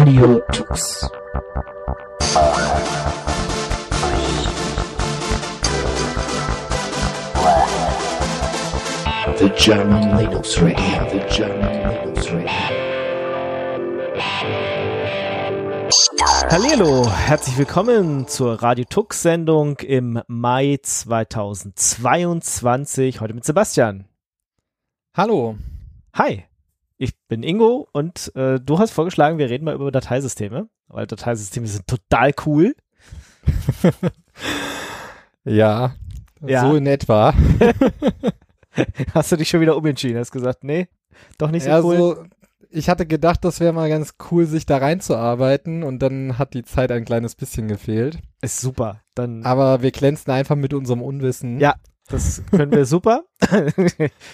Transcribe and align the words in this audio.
Radio 0.00 0.40
Tux. 0.50 1.10
The 9.36 9.52
German 9.58 10.16
Linux 10.16 10.58
Radio, 10.62 11.04
the 11.10 11.20
German 11.28 11.90
Linux 11.90 12.32
Radio. 12.32 12.48
Hallo, 16.48 17.12
herzlich 17.12 17.58
willkommen 17.58 18.26
zur 18.26 18.62
Radio 18.62 18.86
Tux 18.88 19.20
Sendung 19.20 19.76
im 19.80 20.22
Mai 20.28 20.78
2022. 20.82 23.20
Heute 23.20 23.34
mit 23.34 23.44
Sebastian. 23.44 24.06
Hallo. 25.14 25.58
Hi, 26.14 26.46
ich 27.02 27.14
bin 27.28 27.42
Ingo 27.42 27.88
und 27.92 28.30
äh, 28.36 28.60
du 28.60 28.78
hast 28.78 28.90
vorgeschlagen, 28.90 29.38
wir 29.38 29.48
reden 29.48 29.64
mal 29.64 29.74
über 29.74 29.90
Dateisysteme, 29.90 30.68
weil 30.88 31.06
Dateisysteme 31.06 31.66
sind 31.66 31.86
total 31.86 32.32
cool. 32.44 32.74
Ja, 35.44 35.94
Ja. 36.46 36.62
so 36.68 36.76
in 36.76 36.86
etwa. 36.86 37.32
Hast 39.14 39.32
du 39.32 39.36
dich 39.36 39.48
schon 39.48 39.60
wieder 39.62 39.76
umentschieden? 39.76 40.18
Hast 40.18 40.30
gesagt, 40.32 40.64
nee, 40.64 40.88
doch 41.38 41.50
nicht 41.50 41.64
so 41.64 41.70
ja, 41.70 41.80
cool. 41.82 41.96
so, 41.96 42.24
ich 42.70 42.88
hatte 42.88 43.06
gedacht, 43.06 43.44
das 43.44 43.58
wäre 43.58 43.72
mal 43.72 43.88
ganz 43.88 44.14
cool, 44.30 44.46
sich 44.46 44.66
da 44.66 44.76
reinzuarbeiten 44.76 45.82
und 45.82 46.00
dann 46.00 46.38
hat 46.38 46.54
die 46.54 46.62
Zeit 46.62 46.92
ein 46.92 47.04
kleines 47.06 47.34
bisschen 47.34 47.68
gefehlt. 47.68 48.18
Ist 48.42 48.60
super. 48.60 49.00
Dann 49.14 49.44
Aber 49.44 49.82
wir 49.82 49.90
glänzen 49.90 50.30
einfach 50.32 50.56
mit 50.56 50.72
unserem 50.74 51.02
Unwissen. 51.02 51.58
Ja. 51.58 51.74
Das 52.10 52.42
können 52.50 52.72
wir 52.72 52.84
super. 52.86 53.24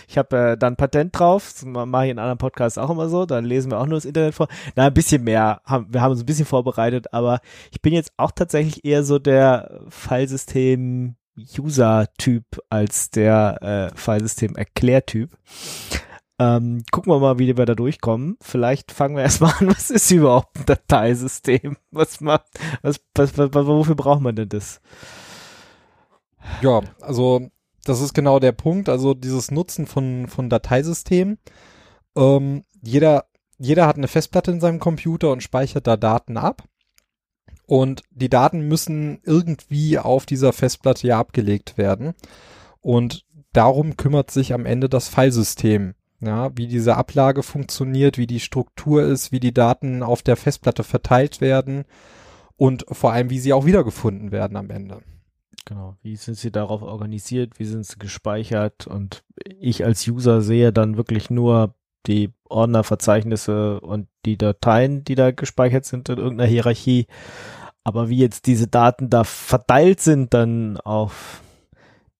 ich 0.08 0.16
habe 0.16 0.36
äh, 0.36 0.56
dann 0.56 0.76
Patent 0.76 1.18
drauf. 1.18 1.52
Das 1.52 1.64
mache 1.64 2.06
ich 2.06 2.10
in 2.10 2.18
anderen 2.18 2.38
Podcasts 2.38 2.78
auch 2.78 2.88
immer 2.90 3.10
so. 3.10 3.26
Dann 3.26 3.44
lesen 3.44 3.70
wir 3.70 3.78
auch 3.78 3.86
nur 3.86 3.98
das 3.98 4.06
Internet 4.06 4.34
vor. 4.34 4.48
Na, 4.74 4.86
ein 4.86 4.94
bisschen 4.94 5.22
mehr. 5.24 5.60
Haben, 5.64 5.92
wir 5.92 6.00
haben 6.00 6.12
uns 6.12 6.22
ein 6.22 6.26
bisschen 6.26 6.46
vorbereitet, 6.46 7.12
aber 7.12 7.40
ich 7.70 7.82
bin 7.82 7.92
jetzt 7.92 8.12
auch 8.16 8.30
tatsächlich 8.30 8.82
eher 8.84 9.04
so 9.04 9.18
der 9.18 9.82
Filesystem-User-Typ 9.90 12.44
als 12.70 13.10
der 13.10 13.62
äh, 13.62 13.90
Filesystem-Erklärtyp. 13.94 15.36
Ähm, 16.38 16.84
gucken 16.90 17.12
wir 17.12 17.18
mal, 17.18 17.38
wie 17.38 17.56
wir 17.56 17.66
da 17.66 17.74
durchkommen. 17.74 18.36
Vielleicht 18.40 18.92
fangen 18.92 19.16
wir 19.16 19.22
erstmal 19.22 19.52
an, 19.58 19.68
was 19.68 19.90
ist 19.90 20.10
überhaupt 20.10 20.56
ein 20.56 20.64
Dateisystem? 20.66 21.76
Was 21.90 22.20
macht, 22.20 22.46
was, 22.82 23.00
was, 23.14 23.36
was, 23.36 23.66
wofür 23.66 23.94
braucht 23.94 24.22
man 24.22 24.36
denn 24.36 24.48
das? 24.48 24.80
Ja, 26.62 26.80
also 27.00 27.50
das 27.88 28.00
ist 28.00 28.14
genau 28.14 28.38
der 28.38 28.52
Punkt. 28.52 28.88
Also 28.88 29.14
dieses 29.14 29.50
Nutzen 29.50 29.86
von, 29.86 30.26
von 30.28 30.50
Dateisystemen. 30.50 31.38
Ähm, 32.16 32.64
jeder, 32.82 33.26
jeder 33.58 33.86
hat 33.86 33.96
eine 33.96 34.08
Festplatte 34.08 34.50
in 34.50 34.60
seinem 34.60 34.78
Computer 34.78 35.30
und 35.30 35.42
speichert 35.42 35.86
da 35.86 35.96
Daten 35.96 36.36
ab. 36.36 36.64
Und 37.66 38.02
die 38.10 38.28
Daten 38.28 38.68
müssen 38.68 39.20
irgendwie 39.24 39.98
auf 39.98 40.24
dieser 40.26 40.52
Festplatte 40.52 41.06
ja 41.08 41.18
abgelegt 41.18 41.78
werden. 41.78 42.14
Und 42.80 43.24
darum 43.52 43.96
kümmert 43.96 44.30
sich 44.30 44.54
am 44.54 44.66
Ende 44.66 44.88
das 44.88 45.08
Filesystem. 45.08 45.94
Ja, 46.20 46.56
wie 46.56 46.66
diese 46.66 46.96
Ablage 46.96 47.42
funktioniert, 47.42 48.16
wie 48.16 48.26
die 48.26 48.40
Struktur 48.40 49.02
ist, 49.02 49.32
wie 49.32 49.40
die 49.40 49.52
Daten 49.52 50.02
auf 50.02 50.22
der 50.22 50.36
Festplatte 50.36 50.82
verteilt 50.82 51.42
werden 51.42 51.84
und 52.56 52.86
vor 52.90 53.12
allem, 53.12 53.28
wie 53.28 53.38
sie 53.38 53.52
auch 53.52 53.66
wiedergefunden 53.66 54.32
werden 54.32 54.56
am 54.56 54.70
Ende. 54.70 55.02
Genau, 55.64 55.96
wie 56.02 56.16
sind 56.16 56.36
sie 56.36 56.52
darauf 56.52 56.82
organisiert, 56.82 57.58
wie 57.58 57.64
sind 57.64 57.84
sie 57.84 57.98
gespeichert? 57.98 58.86
Und 58.86 59.24
ich 59.58 59.84
als 59.84 60.06
User 60.06 60.40
sehe 60.40 60.72
dann 60.72 60.96
wirklich 60.96 61.30
nur 61.30 61.74
die 62.06 62.32
Ordnerverzeichnisse 62.48 63.80
und 63.80 64.06
die 64.24 64.36
Dateien, 64.36 65.02
die 65.02 65.16
da 65.16 65.32
gespeichert 65.32 65.84
sind 65.84 66.08
in 66.08 66.18
irgendeiner 66.18 66.48
Hierarchie. 66.48 67.06
Aber 67.82 68.08
wie 68.08 68.18
jetzt 68.18 68.46
diese 68.46 68.68
Daten 68.68 69.10
da 69.10 69.24
verteilt 69.24 70.00
sind, 70.00 70.34
dann 70.34 70.76
auf 70.78 71.40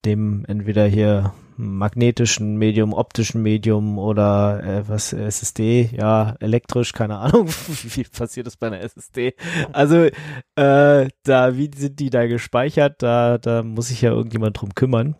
dem 0.04 0.44
entweder 0.46 0.86
hier 0.86 1.32
magnetischen 1.56 2.56
Medium, 2.56 2.92
optischen 2.92 3.42
Medium 3.42 3.98
oder 3.98 4.62
äh, 4.62 4.88
was 4.88 5.12
SSD, 5.12 5.90
ja, 5.92 6.36
elektrisch, 6.40 6.92
keine 6.92 7.18
Ahnung, 7.18 7.48
wie 7.82 8.04
passiert 8.04 8.46
das 8.46 8.56
bei 8.56 8.68
einer 8.68 8.80
SSD. 8.80 9.34
Also 9.72 10.08
äh, 10.56 11.08
da, 11.22 11.56
wie 11.56 11.70
sind 11.74 11.98
die 11.98 12.10
da 12.10 12.26
gespeichert? 12.26 13.02
Da, 13.02 13.38
da 13.38 13.62
muss 13.62 13.88
sich 13.88 14.02
ja 14.02 14.10
irgendjemand 14.10 14.60
drum 14.60 14.74
kümmern. 14.74 15.16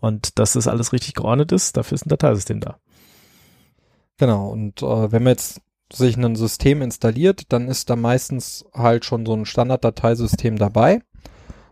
Und 0.00 0.38
dass 0.38 0.52
das 0.52 0.68
alles 0.68 0.92
richtig 0.92 1.14
geordnet 1.14 1.52
ist, 1.52 1.76
dafür 1.76 1.96
ist 1.96 2.06
ein 2.06 2.10
Dateisystem 2.10 2.60
da. 2.60 2.78
Genau, 4.18 4.50
und 4.50 4.82
äh, 4.82 5.10
wenn 5.10 5.22
man 5.22 5.32
jetzt 5.32 5.60
sich 5.92 6.16
ein 6.16 6.36
System 6.36 6.82
installiert, 6.82 7.52
dann 7.52 7.68
ist 7.68 7.90
da 7.90 7.96
meistens 7.96 8.64
halt 8.72 9.04
schon 9.04 9.26
so 9.26 9.34
ein 9.34 9.44
Standarddateisystem 9.44 10.56
dabei. 10.56 11.02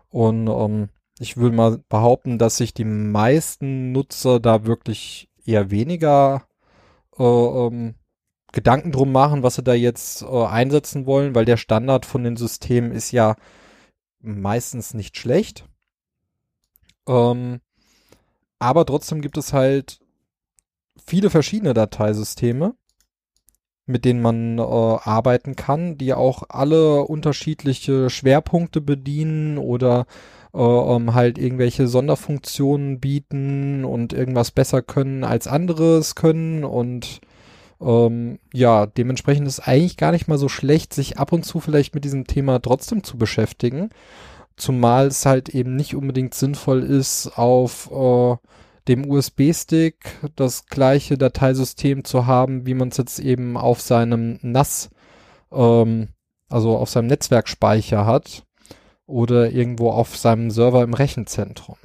Und 0.09 0.47
ähm, 0.47 0.89
ich 1.21 1.37
will 1.37 1.51
mal 1.51 1.77
behaupten, 1.87 2.39
dass 2.39 2.57
sich 2.57 2.73
die 2.73 2.83
meisten 2.83 3.91
Nutzer 3.91 4.39
da 4.39 4.65
wirklich 4.65 5.29
eher 5.45 5.69
weniger 5.69 6.47
äh, 7.15 7.23
ähm, 7.23 7.93
Gedanken 8.51 8.91
drum 8.91 9.11
machen, 9.11 9.43
was 9.43 9.53
sie 9.55 9.63
da 9.63 9.75
jetzt 9.75 10.23
äh, 10.23 10.45
einsetzen 10.45 11.05
wollen, 11.05 11.35
weil 11.35 11.45
der 11.45 11.57
Standard 11.57 12.07
von 12.07 12.23
den 12.23 12.37
Systemen 12.37 12.91
ist 12.91 13.11
ja 13.11 13.35
meistens 14.19 14.95
nicht 14.95 15.15
schlecht. 15.15 15.69
Ähm, 17.07 17.61
aber 18.57 18.83
trotzdem 18.87 19.21
gibt 19.21 19.37
es 19.37 19.53
halt 19.53 19.99
viele 21.05 21.29
verschiedene 21.29 21.75
Dateisysteme, 21.75 22.73
mit 23.85 24.05
denen 24.05 24.23
man 24.23 24.57
äh, 24.57 24.61
arbeiten 24.61 25.55
kann, 25.55 25.99
die 25.99 26.15
auch 26.15 26.41
alle 26.49 27.03
unterschiedliche 27.03 28.09
Schwerpunkte 28.09 28.81
bedienen 28.81 29.59
oder 29.59 30.07
äh, 30.53 30.57
um 30.57 31.13
halt 31.13 31.37
irgendwelche 31.37 31.87
Sonderfunktionen 31.87 32.99
bieten 32.99 33.85
und 33.85 34.13
irgendwas 34.13 34.51
besser 34.51 34.81
können 34.81 35.23
als 35.23 35.47
anderes 35.47 36.15
können. 36.15 36.63
Und 36.63 37.21
ähm, 37.81 38.39
ja, 38.53 38.85
dementsprechend 38.85 39.47
ist 39.47 39.67
eigentlich 39.67 39.97
gar 39.97 40.11
nicht 40.11 40.27
mal 40.27 40.37
so 40.37 40.49
schlecht, 40.49 40.93
sich 40.93 41.17
ab 41.17 41.31
und 41.31 41.43
zu 41.43 41.59
vielleicht 41.59 41.95
mit 41.95 42.03
diesem 42.03 42.27
Thema 42.27 42.59
trotzdem 42.59 43.03
zu 43.03 43.17
beschäftigen, 43.17 43.89
zumal 44.57 45.07
es 45.07 45.25
halt 45.25 45.49
eben 45.49 45.75
nicht 45.75 45.95
unbedingt 45.95 46.33
sinnvoll 46.33 46.83
ist, 46.83 47.37
auf 47.37 47.89
äh, 47.91 48.35
dem 48.87 49.09
USB-Stick 49.09 49.95
das 50.35 50.65
gleiche 50.65 51.17
Dateisystem 51.17 52.03
zu 52.03 52.25
haben, 52.25 52.65
wie 52.65 52.73
man 52.73 52.89
es 52.89 52.97
jetzt 52.97 53.19
eben 53.19 53.57
auf 53.57 53.79
seinem 53.81 54.39
NAS, 54.41 54.89
ähm, 55.51 56.09
also 56.49 56.77
auf 56.77 56.89
seinem 56.89 57.07
Netzwerkspeicher 57.07 58.05
hat 58.05 58.43
oder 59.11 59.51
irgendwo 59.51 59.91
auf 59.91 60.17
seinem 60.17 60.49
Server 60.49 60.83
im 60.83 60.93
Rechenzentrum. 60.93 61.77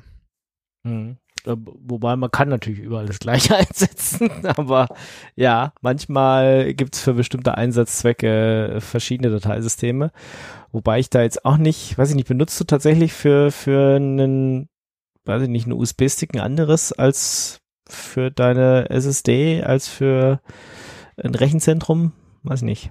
Mhm. 0.84 1.18
Wobei 1.44 2.16
man 2.16 2.32
kann 2.32 2.48
natürlich 2.48 2.80
überall 2.80 3.06
das 3.06 3.20
gleiche 3.20 3.54
einsetzen, 3.56 4.30
aber 4.44 4.88
ja, 5.36 5.72
manchmal 5.80 6.74
gibt 6.74 6.96
es 6.96 7.02
für 7.02 7.14
bestimmte 7.14 7.56
Einsatzzwecke 7.56 8.78
verschiedene 8.80 9.30
Dateisysteme. 9.30 10.10
Wobei 10.72 10.98
ich 10.98 11.08
da 11.08 11.22
jetzt 11.22 11.44
auch 11.44 11.56
nicht, 11.56 11.96
weiß 11.96 12.10
ich 12.10 12.16
nicht, 12.16 12.28
benutzt 12.28 12.58
du 12.58 12.64
tatsächlich 12.64 13.12
für, 13.12 13.52
für 13.52 13.96
einen, 13.96 14.68
weiß 15.24 15.42
ich 15.42 15.48
nicht, 15.48 15.66
einen 15.66 15.78
USB-Stick 15.78 16.34
ein 16.34 16.40
anderes 16.40 16.92
als 16.92 17.60
für 17.88 18.32
deine 18.32 18.90
SSD, 18.90 19.62
als 19.62 19.86
für 19.86 20.40
ein 21.22 21.34
Rechenzentrum? 21.34 22.12
Weiß 22.42 22.60
ich 22.60 22.66
nicht. 22.66 22.90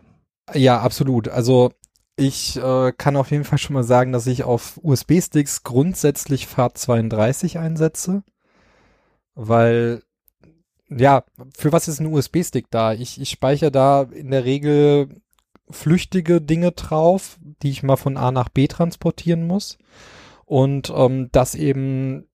Ja, 0.53 0.79
absolut. 0.79 1.27
Also 1.27 1.71
ich 2.17 2.57
äh, 2.57 2.93
kann 2.93 3.15
auf 3.17 3.31
jeden 3.31 3.43
Fall 3.43 3.57
schon 3.57 3.73
mal 3.73 3.83
sagen, 3.83 4.11
dass 4.11 4.27
ich 4.27 4.43
auf 4.43 4.79
USB-Sticks 4.81 5.63
grundsätzlich 5.63 6.45
FAT32 6.47 7.59
einsetze, 7.59 8.23
weil 9.33 10.01
ja, 10.89 11.23
für 11.57 11.71
was 11.71 11.87
ist 11.87 11.99
ein 11.99 12.13
USB-Stick 12.13 12.67
da? 12.69 12.93
Ich, 12.93 13.19
ich 13.19 13.29
speichere 13.31 13.71
da 13.71 14.03
in 14.03 14.31
der 14.31 14.45
Regel 14.45 15.21
flüchtige 15.69 16.41
Dinge 16.41 16.71
drauf, 16.71 17.39
die 17.63 17.71
ich 17.71 17.83
mal 17.83 17.95
von 17.95 18.17
A 18.17 18.31
nach 18.31 18.49
B 18.49 18.67
transportieren 18.67 19.47
muss. 19.47 19.77
Und 20.45 20.93
ähm, 20.95 21.29
das 21.31 21.55
eben 21.55 22.27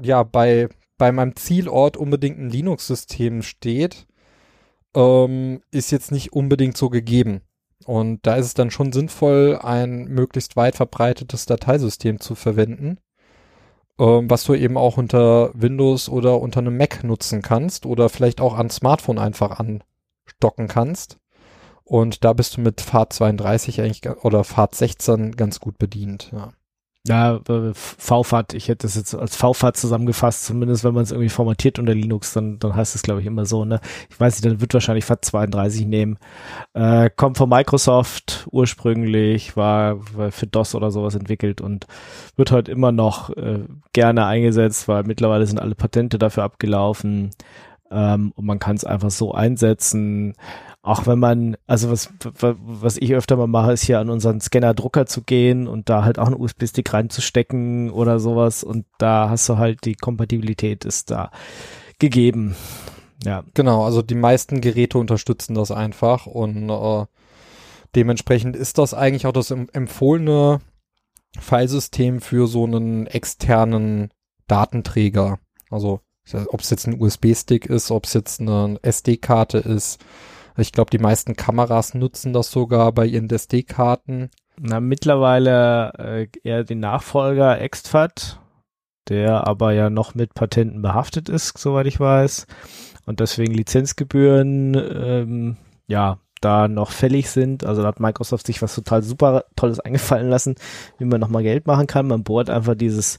ja 0.00 0.22
bei, 0.22 0.68
bei 0.98 1.10
meinem 1.10 1.34
Zielort 1.34 1.96
unbedingt 1.96 2.38
ein 2.38 2.48
Linux-System 2.48 3.42
steht, 3.42 4.06
ähm, 4.94 5.60
ist 5.72 5.90
jetzt 5.90 6.12
nicht 6.12 6.32
unbedingt 6.32 6.76
so 6.76 6.90
gegeben. 6.90 7.42
Und 7.84 8.26
da 8.26 8.36
ist 8.36 8.46
es 8.46 8.54
dann 8.54 8.70
schon 8.70 8.92
sinnvoll, 8.92 9.58
ein 9.62 10.04
möglichst 10.04 10.56
weit 10.56 10.76
verbreitetes 10.76 11.46
Dateisystem 11.46 12.20
zu 12.20 12.34
verwenden, 12.34 12.98
ähm, 13.98 14.28
was 14.28 14.44
du 14.44 14.54
eben 14.54 14.76
auch 14.76 14.96
unter 14.96 15.50
Windows 15.54 16.08
oder 16.08 16.40
unter 16.40 16.60
einem 16.60 16.76
Mac 16.76 17.04
nutzen 17.04 17.42
kannst 17.42 17.86
oder 17.86 18.08
vielleicht 18.08 18.40
auch 18.40 18.54
an 18.54 18.70
Smartphone 18.70 19.18
einfach 19.18 19.58
anstocken 19.58 20.68
kannst. 20.68 21.18
Und 21.84 22.24
da 22.24 22.34
bist 22.34 22.56
du 22.56 22.60
mit 22.60 22.82
FAT32 22.82 23.80
eigentlich 23.80 24.02
ga- 24.02 24.16
oder 24.22 24.42
FAT16 24.42 25.36
ganz 25.36 25.58
gut 25.58 25.78
bedient. 25.78 26.30
Ja. 26.32 26.52
Ja, 27.08 27.40
VFAT, 27.72 28.52
ich 28.52 28.68
hätte 28.68 28.86
das 28.86 28.94
jetzt 28.94 29.14
als 29.14 29.34
VFAT 29.34 29.78
zusammengefasst, 29.78 30.44
zumindest 30.44 30.84
wenn 30.84 30.92
man 30.92 31.04
es 31.04 31.10
irgendwie 31.10 31.30
formatiert 31.30 31.78
unter 31.78 31.94
Linux, 31.94 32.34
dann, 32.34 32.58
dann 32.58 32.76
heißt 32.76 32.94
es 32.94 33.02
glaube 33.02 33.22
ich 33.22 33.26
immer 33.26 33.46
so, 33.46 33.64
ne? 33.64 33.80
Ich 34.10 34.20
weiß 34.20 34.34
nicht, 34.34 34.44
dann 34.44 34.60
wird 34.60 34.74
wahrscheinlich 34.74 35.06
FAT32 35.06 35.86
nehmen. 35.86 36.18
Äh, 36.74 37.08
kommt 37.16 37.38
von 37.38 37.48
Microsoft 37.48 38.46
ursprünglich, 38.50 39.56
war, 39.56 39.96
war 40.14 40.30
für 40.30 40.46
DOS 40.46 40.74
oder 40.74 40.90
sowas 40.90 41.14
entwickelt 41.14 41.62
und 41.62 41.86
wird 42.36 42.50
heute 42.52 42.70
immer 42.70 42.92
noch 42.92 43.30
äh, 43.30 43.60
gerne 43.94 44.26
eingesetzt, 44.26 44.86
weil 44.86 45.04
mittlerweile 45.04 45.46
sind 45.46 45.60
alle 45.60 45.74
Patente 45.74 46.18
dafür 46.18 46.42
abgelaufen 46.42 47.30
ähm, 47.90 48.32
und 48.36 48.44
man 48.44 48.58
kann 48.58 48.76
es 48.76 48.84
einfach 48.84 49.10
so 49.10 49.32
einsetzen 49.32 50.34
auch 50.88 51.06
wenn 51.06 51.18
man, 51.18 51.56
also 51.66 51.90
was, 51.90 52.10
was 52.40 52.96
ich 52.96 53.14
öfter 53.14 53.36
mal 53.36 53.46
mache, 53.46 53.72
ist 53.72 53.84
hier 53.84 54.00
an 54.00 54.08
unseren 54.08 54.40
Scanner-Drucker 54.40 55.04
zu 55.04 55.22
gehen 55.22 55.68
und 55.68 55.90
da 55.90 56.02
halt 56.02 56.18
auch 56.18 56.28
einen 56.28 56.40
USB-Stick 56.40 56.94
reinzustecken 56.94 57.90
oder 57.90 58.18
sowas 58.18 58.64
und 58.64 58.86
da 58.96 59.28
hast 59.28 59.46
du 59.50 59.58
halt 59.58 59.84
die 59.84 59.94
Kompatibilität 59.94 60.86
ist 60.86 61.10
da 61.10 61.30
gegeben. 61.98 62.56
Ja. 63.22 63.44
Genau, 63.52 63.84
also 63.84 64.00
die 64.00 64.14
meisten 64.14 64.62
Geräte 64.62 64.96
unterstützen 64.96 65.54
das 65.54 65.70
einfach 65.70 66.24
und 66.24 66.70
äh, 66.70 67.04
dementsprechend 67.94 68.56
ist 68.56 68.78
das 68.78 68.94
eigentlich 68.94 69.26
auch 69.26 69.32
das 69.32 69.50
empfohlene 69.50 70.60
Filesystem 71.38 72.22
für 72.22 72.46
so 72.46 72.64
einen 72.64 73.06
externen 73.06 74.10
Datenträger. 74.46 75.38
Also 75.68 76.00
ob 76.46 76.60
es 76.60 76.70
jetzt 76.70 76.86
ein 76.86 76.98
USB-Stick 76.98 77.66
ist, 77.66 77.90
ob 77.90 78.06
es 78.06 78.14
jetzt 78.14 78.40
eine 78.40 78.78
SD-Karte 78.80 79.58
ist, 79.58 79.98
ich 80.62 80.72
glaube, 80.72 80.90
die 80.90 80.98
meisten 80.98 81.36
Kameras 81.36 81.94
nutzen 81.94 82.32
das 82.32 82.50
sogar 82.50 82.92
bei 82.92 83.06
ihren 83.06 83.30
SD-Karten. 83.30 84.30
Na, 84.60 84.80
mittlerweile 84.80 85.92
äh, 85.98 86.26
eher 86.42 86.64
den 86.64 86.80
Nachfolger 86.80 87.60
Extfat, 87.60 88.40
der 89.08 89.46
aber 89.46 89.72
ja 89.72 89.88
noch 89.90 90.14
mit 90.14 90.34
Patenten 90.34 90.82
behaftet 90.82 91.28
ist, 91.28 91.56
soweit 91.58 91.86
ich 91.86 92.00
weiß. 92.00 92.46
Und 93.06 93.20
deswegen 93.20 93.54
Lizenzgebühren, 93.54 94.74
ähm, 94.74 95.56
ja, 95.86 96.18
da 96.40 96.68
noch 96.68 96.92
fällig 96.92 97.30
sind. 97.30 97.64
Also 97.64 97.82
da 97.82 97.88
hat 97.88 98.00
Microsoft 98.00 98.46
sich 98.46 98.62
was 98.62 98.74
total 98.74 99.02
super 99.02 99.44
Tolles 99.56 99.80
eingefallen 99.80 100.28
lassen, 100.28 100.56
wie 100.98 101.04
man 101.04 101.20
nochmal 101.20 101.42
Geld 101.42 101.66
machen 101.66 101.86
kann. 101.86 102.06
Man 102.06 102.24
bohrt 102.24 102.50
einfach 102.50 102.74
dieses 102.74 103.18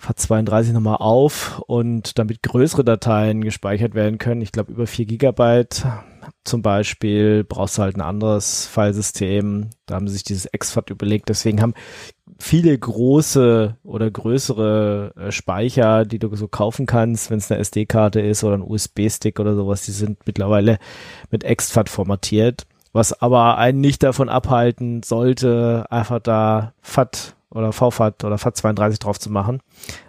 FAT32 0.00 0.72
nochmal 0.72 0.96
auf 0.96 1.60
und 1.66 2.18
damit 2.18 2.42
größere 2.42 2.84
Dateien 2.84 3.42
gespeichert 3.42 3.94
werden 3.94 4.18
können. 4.18 4.40
Ich 4.40 4.52
glaube 4.52 4.72
über 4.72 4.86
4 4.86 5.06
Gigabyte 5.06 5.84
zum 6.44 6.62
Beispiel 6.62 7.44
brauchst 7.44 7.78
du 7.78 7.82
halt 7.82 7.96
ein 7.96 8.00
anderes 8.00 8.66
Filesystem. 8.66 9.70
Da 9.86 9.96
haben 9.96 10.08
sie 10.08 10.14
sich 10.14 10.24
dieses 10.24 10.46
exFAT 10.46 10.90
überlegt. 10.90 11.28
Deswegen 11.28 11.60
haben 11.60 11.74
viele 12.38 12.76
große 12.76 13.76
oder 13.84 14.10
größere 14.10 15.12
äh, 15.16 15.32
Speicher, 15.32 16.04
die 16.04 16.18
du 16.18 16.34
so 16.36 16.48
kaufen 16.48 16.86
kannst, 16.86 17.30
wenn 17.30 17.38
es 17.38 17.50
eine 17.50 17.60
SD-Karte 17.60 18.20
ist 18.20 18.44
oder 18.44 18.54
ein 18.54 18.62
USB-Stick 18.62 19.38
oder 19.38 19.54
sowas, 19.54 19.84
die 19.84 19.92
sind 19.92 20.26
mittlerweile 20.26 20.78
mit 21.30 21.44
exFAT 21.44 21.88
formatiert. 21.88 22.66
Was 22.92 23.12
aber 23.20 23.56
einen 23.58 23.80
nicht 23.80 24.02
davon 24.02 24.28
abhalten 24.28 25.02
sollte, 25.02 25.86
einfach 25.90 26.20
da 26.20 26.72
FAT 26.80 27.36
oder 27.50 27.72
VFAT 27.72 28.24
oder 28.24 28.36
FAT32 28.36 29.00
drauf 29.00 29.20
zu 29.20 29.30
machen. 29.30 29.60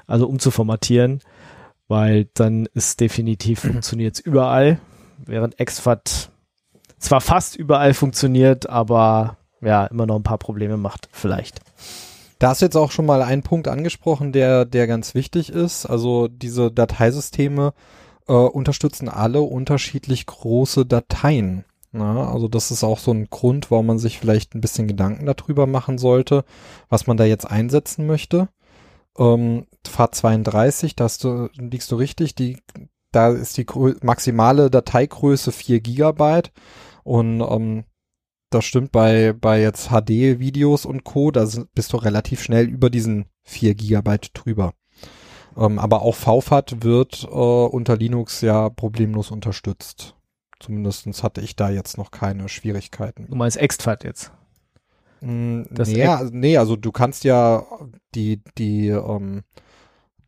Also 0.07 0.27
um 0.27 0.39
zu 0.39 0.49
formatieren, 0.49 1.19
weil 1.87 2.27
dann 2.33 2.67
ist 2.73 2.99
definitiv 2.99 3.59
funktioniert 3.61 4.19
überall 4.19 4.79
während 5.25 5.59
exFAT 5.59 6.31
zwar 6.99 7.21
fast 7.21 7.55
überall 7.55 7.93
funktioniert, 7.93 8.69
aber 8.69 9.37
ja, 9.61 9.85
immer 9.85 10.05
noch 10.05 10.15
ein 10.15 10.23
paar 10.23 10.37
Probleme 10.37 10.77
macht, 10.77 11.09
vielleicht. 11.11 11.61
Da 12.39 12.49
hast 12.49 12.61
jetzt 12.61 12.77
auch 12.77 12.91
schon 12.91 13.05
mal 13.05 13.21
einen 13.21 13.43
Punkt 13.43 13.67
angesprochen, 13.67 14.31
der, 14.31 14.65
der 14.65 14.87
ganz 14.87 15.13
wichtig 15.13 15.51
ist. 15.51 15.85
Also 15.85 16.27
diese 16.27 16.71
Dateisysteme 16.71 17.73
äh, 18.27 18.33
unterstützen 18.33 19.09
alle 19.09 19.41
unterschiedlich 19.41 20.25
große 20.25 20.85
Dateien. 20.85 21.65
Na, 21.91 22.31
also 22.31 22.47
das 22.47 22.71
ist 22.71 22.83
auch 22.83 22.97
so 22.97 23.11
ein 23.11 23.29
Grund, 23.29 23.69
warum 23.69 23.85
man 23.85 23.99
sich 23.99 24.17
vielleicht 24.17 24.55
ein 24.55 24.61
bisschen 24.61 24.87
Gedanken 24.87 25.25
darüber 25.25 25.67
machen 25.67 25.97
sollte, 25.97 26.45
was 26.89 27.05
man 27.05 27.17
da 27.17 27.25
jetzt 27.25 27.45
einsetzen 27.45 28.07
möchte. 28.07 28.47
Ähm, 29.17 29.67
FAT32, 29.85 30.95
da 30.95 31.07
du, 31.21 31.49
liegst 31.61 31.91
du 31.91 31.97
richtig, 31.97 32.33
die 32.33 32.57
da 33.11 33.29
ist 33.29 33.57
die 33.57 33.65
maximale 34.01 34.69
Dateigröße 34.69 35.51
4 35.51 35.81
Gigabyte 35.81 36.51
und 37.03 37.41
ähm, 37.41 37.83
das 38.49 38.65
stimmt 38.65 38.91
bei, 38.91 39.33
bei 39.33 39.61
jetzt 39.61 39.89
HD-Videos 39.89 40.85
und 40.85 41.03
Co., 41.03 41.31
da 41.31 41.47
bist 41.73 41.93
du 41.93 41.97
relativ 41.97 42.43
schnell 42.43 42.67
über 42.67 42.89
diesen 42.89 43.25
4 43.43 43.75
Gigabyte 43.75 44.31
drüber. 44.33 44.73
Ähm, 45.57 45.79
aber 45.79 46.01
auch 46.01 46.15
VFAT 46.15 46.83
wird 46.83 47.23
äh, 47.23 47.27
unter 47.27 47.97
Linux 47.97 48.41
ja 48.41 48.69
problemlos 48.69 49.31
unterstützt. 49.31 50.15
Zumindest 50.59 51.23
hatte 51.23 51.41
ich 51.41 51.55
da 51.55 51.69
jetzt 51.69 51.97
noch 51.97 52.11
keine 52.11 52.47
Schwierigkeiten. 52.47 53.27
Du 53.29 53.35
meinst 53.35 53.57
ExtFAT 53.57 54.03
jetzt? 54.03 54.31
Mm, 55.21 55.63
nee, 55.69 56.07
nee, 56.31 56.57
also 56.57 56.75
du 56.75 56.91
kannst 56.91 57.23
ja 57.23 57.65
die, 58.13 58.41
die 58.57 58.89
ähm, 58.89 59.43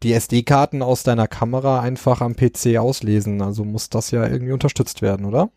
die 0.03 0.13
SD-Karten 0.13 0.81
aus 0.81 1.03
deiner 1.03 1.27
Kamera 1.27 1.79
einfach 1.79 2.21
am 2.21 2.35
PC 2.35 2.77
auslesen. 2.77 3.41
Also 3.41 3.63
muss 3.65 3.89
das 3.89 4.11
ja 4.11 4.27
irgendwie 4.27 4.51
unterstützt 4.53 5.01
werden, 5.01 5.25
oder? 5.25 5.49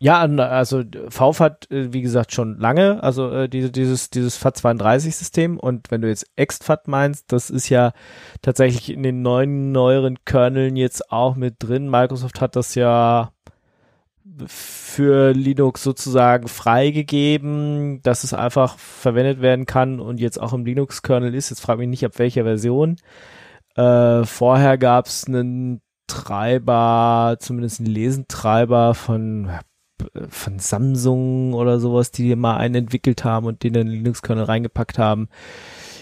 Ja, 0.00 0.20
also 0.20 0.82
VF 1.08 1.40
hat, 1.40 1.70
äh, 1.70 1.92
wie 1.92 2.02
gesagt, 2.02 2.32
schon 2.32 2.58
lange, 2.58 3.02
also 3.02 3.30
äh, 3.30 3.48
diese, 3.48 3.70
dieses, 3.70 4.10
dieses 4.10 4.38
FAT32-System 4.44 5.58
und 5.58 5.90
wenn 5.90 6.02
du 6.02 6.08
jetzt 6.08 6.26
ExtFAT 6.36 6.88
meinst, 6.88 7.32
das 7.32 7.48
ist 7.48 7.68
ja 7.68 7.92
tatsächlich 8.42 8.92
in 8.92 9.04
den 9.04 9.22
neuen, 9.22 9.72
neueren 9.72 10.18
Kerneln 10.24 10.76
jetzt 10.76 11.12
auch 11.12 11.36
mit 11.36 11.54
drin. 11.60 11.88
Microsoft 11.88 12.40
hat 12.40 12.56
das 12.56 12.74
ja 12.74 13.33
für 14.46 15.32
Linux 15.32 15.82
sozusagen 15.82 16.48
freigegeben, 16.48 18.00
dass 18.02 18.24
es 18.24 18.34
einfach 18.34 18.78
verwendet 18.78 19.40
werden 19.40 19.66
kann 19.66 20.00
und 20.00 20.20
jetzt 20.20 20.40
auch 20.40 20.52
im 20.52 20.64
Linux-Kernel 20.64 21.34
ist. 21.34 21.50
Jetzt 21.50 21.60
frage 21.60 21.80
mich 21.80 21.88
nicht, 21.88 22.04
ab 22.04 22.18
welcher 22.18 22.44
Version. 22.44 22.96
Äh, 23.76 24.24
vorher 24.24 24.78
gab 24.78 25.06
es 25.06 25.26
einen 25.26 25.80
Treiber, 26.06 27.36
zumindest 27.40 27.80
einen 27.80 27.90
Lesentreiber 27.90 28.94
von 28.94 29.50
von 30.28 30.58
Samsung 30.58 31.54
oder 31.54 31.78
sowas, 31.78 32.10
die 32.10 32.34
mal 32.36 32.56
einen 32.56 32.74
entwickelt 32.74 33.24
haben 33.24 33.46
und 33.46 33.62
den 33.62 33.74
in 33.74 33.86
den 33.86 33.88
Linux-Kernel 33.88 34.44
reingepackt 34.44 34.98
haben. 34.98 35.28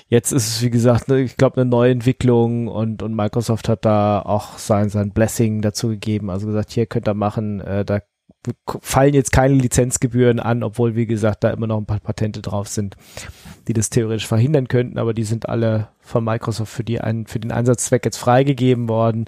Jetzt 0.08 0.32
ist 0.32 0.48
es, 0.48 0.62
wie 0.62 0.70
gesagt, 0.70 1.08
ne, 1.08 1.20
ich 1.20 1.36
glaube, 1.36 1.60
eine 1.60 1.70
Neuentwicklung 1.70 2.68
und, 2.68 3.02
und 3.02 3.14
Microsoft 3.14 3.68
hat 3.68 3.84
da 3.84 4.20
auch 4.20 4.58
sein, 4.58 4.90
sein 4.90 5.12
Blessing 5.12 5.62
dazu 5.62 5.88
gegeben. 5.88 6.30
Also 6.30 6.46
gesagt, 6.46 6.70
hier 6.70 6.86
könnt 6.86 7.08
ihr 7.08 7.14
machen, 7.14 7.60
äh, 7.60 7.84
da 7.84 8.00
fallen 8.80 9.14
jetzt 9.14 9.32
keine 9.32 9.54
Lizenzgebühren 9.54 10.40
an, 10.40 10.62
obwohl, 10.62 10.96
wie 10.96 11.06
gesagt, 11.06 11.44
da 11.44 11.50
immer 11.50 11.66
noch 11.66 11.78
ein 11.78 11.86
paar 11.86 12.00
Patente 12.00 12.42
drauf 12.42 12.68
sind, 12.68 12.96
die 13.68 13.72
das 13.72 13.90
theoretisch 13.90 14.26
verhindern 14.26 14.68
könnten, 14.68 14.98
aber 14.98 15.14
die 15.14 15.24
sind 15.24 15.48
alle 15.48 15.88
von 16.00 16.24
Microsoft 16.24 16.72
für, 16.72 16.84
die 16.84 17.00
ein, 17.00 17.26
für 17.26 17.38
den 17.38 17.52
Einsatzzweck 17.52 18.04
jetzt 18.04 18.16
freigegeben 18.16 18.88
worden. 18.88 19.26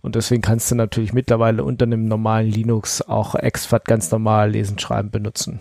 Und 0.00 0.16
deswegen 0.16 0.42
kannst 0.42 0.70
du 0.70 0.74
natürlich 0.74 1.12
mittlerweile 1.12 1.64
unter 1.64 1.84
einem 1.84 2.06
normalen 2.06 2.50
Linux 2.50 3.02
auch 3.02 3.34
exFAT 3.34 3.86
ganz 3.86 4.10
normal 4.10 4.50
lesen, 4.50 4.78
schreiben, 4.78 5.10
benutzen. 5.10 5.60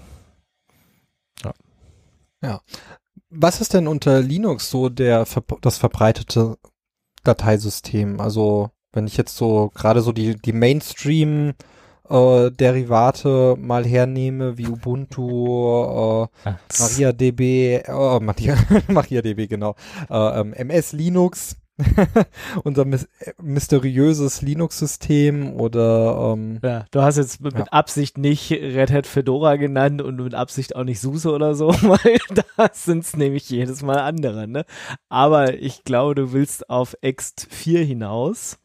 Ja. 1.43 1.53
Ja. 2.41 2.61
Was 3.29 3.61
ist 3.61 3.73
denn 3.73 3.87
unter 3.87 4.21
Linux 4.21 4.69
so 4.69 4.89
der, 4.89 5.25
das 5.61 5.77
verbreitete 5.77 6.57
Dateisystem? 7.23 8.19
Also, 8.19 8.69
wenn 8.91 9.07
ich 9.07 9.17
jetzt 9.17 9.35
so 9.37 9.71
gerade 9.73 10.01
so 10.01 10.11
die, 10.11 10.35
die 10.35 10.53
Mainstream 10.53 11.53
äh, 12.13 12.51
Derivate 12.51 13.55
mal 13.59 13.85
hernehme, 13.85 14.57
wie 14.57 14.67
Ubuntu, 14.67 16.27
äh, 16.45 16.53
MariaDB, 16.79 17.81
äh, 17.85 18.19
Maria, 18.19 18.55
MariaDB, 18.87 19.47
genau, 19.47 19.75
äh, 20.09 20.39
ähm, 20.39 20.53
MS 20.53 20.93
Linux, 20.93 21.57
unser 22.63 22.85
mysteriöses 23.41 24.43
Linux-System 24.43 25.53
oder 25.59 26.33
ähm, 26.33 26.59
ja, 26.61 26.85
du 26.91 27.01
hast 27.01 27.17
jetzt 27.17 27.41
mit, 27.41 27.53
ja. 27.57 27.63
Absicht 27.65 28.19
nicht 28.19 28.51
Red 28.51 28.91
Hat 28.91 29.07
Fedora 29.07 29.55
genannt 29.55 29.99
und 29.99 30.17
mit 30.17 30.35
Absicht 30.35 30.75
auch 30.75 30.83
nicht 30.83 30.99
SUSE 30.99 31.31
oder 31.31 31.55
so, 31.55 31.69
weil 31.81 32.19
da 32.29 32.69
sind 32.73 33.05
es 33.05 33.17
nämlich 33.17 33.49
jedes 33.49 33.81
Mal 33.81 33.97
andere, 33.97 34.47
ne? 34.47 34.65
Aber 35.09 35.55
ich 35.55 35.83
glaube, 35.83 36.13
du 36.13 36.31
willst 36.31 36.69
auf 36.69 36.95
Ext 37.01 37.47
4 37.49 37.83
hinaus. 37.83 38.59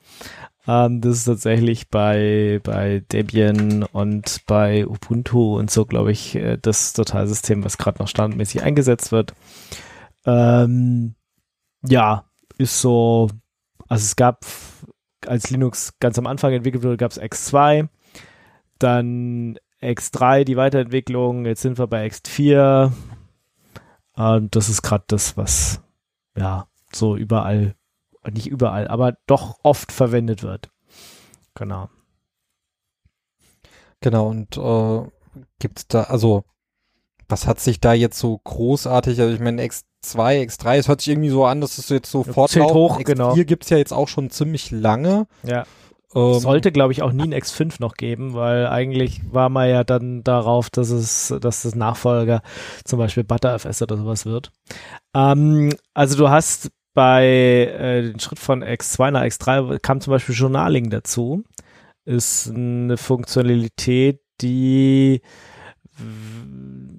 Ähm, 0.68 1.00
das 1.00 1.16
ist 1.16 1.24
tatsächlich 1.24 1.88
bei, 1.88 2.60
bei 2.62 3.00
Debian 3.10 3.84
und 3.84 4.42
bei 4.46 4.86
Ubuntu 4.86 5.58
und 5.58 5.70
so, 5.70 5.86
glaube 5.86 6.12
ich, 6.12 6.34
äh, 6.34 6.58
das 6.60 6.92
Dateisystem, 6.92 7.64
was 7.64 7.78
gerade 7.78 7.98
noch 8.00 8.08
standardmäßig 8.08 8.62
eingesetzt 8.62 9.10
wird. 9.10 9.34
Ähm, 10.26 11.14
ja, 11.82 12.26
ist 12.58 12.82
so, 12.82 13.30
also 13.88 14.04
es 14.04 14.14
gab, 14.16 14.44
als 15.26 15.48
Linux 15.48 15.94
ganz 16.00 16.18
am 16.18 16.26
Anfang 16.26 16.52
entwickelt 16.52 16.84
wurde, 16.84 16.98
gab 16.98 17.12
es 17.12 17.20
X2, 17.20 17.88
dann 18.78 19.58
X3, 19.80 20.44
die 20.44 20.58
Weiterentwicklung, 20.58 21.46
jetzt 21.46 21.62
sind 21.62 21.78
wir 21.78 21.86
bei 21.86 22.06
X4. 22.06 22.92
Und 24.16 24.54
das 24.54 24.68
ist 24.68 24.82
gerade 24.82 25.04
das, 25.06 25.38
was 25.38 25.80
ja 26.36 26.68
so 26.92 27.16
überall, 27.16 27.74
nicht 28.30 28.46
überall, 28.46 28.88
aber 28.88 29.14
doch 29.26 29.58
oft 29.62 29.92
verwendet 29.92 30.42
wird. 30.42 30.70
Genau. 31.54 31.88
Genau, 34.00 34.28
und 34.28 34.56
äh, 34.56 35.08
gibt's 35.58 35.88
da, 35.88 36.04
also, 36.04 36.44
was 37.28 37.46
hat 37.46 37.60
sich 37.60 37.80
da 37.80 37.92
jetzt 37.92 38.18
so 38.18 38.38
großartig, 38.38 39.20
also 39.20 39.34
ich 39.34 39.40
meine, 39.40 39.62
X2, 39.62 40.46
X3, 40.46 40.76
es 40.76 40.88
hört 40.88 41.00
sich 41.00 41.10
irgendwie 41.10 41.30
so 41.30 41.44
an, 41.44 41.60
dass 41.60 41.78
es 41.78 41.88
jetzt 41.88 42.10
so 42.10 42.22
Zählt 42.22 42.34
fortlaufen. 42.34 42.74
hoch, 42.74 43.00
X4 43.00 43.04
genau. 43.04 43.34
gibt's 43.34 43.70
ja 43.70 43.76
jetzt 43.76 43.92
auch 43.92 44.08
schon 44.08 44.30
ziemlich 44.30 44.70
lange. 44.70 45.26
Ja. 45.42 45.64
Ähm, 46.14 46.38
Sollte, 46.38 46.72
glaube 46.72 46.92
ich, 46.92 47.02
auch 47.02 47.12
nie 47.12 47.24
ein 47.24 47.34
X5 47.34 47.76
noch 47.80 47.94
geben, 47.94 48.32
weil 48.34 48.66
eigentlich 48.66 49.20
war 49.30 49.50
man 49.50 49.68
ja 49.68 49.84
dann 49.84 50.24
darauf, 50.24 50.70
dass 50.70 50.88
es, 50.90 51.34
dass 51.40 51.62
das 51.62 51.74
Nachfolger 51.74 52.40
zum 52.84 52.98
Beispiel 52.98 53.24
ButterFS 53.24 53.82
oder 53.82 53.98
sowas 53.98 54.24
wird. 54.24 54.50
Ähm, 55.14 55.74
also 55.92 56.16
du 56.16 56.30
hast 56.30 56.70
bei 56.98 57.26
äh, 57.78 58.02
den 58.02 58.18
Schritt 58.18 58.40
von 58.40 58.64
X2 58.64 59.12
nach 59.12 59.22
X3 59.22 59.78
kam 59.78 60.00
zum 60.00 60.10
Beispiel 60.10 60.34
Journaling 60.34 60.90
dazu. 60.90 61.44
Ist 62.04 62.50
eine 62.50 62.96
Funktionalität, 62.96 64.18
die 64.40 65.22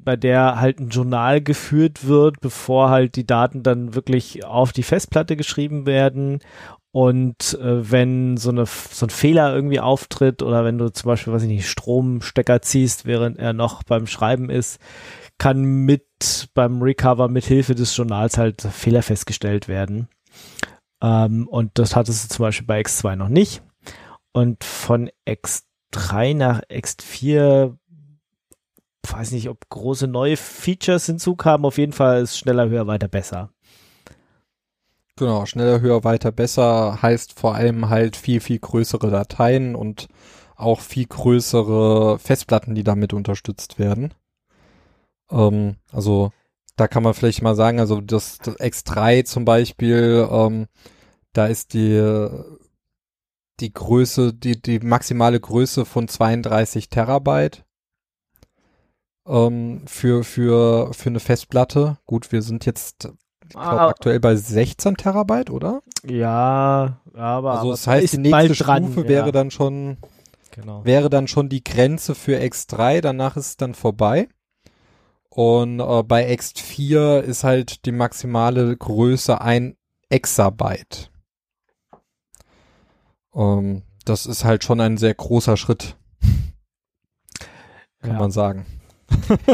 bei 0.05 0.15
der 0.15 0.61
halt 0.61 0.79
ein 0.79 0.87
Journal 0.87 1.41
geführt 1.41 2.07
wird, 2.07 2.39
bevor 2.39 2.89
halt 2.89 3.17
die 3.17 3.27
Daten 3.27 3.61
dann 3.61 3.93
wirklich 3.93 4.45
auf 4.45 4.71
die 4.71 4.83
Festplatte 4.83 5.35
geschrieben 5.35 5.85
werden 5.85 6.39
und 6.91 7.59
äh, 7.61 7.91
wenn 7.91 8.37
so, 8.37 8.51
eine, 8.51 8.65
so 8.67 9.05
ein 9.05 9.09
Fehler 9.09 9.53
irgendwie 9.53 9.81
auftritt 9.81 10.41
oder 10.41 10.63
wenn 10.63 10.77
du 10.77 10.93
zum 10.93 11.09
Beispiel, 11.09 11.33
weiß 11.33 11.43
ich 11.43 11.49
nicht, 11.49 11.67
Stromstecker 11.67 12.61
ziehst, 12.61 13.05
während 13.05 13.37
er 13.37 13.51
noch 13.51 13.83
beim 13.83 14.07
Schreiben 14.07 14.49
ist, 14.49 14.79
kann 15.39 15.63
mit 15.63 16.49
beim 16.53 16.81
Recover 16.83 17.27
mit 17.29 17.45
Hilfe 17.45 17.73
des 17.73 17.95
Journals 17.95 18.37
halt 18.37 18.61
Fehler 18.61 19.01
festgestellt 19.01 19.67
werden. 19.67 20.09
Ähm, 21.01 21.47
und 21.47 21.71
das 21.79 21.95
hattest 21.95 22.25
du 22.25 22.35
zum 22.35 22.43
Beispiel 22.43 22.67
bei 22.67 22.81
X2 22.81 23.15
noch 23.15 23.29
nicht. 23.29 23.63
Und 24.31 24.63
von 24.63 25.09
X3 25.27 26.35
nach 26.35 26.61
X4 26.69 27.75
weiß 29.09 29.31
nicht, 29.31 29.49
ob 29.49 29.67
große 29.69 30.07
neue 30.07 30.37
Features 30.37 31.07
hinzukamen. 31.07 31.65
Auf 31.65 31.77
jeden 31.77 31.93
Fall 31.93 32.21
ist 32.21 32.37
schneller, 32.37 32.69
höher, 32.69 32.85
weiter, 32.85 33.07
besser. 33.07 33.49
Genau, 35.15 35.45
schneller, 35.45 35.81
höher, 35.81 36.03
weiter, 36.03 36.31
besser 36.31 37.01
heißt 37.01 37.37
vor 37.37 37.55
allem 37.55 37.89
halt 37.89 38.15
viel, 38.15 38.39
viel 38.39 38.59
größere 38.59 39.09
Dateien 39.09 39.75
und 39.75 40.07
auch 40.55 40.81
viel 40.81 41.07
größere 41.07 42.19
Festplatten, 42.19 42.75
die 42.75 42.83
damit 42.83 43.13
unterstützt 43.13 43.79
werden. 43.79 44.13
Ähm, 45.31 45.75
also 45.91 46.31
da 46.75 46.87
kann 46.87 47.03
man 47.03 47.13
vielleicht 47.13 47.41
mal 47.41 47.55
sagen, 47.55 47.79
also 47.79 48.01
das, 48.01 48.37
das 48.39 48.57
X3 48.59 49.25
zum 49.25 49.45
Beispiel, 49.45 50.27
ähm, 50.31 50.67
da 51.33 51.47
ist 51.47 51.73
die 51.73 52.29
die 53.59 53.73
Größe, 53.73 54.33
die 54.33 54.61
die 54.61 54.79
maximale 54.79 55.39
Größe 55.39 55.85
von 55.85 56.07
32 56.07 56.89
Terabyte 56.89 57.65
ähm, 59.27 59.83
für 59.87 60.23
für 60.23 60.93
für 60.93 61.09
eine 61.09 61.19
Festplatte. 61.19 61.97
Gut, 62.05 62.31
wir 62.31 62.41
sind 62.41 62.65
jetzt 62.65 63.09
glaub, 63.49 63.63
Ah, 63.63 63.87
aktuell 63.89 64.19
bei 64.19 64.35
16 64.35 64.95
Terabyte, 64.95 65.49
oder? 65.49 65.81
ja, 66.05 67.01
aber, 67.13 67.51
Also 67.51 67.61
aber 67.61 67.71
das 67.71 67.87
heißt, 67.87 68.03
ist 68.05 68.13
die 68.13 68.17
nächste 68.19 68.31
bald 68.31 68.55
Stufe 68.55 68.63
dran, 68.65 69.07
wäre 69.07 69.25
ja, 69.27 69.31
dann 69.31 69.51
schon 69.51 69.97
genau. 70.51 70.85
wäre 70.85 71.09
dann 71.09 71.27
schon 71.27 71.49
die 71.49 71.63
Grenze 71.63 72.15
für 72.15 72.39
X3, 72.39 73.01
danach 73.01 73.37
ist 73.37 73.47
es 73.47 73.57
dann 73.57 73.73
vorbei. 73.73 74.29
Und 75.39 75.79
äh, 75.79 76.03
bei 76.03 76.29
X4 76.33 77.21
ist 77.21 77.45
halt 77.45 77.85
die 77.85 77.93
maximale 77.93 78.75
Größe 78.75 79.39
ein 79.39 79.77
Exabyte. 80.09 81.11
Ähm, 83.33 83.83
das 84.03 84.25
ist 84.25 84.43
halt 84.43 84.65
schon 84.65 84.81
ein 84.81 84.97
sehr 84.97 85.13
großer 85.13 85.55
Schritt, 85.55 85.95
kann 88.01 88.11
Ja. 88.11 88.19
man 88.19 88.31
sagen. 88.31 88.65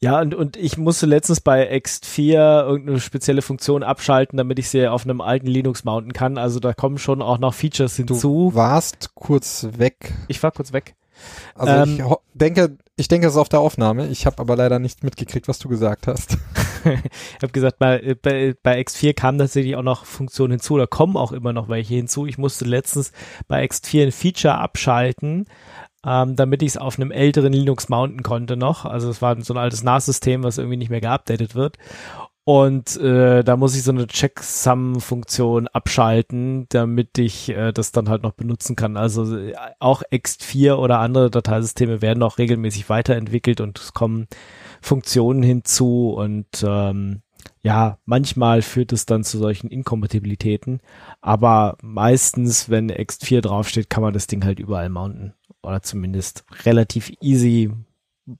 Ja, 0.00 0.20
und, 0.20 0.32
und 0.36 0.56
ich 0.56 0.78
musste 0.78 1.06
letztens 1.06 1.40
bei 1.40 1.74
X4 1.74 2.62
irgendeine 2.68 3.00
spezielle 3.00 3.42
Funktion 3.42 3.82
abschalten, 3.82 4.36
damit 4.36 4.60
ich 4.60 4.68
sie 4.68 4.86
auf 4.86 5.02
einem 5.02 5.20
alten 5.20 5.48
Linux 5.48 5.82
mounten 5.82 6.12
kann. 6.12 6.38
Also 6.38 6.60
da 6.60 6.72
kommen 6.72 6.98
schon 6.98 7.20
auch 7.20 7.38
noch 7.38 7.52
Features 7.52 7.96
Du 7.96 8.04
hinzu. 8.04 8.54
warst 8.54 9.16
kurz 9.16 9.66
weg. 9.76 10.14
Ich 10.28 10.40
war 10.44 10.52
kurz 10.52 10.72
weg. 10.72 10.94
Also 11.56 11.72
Ähm, 11.72 12.06
ich 12.06 12.38
denke, 12.38 12.78
ich 12.98 13.06
denke, 13.06 13.28
es 13.28 13.34
ist 13.34 13.38
auf 13.38 13.48
der 13.48 13.60
Aufnahme. 13.60 14.08
Ich 14.08 14.26
habe 14.26 14.40
aber 14.40 14.56
leider 14.56 14.80
nicht 14.80 15.04
mitgekriegt, 15.04 15.46
was 15.46 15.58
du 15.58 15.68
gesagt 15.68 16.06
hast. 16.06 16.36
Ich 16.84 17.42
habe 17.42 17.52
gesagt, 17.52 17.78
bei, 17.80 18.16
bei, 18.22 18.54
bei 18.62 18.80
X4 18.80 19.12
kamen 19.12 19.38
tatsächlich 19.38 19.74
auch 19.74 19.82
noch 19.82 20.04
Funktionen 20.04 20.52
hinzu, 20.52 20.74
oder 20.74 20.86
kommen 20.86 21.16
auch 21.16 21.32
immer 21.32 21.52
noch 21.52 21.68
welche 21.68 21.96
hinzu. 21.96 22.24
Ich 22.24 22.38
musste 22.38 22.64
letztens 22.64 23.12
bei 23.46 23.62
X4 23.64 24.04
ein 24.04 24.12
Feature 24.12 24.54
abschalten, 24.54 25.46
ähm, 26.06 26.36
damit 26.36 26.62
ich 26.62 26.68
es 26.68 26.76
auf 26.76 26.98
einem 26.98 27.10
älteren 27.10 27.52
Linux 27.52 27.88
mounten 27.88 28.22
konnte 28.22 28.56
noch. 28.56 28.84
Also 28.84 29.10
es 29.10 29.20
war 29.20 29.38
so 29.42 29.52
ein 29.52 29.58
altes 29.58 29.82
NAS-System, 29.82 30.44
was 30.44 30.56
irgendwie 30.56 30.76
nicht 30.76 30.88
mehr 30.88 31.00
geupdatet 31.00 31.56
wird. 31.56 31.76
Und 32.48 32.96
äh, 32.96 33.44
da 33.44 33.58
muss 33.58 33.76
ich 33.76 33.82
so 33.82 33.90
eine 33.90 34.06
Checksum-Funktion 34.06 35.68
abschalten, 35.68 36.64
damit 36.70 37.18
ich 37.18 37.50
äh, 37.50 37.72
das 37.72 37.92
dann 37.92 38.08
halt 38.08 38.22
noch 38.22 38.32
benutzen 38.32 38.74
kann. 38.74 38.96
Also 38.96 39.36
äh, 39.36 39.52
auch 39.80 40.02
X4 40.10 40.76
oder 40.76 40.98
andere 40.98 41.30
Dateisysteme 41.30 42.00
werden 42.00 42.22
auch 42.22 42.38
regelmäßig 42.38 42.88
weiterentwickelt 42.88 43.60
und 43.60 43.78
es 43.78 43.92
kommen 43.92 44.28
Funktionen 44.80 45.42
hinzu 45.42 46.14
und 46.16 46.64
ähm, 46.66 47.20
ja, 47.60 47.98
manchmal 48.06 48.62
führt 48.62 48.94
es 48.94 49.04
dann 49.04 49.24
zu 49.24 49.36
solchen 49.36 49.68
Inkompatibilitäten, 49.68 50.80
aber 51.20 51.76
meistens, 51.82 52.70
wenn 52.70 52.90
X4 52.90 53.42
draufsteht, 53.42 53.90
kann 53.90 54.02
man 54.02 54.14
das 54.14 54.26
Ding 54.26 54.42
halt 54.46 54.58
überall 54.58 54.88
mounten 54.88 55.34
oder 55.62 55.82
zumindest 55.82 56.46
relativ 56.64 57.12
easy. 57.20 57.70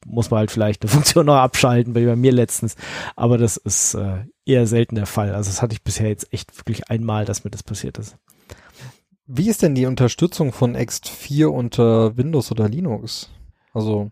Muss 0.07 0.31
man 0.31 0.39
halt 0.39 0.51
vielleicht 0.51 0.83
eine 0.83 0.91
Funktion 0.93 1.27
noch 1.27 1.37
abschalten, 1.37 1.95
wie 1.95 2.07
bei 2.07 2.17
mir 2.17 2.33
letztens, 2.33 2.77
aber 3.17 3.39
das 3.39 3.57
ist 3.57 3.95
äh, 3.95 4.25
eher 4.45 4.67
selten 4.67 4.97
der 4.97 5.07
Fall. 5.07 5.35
Also 5.35 5.51
das 5.51 5.63
hatte 5.63 5.75
ich 5.75 5.83
bisher 5.83 6.09
jetzt 6.09 6.33
echt 6.33 6.57
wirklich 6.59 6.91
einmal, 6.91 7.25
dass 7.25 7.45
mir 7.45 7.51
das 7.51 7.63
passiert 7.63 7.99
ist. 7.99 8.17
Wie 9.27 9.49
ist 9.51 9.63
denn 9.63 9.75
die 9.75 9.87
Unterstützung 9.87 10.53
von 10.53 10.75
X4 10.75 11.47
unter 11.47 12.17
Windows 12.17 12.51
oder 12.51 12.69
Linux? 12.69 13.31
Also 13.75 14.11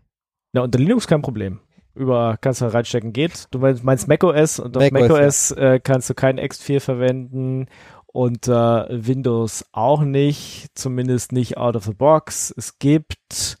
Ja, 0.53 0.61
unter 0.61 0.77
Linux 0.77 1.07
kein 1.07 1.23
Problem. 1.23 1.59
Über 1.95 2.37
kannst 2.39 2.61
du 2.61 2.71
reinstecken, 2.71 3.13
geht. 3.13 3.47
Du 3.49 3.57
meinst, 3.57 3.83
meinst 3.83 4.07
macOS 4.07 4.59
und 4.59 4.77
auf 4.77 4.91
macOS, 4.91 5.09
macOS 5.09 5.51
äh, 5.53 5.79
kannst 5.83 6.09
du 6.11 6.13
kein 6.13 6.39
X4 6.39 6.79
verwenden 6.79 7.65
und 8.05 8.47
äh, 8.47 8.51
Windows 8.51 9.65
auch 9.71 10.01
nicht, 10.01 10.69
zumindest 10.75 11.31
nicht 11.31 11.57
out 11.57 11.75
of 11.75 11.85
the 11.85 11.93
box. 11.93 12.53
Es 12.55 12.77
gibt, 12.77 13.57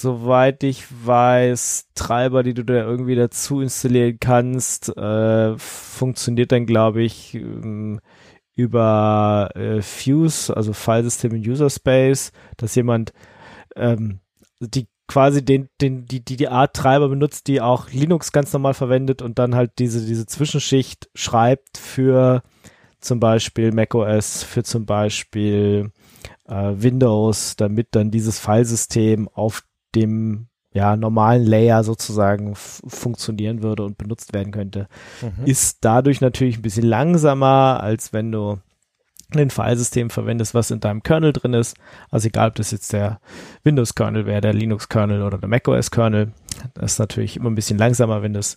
soweit 0.00 0.62
ich 0.64 0.84
weiß, 1.06 1.90
Treiber, 1.94 2.42
die 2.42 2.54
du 2.54 2.64
da 2.64 2.74
irgendwie 2.74 3.14
dazu 3.14 3.60
installieren 3.60 4.18
kannst. 4.20 4.94
Äh, 4.96 5.56
funktioniert 5.58 6.52
dann, 6.52 6.66
glaube 6.66 7.02
ich, 7.02 7.34
ähm, 7.34 8.00
über 8.56 9.50
äh, 9.54 9.82
Fuse, 9.82 10.54
also 10.56 10.72
Filesystem 10.72 11.34
in 11.34 11.48
User 11.48 11.70
Space, 11.70 12.32
dass 12.56 12.74
jemand 12.74 13.12
ähm, 13.76 14.20
die 14.60 14.88
quasi 15.06 15.44
den, 15.44 15.68
den, 15.80 16.06
die, 16.06 16.24
die, 16.24 16.36
die 16.36 16.48
Art 16.48 16.74
Treiber 16.74 17.08
benutzt, 17.08 17.46
die 17.46 17.60
auch 17.60 17.90
Linux 17.90 18.32
ganz 18.32 18.52
normal 18.52 18.74
verwendet 18.74 19.22
und 19.22 19.38
dann 19.38 19.54
halt 19.54 19.78
diese, 19.78 20.04
diese 20.06 20.26
Zwischenschicht 20.26 21.10
schreibt 21.14 21.78
für 21.78 22.42
zum 23.00 23.20
Beispiel 23.20 23.72
macOS, 23.72 24.42
für 24.42 24.62
zum 24.62 24.86
Beispiel 24.86 25.90
äh, 26.46 26.72
Windows, 26.74 27.56
damit 27.56 27.88
dann 27.92 28.10
dieses 28.10 28.38
Filesystem 28.38 29.28
auf 29.28 29.62
dem 29.94 30.48
ja, 30.72 30.96
normalen 30.96 31.44
Layer 31.44 31.84
sozusagen 31.84 32.54
funktionieren 32.56 33.62
würde 33.62 33.84
und 33.84 33.96
benutzt 33.96 34.32
werden 34.32 34.52
könnte 34.52 34.88
mhm. 35.22 35.46
ist 35.46 35.78
dadurch 35.82 36.20
natürlich 36.20 36.58
ein 36.58 36.62
bisschen 36.62 36.84
langsamer, 36.84 37.78
als 37.80 38.12
wenn 38.12 38.32
du 38.32 38.58
ein 39.36 39.50
Filesystem 39.50 40.10
verwendest, 40.10 40.54
was 40.54 40.70
in 40.70 40.80
deinem 40.80 41.02
Kernel 41.02 41.32
drin 41.32 41.54
ist. 41.54 41.76
Also 42.10 42.28
egal, 42.28 42.48
ob 42.48 42.54
das 42.56 42.70
jetzt 42.70 42.92
der 42.92 43.20
Windows-Kernel 43.62 44.26
wäre, 44.26 44.40
der 44.40 44.52
Linux-Kernel 44.52 45.22
oder 45.22 45.38
der 45.38 45.48
macOS-Kernel. 45.48 46.32
Das 46.74 46.92
ist 46.92 46.98
natürlich 46.98 47.36
immer 47.36 47.50
ein 47.50 47.54
bisschen 47.54 47.78
langsamer, 47.78 48.22
wenn 48.22 48.34
das 48.34 48.56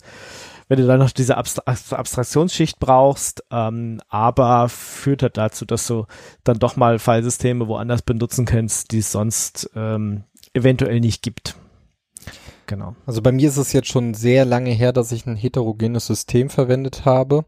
wenn 0.68 0.78
du 0.78 0.86
dann 0.86 0.98
noch 0.98 1.10
diese 1.10 1.38
Abstra 1.38 1.62
Abstraktionsschicht 1.64 2.78
brauchst, 2.78 3.42
ähm, 3.50 4.00
aber 4.08 4.68
führt 4.68 5.22
halt 5.22 5.38
dazu, 5.38 5.64
dass 5.64 5.86
du 5.86 6.04
dann 6.44 6.58
doch 6.58 6.76
mal 6.76 6.98
Filesysteme 6.98 7.68
woanders 7.68 8.02
benutzen 8.02 8.44
kannst, 8.44 8.92
die 8.92 8.98
es 8.98 9.10
sonst 9.10 9.70
ähm, 9.74 10.24
eventuell 10.54 11.00
nicht 11.00 11.22
gibt. 11.22 11.56
Genau. 12.66 12.94
Also 13.06 13.22
bei 13.22 13.32
mir 13.32 13.48
ist 13.48 13.56
es 13.56 13.72
jetzt 13.72 13.88
schon 13.88 14.14
sehr 14.14 14.44
lange 14.44 14.70
her, 14.70 14.92
dass 14.92 15.12
ich 15.12 15.26
ein 15.26 15.36
heterogenes 15.36 16.06
System 16.06 16.50
verwendet 16.50 17.04
habe. 17.04 17.46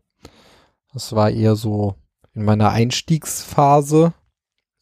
Das 0.92 1.14
war 1.14 1.30
eher 1.30 1.56
so 1.56 1.94
in 2.32 2.44
meiner 2.44 2.70
Einstiegsphase 2.70 4.14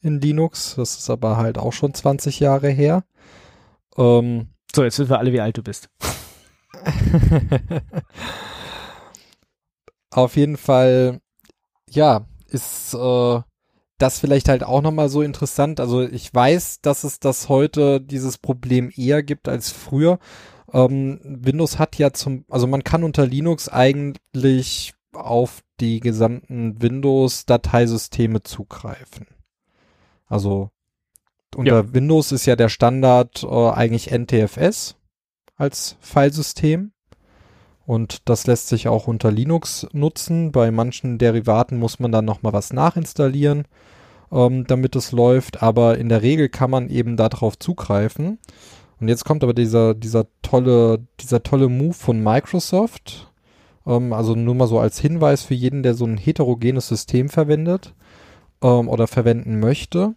in 0.00 0.20
Linux. 0.20 0.74
Das 0.76 0.96
ist 0.98 1.10
aber 1.10 1.36
halt 1.36 1.58
auch 1.58 1.72
schon 1.72 1.92
20 1.92 2.40
Jahre 2.40 2.68
her. 2.70 3.04
Ähm, 3.96 4.48
So, 4.74 4.84
jetzt 4.84 4.98
wissen 4.98 5.10
wir 5.10 5.18
alle, 5.18 5.32
wie 5.32 5.40
alt 5.40 5.56
du 5.56 5.62
bist. 5.62 5.88
Auf 10.10 10.36
jeden 10.36 10.56
Fall, 10.56 11.20
ja, 11.90 12.26
ist 12.46 12.94
äh, 12.94 13.40
das 13.98 14.18
vielleicht 14.18 14.48
halt 14.48 14.62
auch 14.62 14.82
nochmal 14.82 15.08
so 15.08 15.22
interessant. 15.22 15.80
Also 15.80 16.02
ich 16.02 16.32
weiß, 16.32 16.80
dass 16.80 17.04
es 17.04 17.20
das 17.20 17.48
heute 17.48 18.00
dieses 18.00 18.38
Problem 18.38 18.90
eher 18.94 19.22
gibt 19.22 19.48
als 19.48 19.70
früher. 19.70 20.18
Ähm, 20.72 21.20
Windows 21.22 21.78
hat 21.78 21.96
ja 21.98 22.12
zum, 22.12 22.44
also 22.48 22.66
man 22.66 22.84
kann 22.84 23.04
unter 23.04 23.26
Linux 23.26 23.68
eigentlich 23.68 24.94
auf 25.12 25.62
die 25.80 26.00
gesamten 26.00 26.80
Windows-Dateisysteme 26.80 28.42
zugreifen. 28.42 29.26
Also 30.26 30.70
unter 31.56 31.76
ja. 31.82 31.94
Windows 31.94 32.32
ist 32.32 32.46
ja 32.46 32.56
der 32.56 32.68
Standard 32.68 33.42
äh, 33.42 33.70
eigentlich 33.70 34.10
NTFS 34.10 34.96
als 35.56 35.96
Filesystem. 36.00 36.92
Und 37.88 38.28
das 38.28 38.46
lässt 38.46 38.68
sich 38.68 38.86
auch 38.86 39.06
unter 39.06 39.30
Linux 39.32 39.86
nutzen. 39.94 40.52
Bei 40.52 40.70
manchen 40.70 41.16
Derivaten 41.16 41.78
muss 41.78 41.98
man 41.98 42.12
dann 42.12 42.26
nochmal 42.26 42.52
was 42.52 42.70
nachinstallieren, 42.74 43.64
ähm, 44.30 44.66
damit 44.66 44.94
es 44.94 45.10
läuft. 45.10 45.62
Aber 45.62 45.96
in 45.96 46.10
der 46.10 46.20
Regel 46.20 46.50
kann 46.50 46.70
man 46.70 46.90
eben 46.90 47.16
darauf 47.16 47.58
zugreifen. 47.58 48.40
Und 49.00 49.08
jetzt 49.08 49.24
kommt 49.24 49.42
aber 49.42 49.54
dieser, 49.54 49.94
dieser 49.94 50.26
tolle, 50.42 50.98
dieser 51.18 51.42
tolle 51.42 51.70
Move 51.70 51.94
von 51.94 52.22
Microsoft. 52.22 53.32
Ähm, 53.86 54.12
also 54.12 54.34
nur 54.34 54.54
mal 54.54 54.68
so 54.68 54.78
als 54.78 54.98
Hinweis 54.98 55.44
für 55.44 55.54
jeden, 55.54 55.82
der 55.82 55.94
so 55.94 56.04
ein 56.04 56.18
heterogenes 56.18 56.88
System 56.88 57.30
verwendet 57.30 57.94
ähm, 58.60 58.90
oder 58.90 59.06
verwenden 59.06 59.60
möchte. 59.60 60.14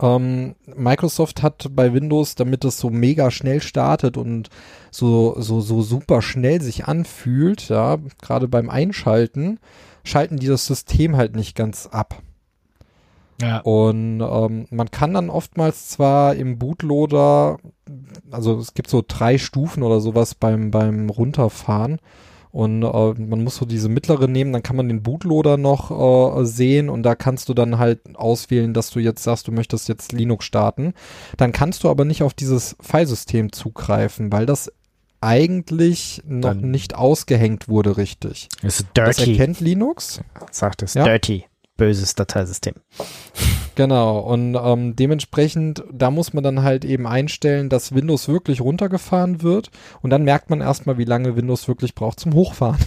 Ähm, 0.00 0.54
Microsoft 0.66 1.42
hat 1.42 1.68
bei 1.70 1.92
Windows, 1.94 2.34
damit 2.34 2.64
es 2.64 2.78
so 2.78 2.90
mega 2.90 3.30
schnell 3.30 3.62
startet 3.62 4.16
und 4.16 4.50
so, 4.90 5.40
so, 5.40 5.60
so 5.60 5.82
super 5.82 6.20
schnell 6.20 6.60
sich 6.60 6.86
anfühlt, 6.86 7.68
ja, 7.68 7.98
gerade 8.20 8.48
beim 8.48 8.68
Einschalten, 8.68 9.58
schalten 10.04 10.36
die 10.36 10.48
das 10.48 10.66
System 10.66 11.16
halt 11.16 11.34
nicht 11.34 11.56
ganz 11.56 11.86
ab. 11.86 12.22
Ja. 13.40 13.60
Und 13.60 14.20
ähm, 14.20 14.66
man 14.70 14.90
kann 14.90 15.14
dann 15.14 15.30
oftmals 15.30 15.88
zwar 15.88 16.34
im 16.34 16.58
Bootloader, 16.58 17.58
also 18.30 18.58
es 18.58 18.74
gibt 18.74 18.88
so 18.88 19.02
drei 19.06 19.38
Stufen 19.38 19.82
oder 19.82 20.00
sowas 20.00 20.34
beim, 20.34 20.70
beim 20.70 21.10
Runterfahren, 21.10 21.98
und 22.56 22.82
äh, 22.82 23.14
man 23.20 23.44
muss 23.44 23.56
so 23.56 23.66
diese 23.66 23.90
mittlere 23.90 24.28
nehmen, 24.28 24.50
dann 24.50 24.62
kann 24.62 24.76
man 24.76 24.88
den 24.88 25.02
Bootloader 25.02 25.58
noch 25.58 25.90
äh, 26.40 26.46
sehen 26.46 26.88
und 26.88 27.02
da 27.02 27.14
kannst 27.14 27.50
du 27.50 27.54
dann 27.54 27.76
halt 27.76 28.00
auswählen, 28.16 28.72
dass 28.72 28.88
du 28.88 28.98
jetzt 28.98 29.22
sagst, 29.22 29.46
du 29.46 29.52
möchtest 29.52 29.90
jetzt 29.90 30.12
Linux 30.12 30.46
starten. 30.46 30.94
Dann 31.36 31.52
kannst 31.52 31.84
du 31.84 31.90
aber 31.90 32.06
nicht 32.06 32.22
auf 32.22 32.32
dieses 32.32 32.74
Filesystem 32.80 33.52
zugreifen, 33.52 34.32
weil 34.32 34.46
das 34.46 34.72
eigentlich 35.20 36.22
noch 36.26 36.54
dann 36.54 36.70
nicht 36.70 36.94
ausgehängt 36.94 37.68
wurde 37.68 37.98
richtig. 37.98 38.48
Ist 38.62 38.86
dirty. 38.96 39.10
Das 39.10 39.18
erkennt 39.18 39.60
Linux. 39.60 40.22
Sagt 40.50 40.82
es 40.82 40.94
ja? 40.94 41.04
dirty 41.04 41.44
böses 41.76 42.14
Dateisystem. 42.14 42.74
Genau, 43.74 44.20
und 44.20 44.54
ähm, 44.54 44.96
dementsprechend, 44.96 45.84
da 45.92 46.10
muss 46.10 46.32
man 46.32 46.42
dann 46.42 46.62
halt 46.62 46.84
eben 46.84 47.06
einstellen, 47.06 47.68
dass 47.68 47.94
Windows 47.94 48.26
wirklich 48.26 48.62
runtergefahren 48.62 49.42
wird 49.42 49.70
und 50.00 50.10
dann 50.10 50.24
merkt 50.24 50.48
man 50.48 50.62
erstmal, 50.62 50.96
wie 50.96 51.04
lange 51.04 51.36
Windows 51.36 51.68
wirklich 51.68 51.94
braucht 51.94 52.18
zum 52.18 52.32
Hochfahren. 52.32 52.80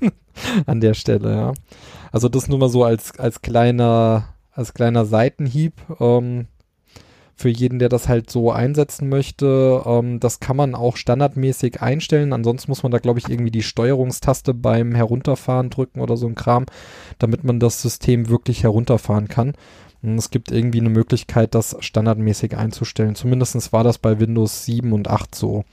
An 0.66 0.80
der 0.80 0.92
Stelle, 0.92 1.34
ja. 1.34 1.52
Also 2.12 2.28
das 2.28 2.48
nur 2.48 2.58
mal 2.58 2.68
so 2.68 2.84
als, 2.84 3.18
als 3.18 3.40
kleiner, 3.40 4.28
als 4.52 4.74
kleiner 4.74 5.06
Seitenhieb. 5.06 5.80
Ähm, 6.00 6.48
für 7.38 7.50
jeden, 7.50 7.78
der 7.78 7.90
das 7.90 8.08
halt 8.08 8.30
so 8.30 8.50
einsetzen 8.50 9.10
möchte. 9.10 9.82
Ähm, 9.84 10.20
das 10.20 10.40
kann 10.40 10.56
man 10.56 10.74
auch 10.74 10.96
standardmäßig 10.96 11.82
einstellen. 11.82 12.32
Ansonsten 12.32 12.70
muss 12.70 12.82
man 12.82 12.92
da, 12.92 12.98
glaube 12.98 13.18
ich, 13.18 13.28
irgendwie 13.28 13.50
die 13.50 13.62
Steuerungstaste 13.62 14.54
beim 14.54 14.94
Herunterfahren 14.94 15.68
drücken 15.68 16.00
oder 16.00 16.16
so 16.16 16.26
ein 16.26 16.34
Kram, 16.34 16.64
damit 17.18 17.44
man 17.44 17.60
das 17.60 17.82
System 17.82 18.30
wirklich 18.30 18.62
herunterfahren 18.62 19.28
kann. 19.28 19.52
Und 20.02 20.16
es 20.16 20.30
gibt 20.30 20.50
irgendwie 20.50 20.80
eine 20.80 20.88
Möglichkeit, 20.88 21.54
das 21.54 21.76
standardmäßig 21.80 22.56
einzustellen. 22.56 23.14
Zumindest 23.14 23.72
war 23.72 23.84
das 23.84 23.98
bei 23.98 24.18
Windows 24.18 24.64
7 24.64 24.92
und 24.92 25.08
8 25.08 25.34
so. 25.34 25.64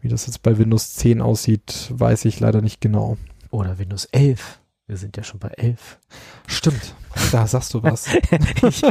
Wie 0.00 0.08
das 0.08 0.26
jetzt 0.26 0.42
bei 0.42 0.58
Windows 0.58 0.94
10 0.94 1.20
aussieht, 1.20 1.92
weiß 1.92 2.24
ich 2.24 2.40
leider 2.40 2.62
nicht 2.62 2.80
genau. 2.80 3.16
Oder 3.50 3.78
Windows 3.78 4.06
11. 4.06 4.60
Wir 4.88 4.96
sind 4.96 5.16
ja 5.16 5.24
schon 5.24 5.40
bei 5.40 5.48
11. 5.48 5.98
Stimmt. 6.46 6.94
Da 7.32 7.48
sagst 7.48 7.74
du 7.74 7.82
was. 7.82 8.06
ich, 8.62 8.82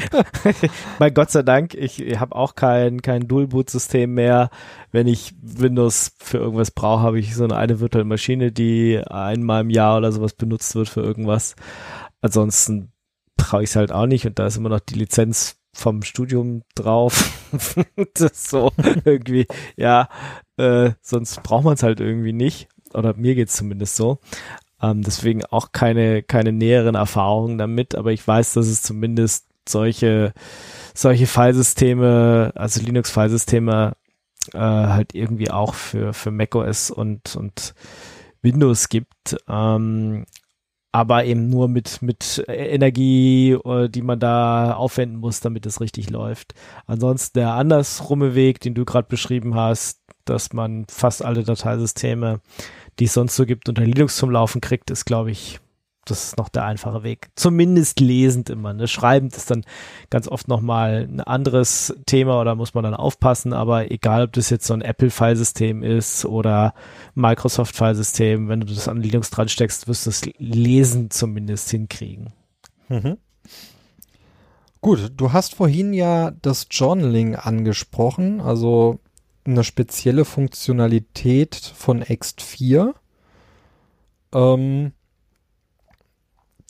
mein 1.00 1.14
Gott 1.14 1.32
sei 1.32 1.42
Dank, 1.42 1.74
ich 1.74 2.20
habe 2.20 2.36
auch 2.36 2.56
kein, 2.56 3.02
kein 3.02 3.30
Dual-Boot-System 3.30 4.14
mehr. 4.14 4.50
Wenn 4.92 5.08
ich 5.08 5.34
Windows 5.42 6.12
für 6.20 6.38
irgendwas 6.38 6.72
brauche, 6.72 7.02
habe 7.02 7.20
ich 7.20 7.34
so 7.34 7.46
eine, 7.46 7.56
eine 7.56 7.80
virtuelle 7.80 8.04
Maschine, 8.04 8.52
die 8.52 9.02
einmal 9.08 9.62
im 9.62 9.70
Jahr 9.70 9.98
oder 9.98 10.12
sowas 10.12 10.34
benutzt 10.34 10.76
wird 10.76 10.90
für 10.90 11.02
irgendwas. 11.02 11.56
Ansonsten 12.20 12.92
traue 13.38 13.64
ich 13.64 13.70
es 13.70 13.78
halt 13.78 13.94
auch 13.94 14.06
nicht 14.06 14.26
und 14.26 14.38
da 14.38 14.48
ist 14.48 14.58
immer 14.58 14.70
noch 14.70 14.82
die 14.82 14.96
Lizenz 14.96 15.62
vom 15.74 16.02
Studium 16.02 16.64
drauf. 16.76 17.32
das 18.16 18.50
so 18.50 18.74
irgendwie, 19.06 19.48
ja, 19.78 20.10
äh, 20.58 20.92
sonst 21.02 21.42
braucht 21.44 21.64
man 21.64 21.76
es 21.76 21.84
halt 21.84 22.02
irgendwie 22.02 22.34
nicht. 22.34 22.68
Oder 22.94 23.14
mir 23.16 23.36
geht's 23.36 23.56
zumindest 23.56 23.98
so. 23.98 24.20
Ähm, 24.92 25.02
deswegen 25.02 25.46
auch 25.46 25.72
keine, 25.72 26.24
keine 26.24 26.52
näheren 26.52 26.96
Erfahrungen 26.96 27.58
damit, 27.58 27.96
aber 27.96 28.12
ich 28.12 28.28
weiß, 28.28 28.54
dass 28.54 28.68
es 28.68 28.82
zumindest 28.82 29.48
solche, 29.68 30.34
solche 30.94 31.28
Filesysteme, 31.28 32.52
also 32.56 32.82
Linux-Filesysteme, 32.82 33.94
äh, 34.54 34.58
halt 34.58 35.16
irgendwie 35.16 35.50
auch 35.50 35.74
für, 35.74 36.14
für 36.14 36.32
macOS 36.32 36.92
und, 36.92 37.36
und 37.36 37.74
Windows 38.42 38.90
gibt. 38.90 39.38
Ähm, 39.48 40.26
aber 40.92 41.26
eben 41.26 41.50
nur 41.50 41.68
mit, 41.68 42.02
mit 42.02 42.46
Energie, 42.48 43.52
äh, 43.52 43.90
die 43.90 44.02
man 44.02 44.20
da 44.20 44.76
aufwenden 44.76 45.18
muss, 45.18 45.42
damit 45.42 45.66
es 45.66 45.82
richtig 45.82 46.10
läuft. 46.10 46.54
Ansonsten 46.86 47.40
der 47.40 47.54
andersrumme 47.54 48.34
Weg, 48.36 48.62
den 48.62 48.76
du 48.76 48.86
gerade 48.86 49.08
beschrieben 49.10 49.56
hast, 49.56 50.00
dass 50.24 50.54
man 50.54 50.86
fast 50.90 51.24
alle 51.24 51.44
Dateisysteme 51.44 52.40
die 53.00 53.06
es 53.06 53.14
sonst 53.14 53.36
so 53.36 53.46
gibt, 53.46 53.70
unter 53.70 53.84
Linux 53.84 54.18
zum 54.18 54.32
Laufen 54.32 54.62
kriegt, 54.62 54.90
ist, 54.90 55.06
glaube 55.06 55.32
ich, 55.32 55.60
das 56.06 56.24
ist 56.24 56.38
noch 56.38 56.50
der 56.50 56.66
einfache 56.66 57.04
Weg. 57.04 57.30
Zumindest 57.36 58.00
lesend 58.00 58.52
immer. 58.52 58.74
Ne? 58.74 58.88
Schreibend 58.88 59.36
ist 59.36 59.50
dann 59.50 59.66
ganz 60.12 60.28
oft 60.28 60.48
nochmal 60.48 61.08
ein 61.10 61.20
anderes 61.20 61.96
Thema 62.06 62.40
oder 62.40 62.54
muss 62.54 62.76
man 62.76 62.84
dann 62.84 62.94
aufpassen, 62.94 63.54
aber 63.54 63.92
egal, 63.92 64.26
ob 64.26 64.34
das 64.34 64.52
jetzt 64.52 64.68
so 64.68 64.76
ein 64.76 64.82
Apple-Filesystem 64.82 65.82
ist 65.82 66.26
oder 66.26 66.76
Microsoft-Filesystem, 67.16 68.48
wenn 68.48 68.60
du 68.62 68.68
das 68.68 68.88
an 68.88 69.02
Linux 69.02 69.32
dran 69.32 69.50
steckst, 69.50 69.88
wirst 69.88 70.06
du 70.06 70.12
es 70.12 70.22
lesen 70.38 71.10
zumindest 71.10 71.72
hinkriegen. 71.72 72.34
Mhm. 72.88 73.18
Gut, 74.82 75.14
du 75.18 75.34
hast 75.34 75.56
vorhin 75.56 75.94
ja 75.94 76.30
das 76.30 76.68
Journaling 76.70 77.36
angesprochen, 77.36 78.40
also 78.40 79.00
eine 79.46 79.64
spezielle 79.64 80.26
Funktionalität 80.26 81.56
von 81.56 82.02
Ext 82.02 82.42
4. 82.42 82.94
Ähm, 84.34 84.92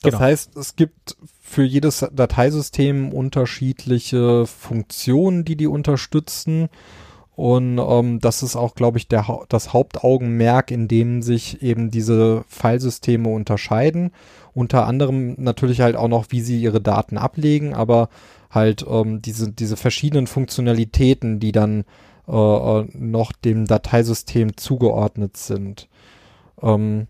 das 0.02 0.12
genau. 0.12 0.24
heißt, 0.24 0.56
es 0.56 0.76
gibt 0.76 1.16
für 1.40 1.64
jedes 1.64 2.06
Dateisystem 2.12 3.12
unterschiedliche 3.12 4.46
Funktionen, 4.46 5.44
die 5.44 5.56
die 5.56 5.66
unterstützen. 5.66 6.68
Und 7.34 7.78
ähm, 7.78 8.20
das 8.20 8.42
ist 8.42 8.56
auch, 8.56 8.74
glaube 8.74 8.98
ich, 8.98 9.08
der, 9.08 9.26
das 9.48 9.72
Hauptaugenmerk, 9.72 10.70
in 10.70 10.88
dem 10.88 11.22
sich 11.22 11.62
eben 11.62 11.90
diese 11.90 12.44
Filesysteme 12.48 13.28
unterscheiden. 13.28 14.12
Unter 14.54 14.86
anderem 14.86 15.34
natürlich 15.38 15.80
halt 15.80 15.96
auch 15.96 16.08
noch, 16.08 16.26
wie 16.30 16.40
sie 16.40 16.60
ihre 16.60 16.80
Daten 16.80 17.18
ablegen, 17.18 17.74
aber 17.74 18.08
halt 18.50 18.86
ähm, 18.88 19.20
diese, 19.20 19.52
diese 19.52 19.76
verschiedenen 19.76 20.26
Funktionalitäten, 20.26 21.40
die 21.40 21.52
dann 21.52 21.84
äh, 22.28 22.32
äh, 22.32 22.86
noch 22.94 23.32
dem 23.32 23.66
Dateisystem 23.66 24.56
zugeordnet 24.56 25.36
sind. 25.36 25.88
Ähm, 26.62 27.06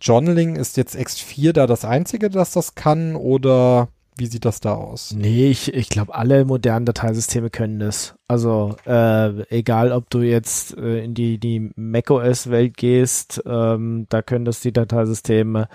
Journaling 0.00 0.56
ist 0.56 0.76
jetzt 0.76 0.96
X4 0.96 1.52
da 1.52 1.66
das 1.66 1.84
einzige, 1.84 2.30
das 2.30 2.52
das 2.52 2.74
kann 2.74 3.16
oder 3.16 3.88
wie 4.20 4.26
sieht 4.26 4.44
das 4.44 4.60
da 4.60 4.74
aus? 4.74 5.14
Nee, 5.16 5.48
ich, 5.48 5.72
ich 5.72 5.88
glaube, 5.88 6.14
alle 6.14 6.44
modernen 6.44 6.84
Dateisysteme 6.84 7.48
können 7.48 7.78
das. 7.78 8.14
Also 8.28 8.76
äh, 8.86 9.42
egal, 9.48 9.92
ob 9.92 10.10
du 10.10 10.20
jetzt 10.20 10.76
äh, 10.76 11.04
in 11.04 11.14
die, 11.14 11.38
die 11.38 11.70
macOS-Welt 11.74 12.76
gehst, 12.76 13.42
ähm, 13.46 14.06
da 14.10 14.20
können 14.20 14.44
das 14.44 14.60
die 14.60 14.72
Dateisysteme, 14.72 15.68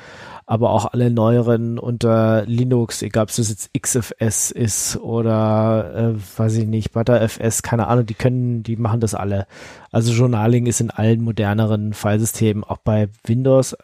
aber 0.48 0.70
auch 0.70 0.86
alle 0.86 1.10
neueren 1.10 1.80
unter 1.80 2.46
Linux, 2.46 3.02
egal 3.02 3.24
ob 3.24 3.30
es 3.30 3.38
jetzt 3.38 3.72
XFS 3.74 4.52
ist 4.52 4.98
oder 4.98 6.14
äh, 6.14 6.40
weiß 6.40 6.58
ich 6.58 6.68
nicht, 6.68 6.92
ButterFS, 6.92 7.64
keine 7.64 7.88
Ahnung, 7.88 8.06
die 8.06 8.14
können, 8.14 8.62
die 8.62 8.76
machen 8.76 9.00
das 9.00 9.16
alle. 9.16 9.48
Also 9.92 10.14
Journaling 10.14 10.68
ist 10.68 10.82
in 10.82 10.92
allen 10.92 11.24
moderneren 11.24 11.94
Filesystemen, 11.94 12.64
auch 12.64 12.78
bei 12.78 13.10
Windows, 13.26 13.76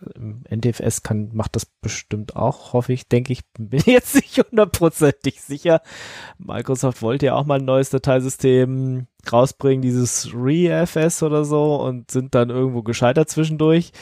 NTFS 0.50 1.02
kann, 1.02 1.32
macht 1.34 1.56
das 1.56 1.66
bestimmt 1.66 2.36
auch, 2.36 2.74
hoffe 2.74 2.94
ich, 2.94 3.08
denke 3.08 3.34
ich, 3.34 3.42
bin 3.58 3.82
jetzt 3.88 4.14
nicht 4.14 4.38
hundertprozentig 4.38 5.42
sicher. 5.42 5.82
Microsoft 6.38 7.02
wollte 7.02 7.28
ja 7.28 7.36
auch 7.36 7.46
mal 7.46 7.60
ein 7.60 7.66
neues 7.66 7.90
Dateisystem 7.90 9.08
rausbringen, 9.32 9.82
dieses 9.82 10.30
ReFS 10.32 11.24
oder 11.24 11.44
so 11.44 11.82
und 11.82 12.12
sind 12.12 12.36
dann 12.36 12.52
irgendwo 12.52 12.84
gescheitert 12.84 13.30
zwischendurch. 13.30 13.94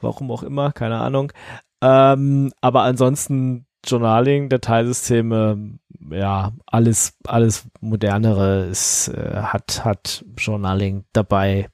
Warum 0.00 0.30
auch 0.30 0.42
immer, 0.42 0.72
keine 0.72 0.98
Ahnung. 0.98 1.32
Ähm, 1.80 2.52
aber 2.60 2.82
ansonsten 2.82 3.66
Journaling, 3.84 4.48
Dateisysteme, 4.48 5.78
ja, 6.10 6.52
alles, 6.66 7.16
alles 7.24 7.66
modernere 7.80 8.66
ist, 8.66 9.08
äh, 9.08 9.42
hat, 9.42 9.84
hat 9.84 10.24
Journaling 10.36 11.04
dabei. 11.12 11.68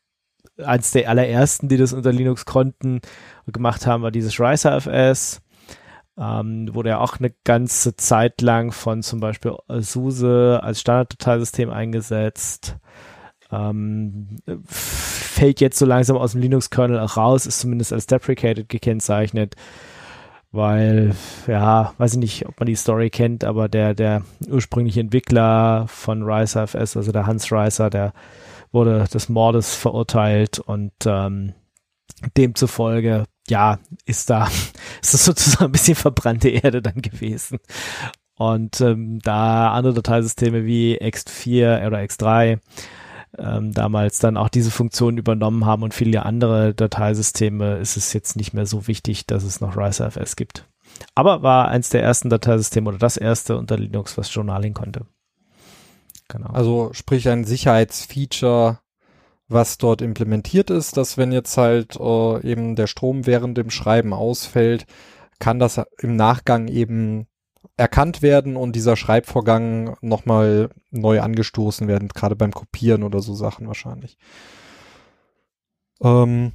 Eins 0.62 0.92
der 0.92 1.08
allerersten, 1.08 1.68
die 1.68 1.76
das 1.76 1.92
unter 1.92 2.12
Linux 2.12 2.44
konnten, 2.44 3.00
gemacht 3.46 3.86
haben, 3.86 4.02
war 4.02 4.10
dieses 4.10 4.38
RiserFS. 4.38 5.40
Ähm, 6.16 6.72
wurde 6.72 6.90
ja 6.90 6.98
auch 6.98 7.18
eine 7.18 7.34
ganze 7.42 7.96
Zeit 7.96 8.40
lang 8.40 8.70
von 8.70 9.02
zum 9.02 9.18
Beispiel 9.18 9.56
SUSE 9.68 10.60
als 10.62 10.80
Standarddateisystem 10.80 11.70
eingesetzt. 11.70 12.76
Ähm, 13.50 14.38
fällt 14.64 15.60
jetzt 15.60 15.78
so 15.78 15.86
langsam 15.86 16.16
aus 16.16 16.32
dem 16.32 16.42
Linux-Kernel 16.42 16.98
raus, 16.98 17.46
ist 17.46 17.58
zumindest 17.58 17.92
als 17.92 18.06
deprecated 18.06 18.68
gekennzeichnet 18.68 19.56
weil, 20.54 21.14
ja, 21.46 21.94
weiß 21.98 22.12
ich 22.12 22.18
nicht, 22.18 22.46
ob 22.46 22.58
man 22.60 22.66
die 22.66 22.76
Story 22.76 23.10
kennt, 23.10 23.44
aber 23.44 23.68
der, 23.68 23.94
der 23.94 24.22
ursprüngliche 24.48 25.00
Entwickler 25.00 25.86
von 25.88 26.22
RiserFS, 26.22 26.96
also 26.96 27.12
der 27.12 27.26
Hans 27.26 27.50
Reiser, 27.50 27.90
der 27.90 28.12
wurde 28.72 29.04
des 29.12 29.28
Mordes 29.28 29.74
verurteilt 29.74 30.58
und 30.58 30.92
ähm, 31.06 31.54
demzufolge, 32.36 33.24
ja, 33.48 33.78
ist 34.06 34.30
da, 34.30 34.48
ist 35.02 35.14
das 35.14 35.24
sozusagen 35.24 35.66
ein 35.66 35.72
bisschen 35.72 35.96
verbrannte 35.96 36.48
Erde 36.48 36.82
dann 36.82 37.02
gewesen. 37.02 37.58
Und 38.36 38.80
ähm, 38.80 39.20
da 39.20 39.72
andere 39.72 39.94
Dateisysteme 39.94 40.64
wie 40.64 41.00
X4 41.00 41.86
oder 41.86 41.98
X3 41.98 42.58
ähm, 43.38 43.72
damals 43.72 44.18
dann 44.18 44.36
auch 44.36 44.48
diese 44.48 44.70
Funktion 44.70 45.18
übernommen 45.18 45.64
haben 45.64 45.82
und 45.82 45.94
viele 45.94 46.24
andere 46.24 46.74
Dateisysteme, 46.74 47.76
ist 47.78 47.96
es 47.96 48.12
jetzt 48.12 48.36
nicht 48.36 48.52
mehr 48.52 48.66
so 48.66 48.86
wichtig, 48.86 49.26
dass 49.26 49.44
es 49.44 49.60
noch 49.60 49.76
RiserFS 49.76 50.36
gibt. 50.36 50.68
Aber 51.14 51.42
war 51.42 51.68
eins 51.68 51.90
der 51.90 52.02
ersten 52.02 52.30
Dateisysteme 52.30 52.88
oder 52.88 52.98
das 52.98 53.16
erste 53.16 53.56
unter 53.56 53.76
Linux, 53.76 54.16
was 54.16 54.32
Journaling 54.32 54.74
konnte. 54.74 55.06
Genau. 56.28 56.48
Also 56.48 56.90
sprich 56.92 57.28
ein 57.28 57.44
Sicherheitsfeature, 57.44 58.78
was 59.48 59.78
dort 59.78 60.02
implementiert 60.02 60.70
ist, 60.70 60.96
dass 60.96 61.18
wenn 61.18 61.32
jetzt 61.32 61.56
halt 61.56 61.96
äh, 61.96 62.46
eben 62.48 62.76
der 62.76 62.86
Strom 62.86 63.26
während 63.26 63.58
dem 63.58 63.70
Schreiben 63.70 64.12
ausfällt, 64.12 64.86
kann 65.38 65.58
das 65.58 65.80
im 65.98 66.16
Nachgang 66.16 66.68
eben 66.68 67.26
erkannt 67.76 68.22
werden 68.22 68.56
und 68.56 68.76
dieser 68.76 68.96
Schreibvorgang 68.96 69.96
nochmal 70.00 70.70
neu 70.90 71.20
angestoßen 71.20 71.88
werden, 71.88 72.08
gerade 72.08 72.36
beim 72.36 72.52
Kopieren 72.52 73.02
oder 73.02 73.20
so 73.20 73.34
Sachen 73.34 73.66
wahrscheinlich. 73.66 74.16
Ähm, 76.00 76.52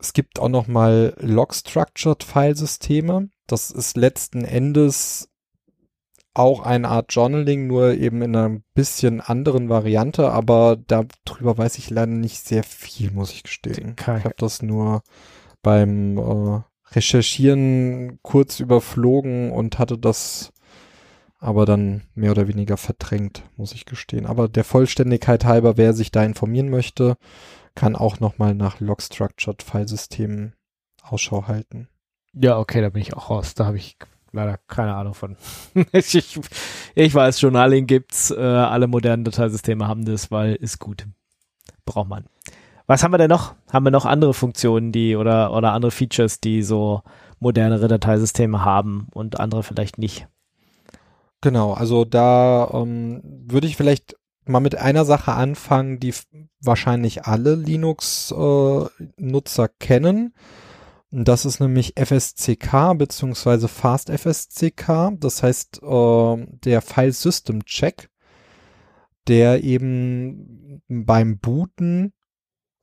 es 0.00 0.12
gibt 0.12 0.38
auch 0.40 0.48
nochmal 0.48 1.14
Log-Structured 1.18 2.22
Filesysteme. 2.24 3.30
Das 3.46 3.70
ist 3.70 3.96
letzten 3.96 4.44
Endes 4.44 5.28
auch 6.34 6.60
eine 6.60 6.88
Art 6.88 7.12
Journaling, 7.12 7.66
nur 7.66 7.94
eben 7.94 8.22
in 8.22 8.36
einer 8.36 8.60
bisschen 8.74 9.20
anderen 9.20 9.68
Variante, 9.68 10.30
aber 10.30 10.76
darüber 10.76 11.58
weiß 11.58 11.78
ich 11.78 11.90
leider 11.90 12.12
nicht 12.12 12.46
sehr 12.46 12.62
viel, 12.62 13.10
muss 13.10 13.32
ich 13.32 13.42
gestehen. 13.42 13.96
Ich 13.98 14.06
habe 14.06 14.34
das 14.36 14.62
nur 14.62 15.02
beim 15.62 16.16
äh, 16.16 16.60
Recherchieren 16.92 18.18
kurz 18.22 18.60
überflogen 18.60 19.52
und 19.52 19.78
hatte 19.78 19.98
das 19.98 20.52
aber 21.38 21.66
dann 21.66 22.02
mehr 22.14 22.32
oder 22.32 22.48
weniger 22.48 22.76
verdrängt, 22.76 23.44
muss 23.56 23.72
ich 23.72 23.84
gestehen. 23.84 24.26
Aber 24.26 24.48
der 24.48 24.64
Vollständigkeit 24.64 25.44
halber, 25.44 25.76
wer 25.76 25.94
sich 25.94 26.10
da 26.10 26.24
informieren 26.24 26.68
möchte, 26.68 27.16
kann 27.74 27.94
auch 27.94 28.18
nochmal 28.18 28.54
nach 28.54 28.80
Log-Structured 28.80 29.62
Filesystemen 29.62 30.54
Ausschau 31.02 31.46
halten. 31.46 31.88
Ja, 32.32 32.58
okay, 32.58 32.80
da 32.80 32.88
bin 32.90 33.02
ich 33.02 33.14
auch 33.14 33.30
raus. 33.30 33.54
Da 33.54 33.66
habe 33.66 33.76
ich 33.76 33.96
leider 34.32 34.58
keine 34.66 34.94
Ahnung 34.94 35.14
von. 35.14 35.36
ich, 35.92 36.40
ich 36.94 37.14
weiß, 37.14 37.40
Journaling 37.40 37.86
gibt's, 37.86 38.30
äh, 38.30 38.40
alle 38.40 38.88
modernen 38.88 39.24
Dateisysteme 39.24 39.86
haben 39.86 40.04
das, 40.04 40.30
weil 40.30 40.54
ist 40.56 40.78
gut. 40.78 41.06
Braucht 41.84 42.08
man. 42.08 42.24
Was 42.88 43.04
haben 43.04 43.12
wir 43.12 43.18
denn 43.18 43.28
noch? 43.28 43.54
Haben 43.70 43.84
wir 43.84 43.90
noch 43.90 44.06
andere 44.06 44.32
Funktionen, 44.32 44.92
die 44.92 45.14
oder, 45.14 45.52
oder 45.52 45.74
andere 45.74 45.90
Features, 45.90 46.40
die 46.40 46.62
so 46.62 47.02
modernere 47.38 47.86
Dateisysteme 47.86 48.64
haben 48.64 49.08
und 49.12 49.38
andere 49.38 49.62
vielleicht 49.62 49.98
nicht? 49.98 50.26
Genau, 51.42 51.74
also 51.74 52.06
da 52.06 52.70
ähm, 52.72 53.20
würde 53.46 53.66
ich 53.66 53.76
vielleicht 53.76 54.16
mal 54.46 54.60
mit 54.60 54.76
einer 54.76 55.04
Sache 55.04 55.32
anfangen, 55.32 56.00
die 56.00 56.14
wahrscheinlich 56.62 57.26
alle 57.26 57.56
Linux-Nutzer 57.56 59.64
äh, 59.64 59.68
kennen. 59.78 60.32
Das 61.10 61.44
ist 61.44 61.60
nämlich 61.60 61.92
FSCK 61.98 62.96
beziehungsweise 62.96 63.68
Fast 63.68 64.10
FSCK. 64.10 65.12
Das 65.20 65.42
heißt, 65.42 65.82
äh, 65.82 66.46
der 66.64 66.80
File 66.80 67.12
System 67.12 67.66
Check, 67.66 68.08
der 69.26 69.62
eben 69.62 70.80
beim 70.88 71.38
Booten 71.38 72.14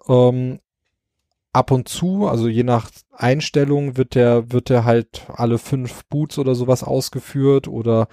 ähm, 0.07 0.59
ab 1.53 1.71
und 1.71 1.87
zu, 1.87 2.27
also 2.27 2.47
je 2.47 2.63
nach 2.63 2.89
Einstellung 3.13 3.95
wird 3.97 4.15
der, 4.15 4.51
wird 4.51 4.69
der 4.69 4.83
halt 4.83 5.25
alle 5.29 5.57
fünf 5.57 6.05
Boots 6.05 6.37
oder 6.37 6.53
sowas 6.53 6.83
ausgeführt 6.83 7.67
oder 7.67 8.07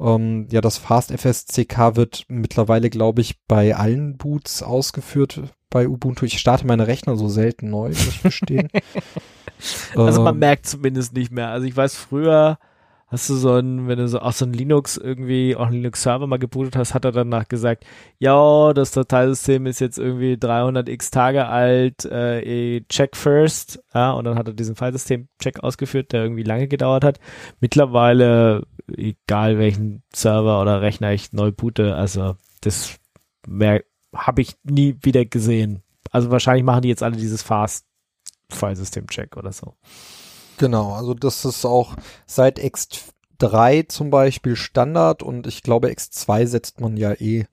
ähm, 0.00 0.46
ja, 0.50 0.60
das 0.60 0.78
Fast 0.78 1.12
FSCK 1.12 1.96
wird 1.96 2.24
mittlerweile, 2.28 2.90
glaube 2.90 3.20
ich, 3.20 3.38
bei 3.46 3.76
allen 3.76 4.16
Boots 4.16 4.62
ausgeführt 4.62 5.42
bei 5.70 5.88
Ubuntu. 5.88 6.24
Ich 6.24 6.38
starte 6.38 6.66
meine 6.66 6.86
Rechner 6.86 7.16
so 7.16 7.28
selten 7.28 7.70
neu, 7.70 7.88
muss 7.88 8.08
ich 8.08 8.20
verstehen. 8.20 8.68
also 9.94 10.22
man 10.22 10.34
ähm, 10.34 10.40
merkt 10.40 10.66
zumindest 10.66 11.14
nicht 11.14 11.30
mehr. 11.30 11.48
Also 11.48 11.66
ich 11.66 11.76
weiß 11.76 11.94
früher, 11.96 12.58
hast 13.10 13.30
du 13.30 13.34
so 13.34 13.54
ein, 13.54 13.88
wenn 13.88 13.98
du 13.98 14.06
so 14.06 14.20
auch 14.20 14.32
so 14.32 14.44
ein 14.44 14.52
Linux 14.52 14.98
irgendwie, 14.98 15.56
auch 15.56 15.66
einen 15.66 15.76
Linux-Server 15.76 16.26
mal 16.26 16.38
gebootet 16.38 16.76
hast, 16.76 16.94
hat 16.94 17.04
er 17.06 17.12
danach 17.12 17.48
gesagt, 17.48 17.84
ja, 18.18 18.72
das 18.74 18.90
Dateisystem 18.90 19.66
ist 19.66 19.80
jetzt 19.80 19.98
irgendwie 19.98 20.36
300 20.36 20.88
x 20.88 21.10
Tage 21.10 21.46
alt, 21.46 22.04
äh, 22.04 22.82
check 22.88 23.16
first, 23.16 23.82
ja, 23.94 24.12
und 24.12 24.24
dann 24.24 24.38
hat 24.38 24.48
er 24.48 24.54
diesen 24.54 24.76
Filesystem-Check 24.76 25.60
ausgeführt, 25.60 26.12
der 26.12 26.22
irgendwie 26.22 26.42
lange 26.42 26.68
gedauert 26.68 27.02
hat. 27.02 27.18
Mittlerweile, 27.60 28.66
egal 28.94 29.58
welchen 29.58 30.02
Server 30.14 30.60
oder 30.60 30.82
Rechner 30.82 31.12
ich 31.12 31.32
neu 31.32 31.50
boote, 31.50 31.96
also 31.96 32.36
das 32.60 32.98
habe 34.14 34.42
ich 34.42 34.54
nie 34.64 34.96
wieder 35.00 35.24
gesehen. 35.24 35.82
Also 36.10 36.30
wahrscheinlich 36.30 36.64
machen 36.64 36.82
die 36.82 36.88
jetzt 36.88 37.02
alle 37.02 37.16
dieses 37.16 37.42
Fast 37.42 37.86
Filesystem-Check 38.50 39.36
oder 39.36 39.52
so. 39.52 39.74
Genau, 40.58 40.92
also 40.92 41.14
das 41.14 41.44
ist 41.44 41.64
auch 41.64 41.94
seit 42.26 42.58
X3 42.58 43.88
zum 43.88 44.10
Beispiel 44.10 44.56
Standard 44.56 45.22
und 45.22 45.46
ich 45.46 45.62
glaube 45.62 45.88
X2 45.88 46.46
setzt 46.46 46.80
man 46.80 46.96
ja 46.96 47.12
eh 47.12 47.46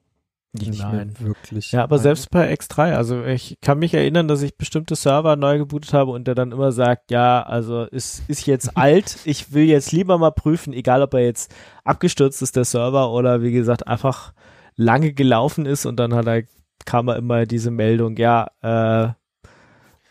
nicht 0.61 0.81
Nein. 0.81 1.15
mehr 1.17 1.27
wirklich. 1.27 1.71
Ja, 1.71 1.83
aber 1.83 1.97
ein. 1.97 2.01
selbst 2.01 2.29
bei 2.31 2.51
X3, 2.53 2.93
also 2.93 3.23
ich 3.23 3.57
kann 3.61 3.79
mich 3.79 3.93
erinnern, 3.93 4.27
dass 4.27 4.41
ich 4.41 4.57
bestimmte 4.57 4.95
Server 4.95 5.35
neu 5.35 5.57
gebootet 5.57 5.93
habe 5.93 6.11
und 6.11 6.27
der 6.27 6.35
dann 6.35 6.51
immer 6.51 6.71
sagt, 6.71 7.11
ja, 7.11 7.43
also 7.43 7.83
ist, 7.83 8.23
ist 8.27 8.45
jetzt 8.45 8.77
alt, 8.77 9.17
ich 9.25 9.53
will 9.53 9.65
jetzt 9.65 9.91
lieber 9.91 10.17
mal 10.17 10.31
prüfen, 10.31 10.73
egal 10.73 11.01
ob 11.01 11.13
er 11.13 11.21
jetzt 11.21 11.53
abgestürzt 11.83 12.41
ist, 12.41 12.55
der 12.55 12.65
Server, 12.65 13.11
oder 13.11 13.41
wie 13.41 13.51
gesagt, 13.51 13.87
einfach 13.87 14.33
lange 14.75 15.13
gelaufen 15.13 15.65
ist 15.65 15.85
und 15.85 15.97
dann 15.97 16.13
hat 16.13 16.27
er, 16.27 16.43
kam 16.85 17.07
er 17.07 17.17
immer 17.17 17.45
diese 17.45 17.71
Meldung, 17.71 18.17
ja, 18.17 18.47
äh, 18.61 19.13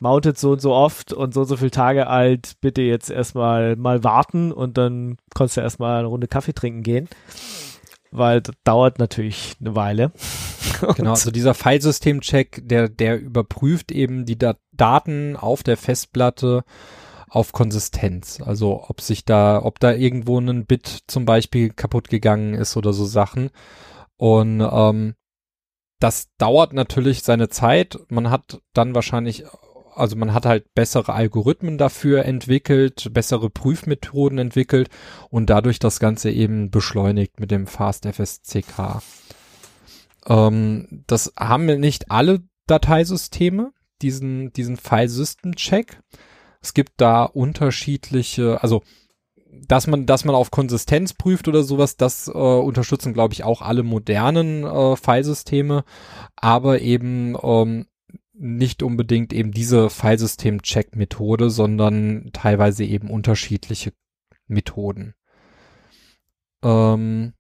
mounted 0.01 0.39
so 0.39 0.53
und 0.53 0.61
so 0.61 0.73
oft 0.73 1.13
und 1.13 1.35
so 1.35 1.41
und 1.41 1.47
so 1.47 1.57
viele 1.57 1.71
Tage 1.71 2.07
alt, 2.07 2.55
bitte 2.61 2.83
jetzt 2.83 3.11
erstmal 3.11 3.77
mal 3.77 4.05
warten 4.05 4.53
und 4.53 4.77
dann 4.79 5.17
kannst 5.35 5.57
du 5.57 5.61
erstmal 5.61 5.99
eine 5.99 6.09
Runde 6.09 6.29
Kaffee 6.29 6.53
trinken 6.53 6.83
gehen. 6.83 7.09
Weil 8.11 8.41
das 8.41 8.55
dauert 8.63 8.99
natürlich 8.99 9.57
eine 9.61 9.75
Weile. 9.75 10.13
genau, 10.97 11.11
also 11.11 11.31
dieser 11.31 11.55
Filesystem-Check, 11.55 12.63
der, 12.65 12.89
der 12.89 13.21
überprüft 13.21 13.91
eben 13.91 14.25
die 14.25 14.39
Dat 14.39 14.59
Daten 14.73 15.37
auf 15.37 15.63
der 15.63 15.77
Festplatte 15.77 16.65
auf 17.29 17.53
Konsistenz. 17.53 18.41
Also 18.41 18.85
ob 18.89 19.01
sich 19.01 19.25
da, 19.25 19.61
ob 19.63 19.81
da 19.81 19.93
irgendwo 19.93 20.39
ein 20.39 20.67
Bit 20.67 21.01
zum 21.09 21.25
Beispiel 21.25 21.71
kaputt 21.71 22.09
gegangen 22.09 22.55
ist 22.55 22.77
oder 22.77 22.93
so 22.93 23.05
Sachen. 23.05 23.51
Und 24.17 24.61
ähm, 24.61 25.15
das 25.99 26.29
dauert 26.39 26.73
natürlich 26.73 27.23
seine 27.23 27.49
Zeit. 27.49 27.99
Man 28.09 28.31
hat 28.31 28.61
dann 28.73 28.95
wahrscheinlich 28.95 29.45
also 29.95 30.17
man 30.17 30.35
hat 30.35 30.47
halt 30.47 30.75
bessere 30.75 31.13
Algorithmen 31.13 31.79
dafür 31.79 32.25
entwickelt, 32.25 33.13
bessere 33.13 33.51
Prüfmethoden 33.51 34.39
entwickelt 34.39 34.89
und 35.31 35.51
dadurch 35.51 35.79
das 35.79 36.01
Ganze 36.01 36.31
eben 36.31 36.71
beschleunigt 36.71 37.41
mit 37.41 37.51
dem 37.51 37.67
Fast 37.67 38.07
FSCK. 38.07 39.03
Ähm, 40.27 41.05
das 41.07 41.33
haben 41.39 41.67
nicht 41.67 42.11
alle 42.11 42.43
Dateisysteme, 42.67 43.73
diesen, 44.03 44.53
diesen 44.53 44.77
File 44.77 45.09
System 45.09 45.57
Check. 45.57 46.01
Es 46.61 46.75
gibt 46.75 46.93
da 46.97 47.25
unterschiedliche, 47.25 48.63
also 48.63 48.83
dass 49.69 49.87
man, 49.87 50.07
dass 50.07 50.25
man 50.25 50.35
auf 50.35 50.51
Konsistenz 50.51 51.15
prüft 51.15 51.49
oder 51.49 51.63
sowas, 51.63 51.97
das 51.97 52.29
äh, 52.29 52.33
unterstützen, 52.33 53.13
glaube 53.13 53.35
ich, 53.35 53.45
auch 53.45 53.63
alle 53.63 53.83
modernen 53.83 54.65
äh, 54.65 54.97
Filesysteme. 54.97 55.85
Aber 56.37 56.81
eben 56.81 57.37
ähm, 57.43 57.87
nicht 58.35 58.83
unbedingt 58.83 59.33
eben 59.33 59.53
diese 59.53 59.90
Filesystem-Check-Methode, 59.90 61.51
sondern 61.51 62.31
teilweise 62.33 62.85
eben 62.85 63.11
unterschiedliche 63.11 63.92
Methoden. 64.47 65.14
Ähm 66.62 67.33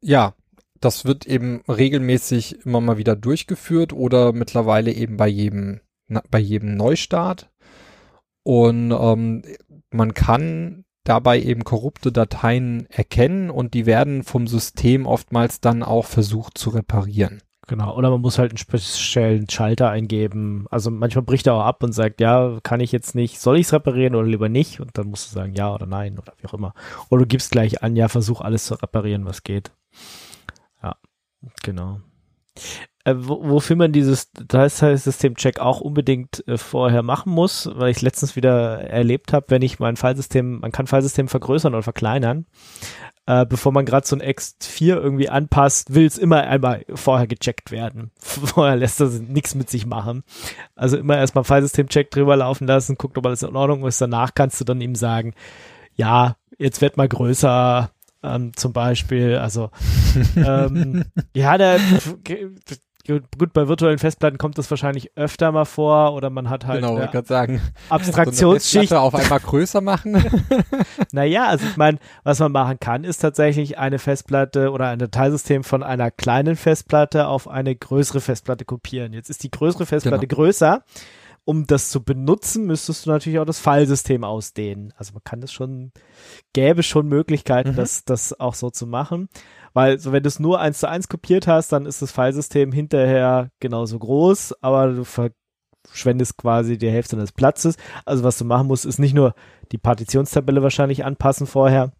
ja, 0.00 0.34
das 0.80 1.04
wird 1.04 1.26
eben 1.26 1.62
regelmäßig 1.68 2.64
immer 2.64 2.80
mal 2.80 2.96
wieder 2.96 3.16
durchgeführt 3.16 3.92
oder 3.92 4.32
mittlerweile 4.32 4.92
eben 4.92 5.16
bei 5.16 5.28
jedem, 5.28 5.80
bei 6.30 6.38
jedem 6.38 6.76
Neustart. 6.76 7.50
Und 8.42 8.90
ähm, 8.92 9.42
man 9.90 10.14
kann 10.14 10.84
dabei 11.04 11.40
eben 11.42 11.64
korrupte 11.64 12.12
Dateien 12.12 12.86
erkennen 12.88 13.50
und 13.50 13.74
die 13.74 13.84
werden 13.84 14.22
vom 14.22 14.46
System 14.46 15.06
oftmals 15.06 15.60
dann 15.60 15.82
auch 15.82 16.06
versucht 16.06 16.56
zu 16.56 16.70
reparieren. 16.70 17.42
Genau, 17.70 17.96
oder 17.96 18.10
man 18.10 18.20
muss 18.20 18.36
halt 18.36 18.50
einen 18.50 18.58
speziellen 18.58 19.48
Schalter 19.48 19.90
eingeben. 19.90 20.66
Also 20.72 20.90
manchmal 20.90 21.22
bricht 21.22 21.46
er 21.46 21.54
auch 21.54 21.64
ab 21.64 21.84
und 21.84 21.92
sagt, 21.92 22.20
ja, 22.20 22.58
kann 22.64 22.80
ich 22.80 22.90
jetzt 22.90 23.14
nicht, 23.14 23.38
soll 23.38 23.58
ich 23.58 23.66
es 23.66 23.72
reparieren 23.72 24.16
oder 24.16 24.26
lieber 24.26 24.48
nicht? 24.48 24.80
Und 24.80 24.98
dann 24.98 25.06
musst 25.06 25.30
du 25.30 25.34
sagen, 25.36 25.54
ja 25.54 25.72
oder 25.72 25.86
nein 25.86 26.18
oder 26.18 26.32
wie 26.38 26.48
auch 26.48 26.54
immer. 26.54 26.74
Oder 27.10 27.20
du 27.20 27.28
gibst 27.28 27.52
gleich 27.52 27.80
an, 27.80 27.94
ja, 27.94 28.08
versuch 28.08 28.40
alles 28.40 28.64
zu 28.64 28.74
reparieren, 28.74 29.24
was 29.24 29.44
geht. 29.44 29.70
Ja, 30.82 30.96
genau. 31.62 32.00
Äh, 33.04 33.14
wo, 33.16 33.48
wofür 33.48 33.76
man 33.76 33.92
dieses 33.92 34.32
Dateisystem-Check 34.32 35.60
auch 35.60 35.80
unbedingt 35.80 36.46
äh, 36.48 36.58
vorher 36.58 37.04
machen 37.04 37.32
muss, 37.32 37.70
weil 37.72 37.92
ich 37.92 38.02
letztens 38.02 38.34
wieder 38.34 38.80
erlebt 38.80 39.32
habe, 39.32 39.46
wenn 39.50 39.62
ich 39.62 39.78
mein 39.78 39.96
Filesystem, 39.96 40.58
man 40.58 40.72
kann 40.72 40.88
Filesystem 40.88 41.28
vergrößern 41.28 41.72
oder 41.72 41.84
verkleinern 41.84 42.46
äh, 43.30 43.46
bevor 43.46 43.70
man 43.70 43.84
gerade 43.84 44.04
so 44.04 44.16
ein 44.16 44.22
X4 44.22 44.96
irgendwie 44.96 45.28
anpasst, 45.28 45.94
will 45.94 46.04
es 46.04 46.18
immer 46.18 46.42
einmal 46.42 46.84
vorher 46.92 47.28
gecheckt 47.28 47.70
werden. 47.70 48.10
Vorher 48.18 48.74
lässt 48.74 48.98
das 48.98 49.20
nichts 49.20 49.54
mit 49.54 49.70
sich 49.70 49.86
machen. 49.86 50.24
Also 50.74 50.96
immer 50.96 51.16
erstmal 51.16 51.44
Filesystem-Check 51.44 52.10
drüber 52.10 52.34
laufen 52.34 52.66
lassen, 52.66 52.96
guckt, 52.96 53.16
ob 53.16 53.26
alles 53.26 53.44
in 53.44 53.54
Ordnung 53.54 53.86
ist. 53.86 54.00
Danach 54.00 54.34
kannst 54.34 54.60
du 54.60 54.64
dann 54.64 54.80
ihm 54.80 54.96
sagen, 54.96 55.34
ja, 55.94 56.38
jetzt 56.58 56.80
wird 56.80 56.96
mal 56.96 57.06
größer, 57.06 57.92
ähm, 58.24 58.50
zum 58.56 58.72
Beispiel. 58.72 59.36
Also 59.36 59.70
ähm, 60.36 61.04
ja, 61.32 61.56
der 61.56 61.78
gut, 63.06 63.52
bei 63.52 63.68
virtuellen 63.68 63.98
Festplatten 63.98 64.38
kommt 64.38 64.58
das 64.58 64.70
wahrscheinlich 64.70 65.16
öfter 65.16 65.52
mal 65.52 65.64
vor 65.64 66.14
oder 66.14 66.30
man 66.30 66.50
hat 66.50 66.66
halt 66.66 66.82
genau, 66.82 67.00
ich 67.00 67.10
gerade 67.10 67.26
sagen, 67.26 67.60
Abstraktionsschicht. 67.88 68.90
So 68.90 68.96
auf 68.96 69.14
einmal 69.14 69.40
größer 69.40 69.80
machen. 69.80 70.22
naja, 71.12 71.46
also 71.46 71.66
ich 71.66 71.76
meine, 71.76 71.98
was 72.24 72.38
man 72.38 72.52
machen 72.52 72.78
kann, 72.80 73.04
ist 73.04 73.18
tatsächlich 73.18 73.78
eine 73.78 73.98
Festplatte 73.98 74.70
oder 74.70 74.88
ein 74.88 74.98
Dateisystem 74.98 75.64
von 75.64 75.82
einer 75.82 76.10
kleinen 76.10 76.56
Festplatte 76.56 77.26
auf 77.26 77.48
eine 77.48 77.74
größere 77.74 78.20
Festplatte 78.20 78.64
kopieren. 78.64 79.12
Jetzt 79.12 79.30
ist 79.30 79.42
die 79.42 79.50
größere 79.50 79.86
Festplatte 79.86 80.26
genau. 80.26 80.42
größer. 80.42 80.82
Um 81.46 81.66
das 81.66 81.88
zu 81.88 82.04
benutzen, 82.04 82.66
müsstest 82.66 83.06
du 83.06 83.10
natürlich 83.10 83.38
auch 83.38 83.46
das 83.46 83.58
Filesystem 83.58 84.24
ausdehnen. 84.24 84.92
Also 84.96 85.14
man 85.14 85.24
kann 85.24 85.40
das 85.40 85.52
schon, 85.52 85.90
gäbe 86.52 86.82
schon 86.82 87.08
Möglichkeiten, 87.08 87.70
mhm. 87.70 87.76
das, 87.76 88.04
das 88.04 88.38
auch 88.38 88.54
so 88.54 88.70
zu 88.70 88.86
machen. 88.86 89.28
Weil 89.72 89.98
so 89.98 90.12
wenn 90.12 90.22
du 90.22 90.28
es 90.28 90.40
nur 90.40 90.60
eins 90.60 90.80
zu 90.80 90.88
eins 90.88 91.08
kopiert 91.08 91.46
hast, 91.46 91.72
dann 91.72 91.86
ist 91.86 92.02
das 92.02 92.12
Filesystem 92.12 92.72
hinterher 92.72 93.50
genauso 93.60 93.98
groß, 93.98 94.54
aber 94.62 94.92
du 94.92 95.04
verschwendest 95.04 96.36
quasi 96.36 96.78
die 96.78 96.90
Hälfte 96.90 97.16
des 97.16 97.32
Platzes. 97.32 97.76
Also 98.04 98.24
was 98.24 98.38
du 98.38 98.44
machen 98.44 98.66
musst, 98.66 98.84
ist 98.84 98.98
nicht 98.98 99.14
nur 99.14 99.34
die 99.72 99.78
Partitionstabelle 99.78 100.62
wahrscheinlich 100.62 101.04
anpassen 101.04 101.46
vorher, 101.46 101.92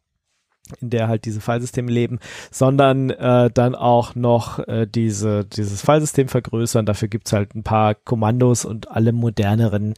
in 0.81 0.91
der 0.91 1.09
halt 1.09 1.25
diese 1.25 1.41
Filesysteme 1.41 1.91
leben, 1.91 2.19
sondern 2.51 3.11
äh, 3.11 3.51
dann 3.51 3.75
auch 3.75 4.15
noch 4.15 4.59
äh, 4.67 4.87
diese, 4.87 5.45
dieses 5.45 5.83
Filesystem 5.83 6.29
vergrößern. 6.29 6.87
Dafür 6.87 7.09
gibt's 7.09 7.33
halt 7.33 7.55
ein 7.55 7.63
paar 7.63 7.95
Kommandos 7.95 8.65
und 8.65 8.91
alle 8.91 9.13
moderneren 9.13 9.95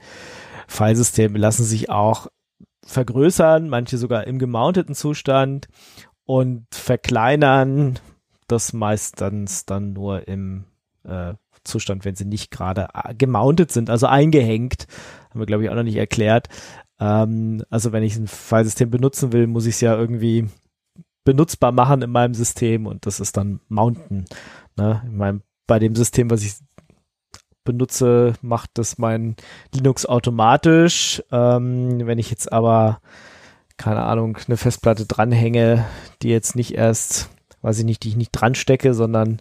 Filesysteme 0.68 1.38
lassen 1.38 1.64
sich 1.64 1.90
auch 1.90 2.28
vergrößern, 2.84 3.68
manche 3.68 3.96
sogar 3.96 4.26
im 4.26 4.38
gemounteten 4.38 4.94
Zustand 4.94 5.68
und 6.24 6.66
verkleinern 6.72 7.98
das 8.46 8.72
meistens 8.72 9.64
dann 9.64 9.92
nur 9.92 10.28
im 10.28 10.64
äh, 11.04 11.34
Zustand, 11.64 12.04
wenn 12.04 12.16
sie 12.16 12.24
nicht 12.24 12.50
gerade 12.50 12.88
äh, 12.94 13.14
gemountet 13.14 13.72
sind, 13.72 13.90
also 13.90 14.06
eingehängt. 14.06 14.86
Haben 15.30 15.40
wir, 15.40 15.46
glaube 15.46 15.64
ich, 15.64 15.70
auch 15.70 15.74
noch 15.74 15.82
nicht 15.82 15.96
erklärt. 15.96 16.48
Ähm, 17.00 17.62
also 17.70 17.92
wenn 17.92 18.02
ich 18.02 18.16
ein 18.16 18.28
Filesystem 18.28 18.90
benutzen 18.90 19.32
will, 19.32 19.46
muss 19.46 19.66
ich 19.66 19.76
es 19.76 19.80
ja 19.80 19.96
irgendwie 19.96 20.48
benutzbar 21.24 21.72
machen 21.72 22.02
in 22.02 22.10
meinem 22.10 22.34
System 22.34 22.86
und 22.86 23.06
das 23.06 23.20
ist 23.20 23.36
dann 23.36 23.60
mounten. 23.68 24.24
Ne? 24.76 25.02
Ich 25.04 25.12
mein, 25.12 25.42
bei 25.66 25.78
dem 25.78 25.94
System, 25.94 26.30
was 26.30 26.42
ich 26.42 26.54
benutze, 27.64 28.34
macht 28.42 28.70
das 28.74 28.98
mein 28.98 29.36
Linux 29.72 30.04
automatisch. 30.04 31.22
Ähm, 31.30 32.06
wenn 32.06 32.18
ich 32.18 32.30
jetzt 32.30 32.52
aber 32.52 33.00
keine 33.82 34.02
Ahnung, 34.02 34.38
eine 34.46 34.56
Festplatte 34.56 35.06
dranhänge, 35.06 35.84
die 36.22 36.28
jetzt 36.28 36.54
nicht 36.54 36.74
erst, 36.74 37.30
weiß 37.62 37.80
ich 37.80 37.84
nicht, 37.84 38.04
die 38.04 38.10
ich 38.10 38.16
nicht 38.16 38.30
dran 38.30 38.54
stecke, 38.54 38.94
sondern 38.94 39.40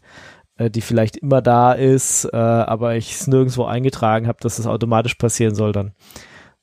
äh, 0.57 0.71
die 0.71 0.81
vielleicht 0.81 1.17
immer 1.17 1.43
da 1.43 1.73
ist, 1.73 2.25
äh, 2.25 2.37
aber 2.37 2.95
ich 2.95 3.13
es 3.13 3.27
nirgendwo 3.27 3.65
eingetragen 3.65 4.27
habe, 4.27 4.39
dass 4.41 4.57
das 4.57 4.65
automatisch 4.65 5.13
passieren 5.15 5.53
soll, 5.53 5.73
dann 5.73 5.93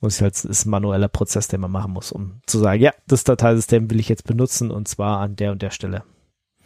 muss 0.01 0.17
ich 0.17 0.23
halt, 0.23 0.45
ist 0.45 0.67
ein 0.67 0.71
manueller 0.71 1.09
Prozess, 1.09 1.47
den 1.47 1.61
man 1.61 1.71
machen 1.71 1.93
muss, 1.93 2.11
um 2.11 2.41
zu 2.47 2.59
sagen, 2.59 2.83
ja, 2.83 2.93
das 3.07 3.23
Dateisystem 3.23 3.88
will 3.91 4.01
ich 4.01 4.09
jetzt 4.09 4.27
benutzen 4.27 4.73
und 4.73 4.88
zwar 4.88 5.21
an 5.21 5.37
der 5.37 5.53
und 5.53 5.62
der 5.62 5.71
Stelle. 5.71 6.03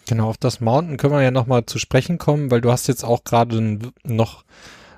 Genau, 0.08 0.28
auf 0.30 0.38
das 0.38 0.60
Mountain 0.60 0.96
können 0.96 1.12
wir 1.12 1.22
ja 1.22 1.30
nochmal 1.30 1.66
zu 1.66 1.78
sprechen 1.78 2.16
kommen, 2.16 2.50
weil 2.50 2.62
du 2.62 2.72
hast 2.72 2.88
jetzt 2.88 3.04
auch 3.04 3.22
gerade 3.22 3.78
noch, 4.02 4.44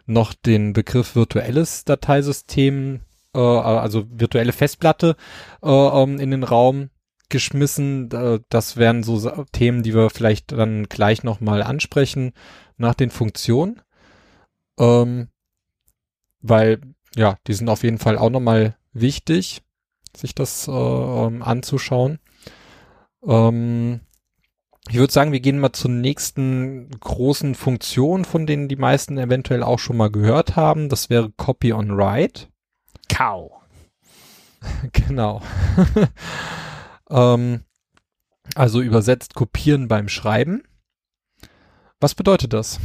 noch 0.07 0.33
den 0.33 0.74
Begriff 0.74 1.16
virtuelles 1.16 1.85
Dateisystem 1.85 3.00
äh, 3.35 3.38
also 3.38 4.05
virtuelle 4.09 4.53
Festplatte 4.53 5.16
äh, 5.62 5.68
ähm, 5.68 6.18
in 6.18 6.31
den 6.31 6.44
Raum 6.44 6.90
geschmissen. 7.31 8.11
Das 8.49 8.77
wären 8.77 9.03
so 9.03 9.44
Themen, 9.51 9.83
die 9.83 9.94
wir 9.94 10.11
vielleicht 10.11 10.53
dann 10.53 10.85
gleich 10.85 11.25
nochmal 11.25 11.62
ansprechen 11.62 12.33
nach 12.77 12.94
den 12.94 13.11
Funktionen. 13.11 13.81
Ähm, 14.79 15.29
weil, 16.42 16.81
ja, 17.16 17.38
die 17.47 17.55
sind 17.55 17.68
auf 17.70 17.83
jeden 17.83 17.99
Fall 17.99 18.18
auch 18.18 18.31
nochmal 18.31 18.77
wichtig, 18.92 19.62
sich 20.14 20.35
das 20.35 20.68
äh, 20.68 20.70
ähm, 20.70 21.42
anzuschauen. 21.42 22.18
Ähm, 23.27 24.01
ich 24.90 24.97
würde 24.97 25.12
sagen, 25.12 25.33
wir 25.33 25.40
gehen 25.40 25.59
mal 25.59 25.73
zur 25.73 25.90
nächsten 25.90 26.90
großen 27.01 27.55
Funktion, 27.55 28.27
von 28.27 28.47
denen 28.47 28.68
die 28.68 28.77
meisten 28.77 29.16
eventuell 29.16 29.62
auch 29.62 29.79
schon 29.79 29.97
mal 29.97 30.11
gehört 30.11 30.57
haben. 30.57 30.90
Das 30.90 31.09
wäre 31.09 31.33
Copy 31.33 31.73
on 31.73 31.97
Write. 31.97 32.49
Kau. 33.14 33.62
genau. 34.92 35.40
ähm, 37.11 37.62
also 38.55 38.81
übersetzt 38.81 39.35
kopieren 39.35 39.88
beim 39.88 40.09
Schreiben. 40.09 40.64
Was 42.00 42.14
bedeutet 42.14 42.53
das? 42.53 42.81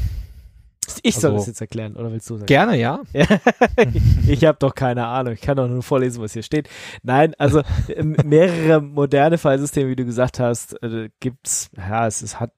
Ich 1.03 1.15
soll 1.15 1.31
also, 1.31 1.41
das 1.41 1.47
jetzt 1.47 1.61
erklären, 1.61 1.95
oder 1.95 2.11
willst 2.11 2.29
du 2.29 2.35
sagen? 2.35 2.47
Gerne, 2.47 2.77
ja. 2.77 3.01
ich 4.27 4.45
habe 4.45 4.57
doch 4.59 4.73
keine 4.73 5.05
Ahnung. 5.05 5.33
Ich 5.33 5.41
kann 5.41 5.57
doch 5.57 5.67
nur 5.67 5.83
vorlesen, 5.83 6.21
was 6.21 6.33
hier 6.33 6.43
steht. 6.43 6.69
Nein, 7.03 7.35
also 7.37 7.61
ähm, 7.89 8.15
mehrere 8.23 8.81
moderne 8.81 9.37
Filesysteme, 9.37 9.89
wie 9.89 9.95
du 9.95 10.05
gesagt 10.05 10.39
hast, 10.39 10.81
äh, 10.83 11.09
gibt's. 11.19 11.69
Ja, 11.77 12.07
es, 12.07 12.21
es 12.21 12.39
hat 12.39 12.51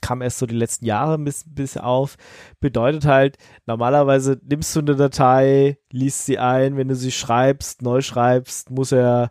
kam 0.00 0.22
erst 0.22 0.38
so 0.38 0.46
die 0.46 0.56
letzten 0.56 0.86
Jahre 0.86 1.18
bis, 1.18 1.44
bis 1.46 1.76
auf. 1.76 2.16
Bedeutet 2.60 3.04
halt, 3.04 3.38
normalerweise 3.66 4.40
nimmst 4.42 4.74
du 4.76 4.80
eine 4.80 4.96
Datei, 4.96 5.78
liest 5.90 6.26
sie 6.26 6.38
ein, 6.38 6.76
wenn 6.76 6.88
du 6.88 6.94
sie 6.94 7.12
schreibst, 7.12 7.82
neu 7.82 8.00
schreibst, 8.00 8.70
muss 8.70 8.92
er, 8.92 9.30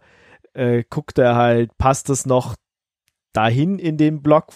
äh, 0.53 0.83
guckt 0.89 1.17
er 1.17 1.35
halt, 1.35 1.77
passt 1.77 2.09
es 2.09 2.25
noch 2.25 2.55
dahin 3.33 3.79
in 3.79 3.97
den 3.97 4.21
Block, 4.21 4.53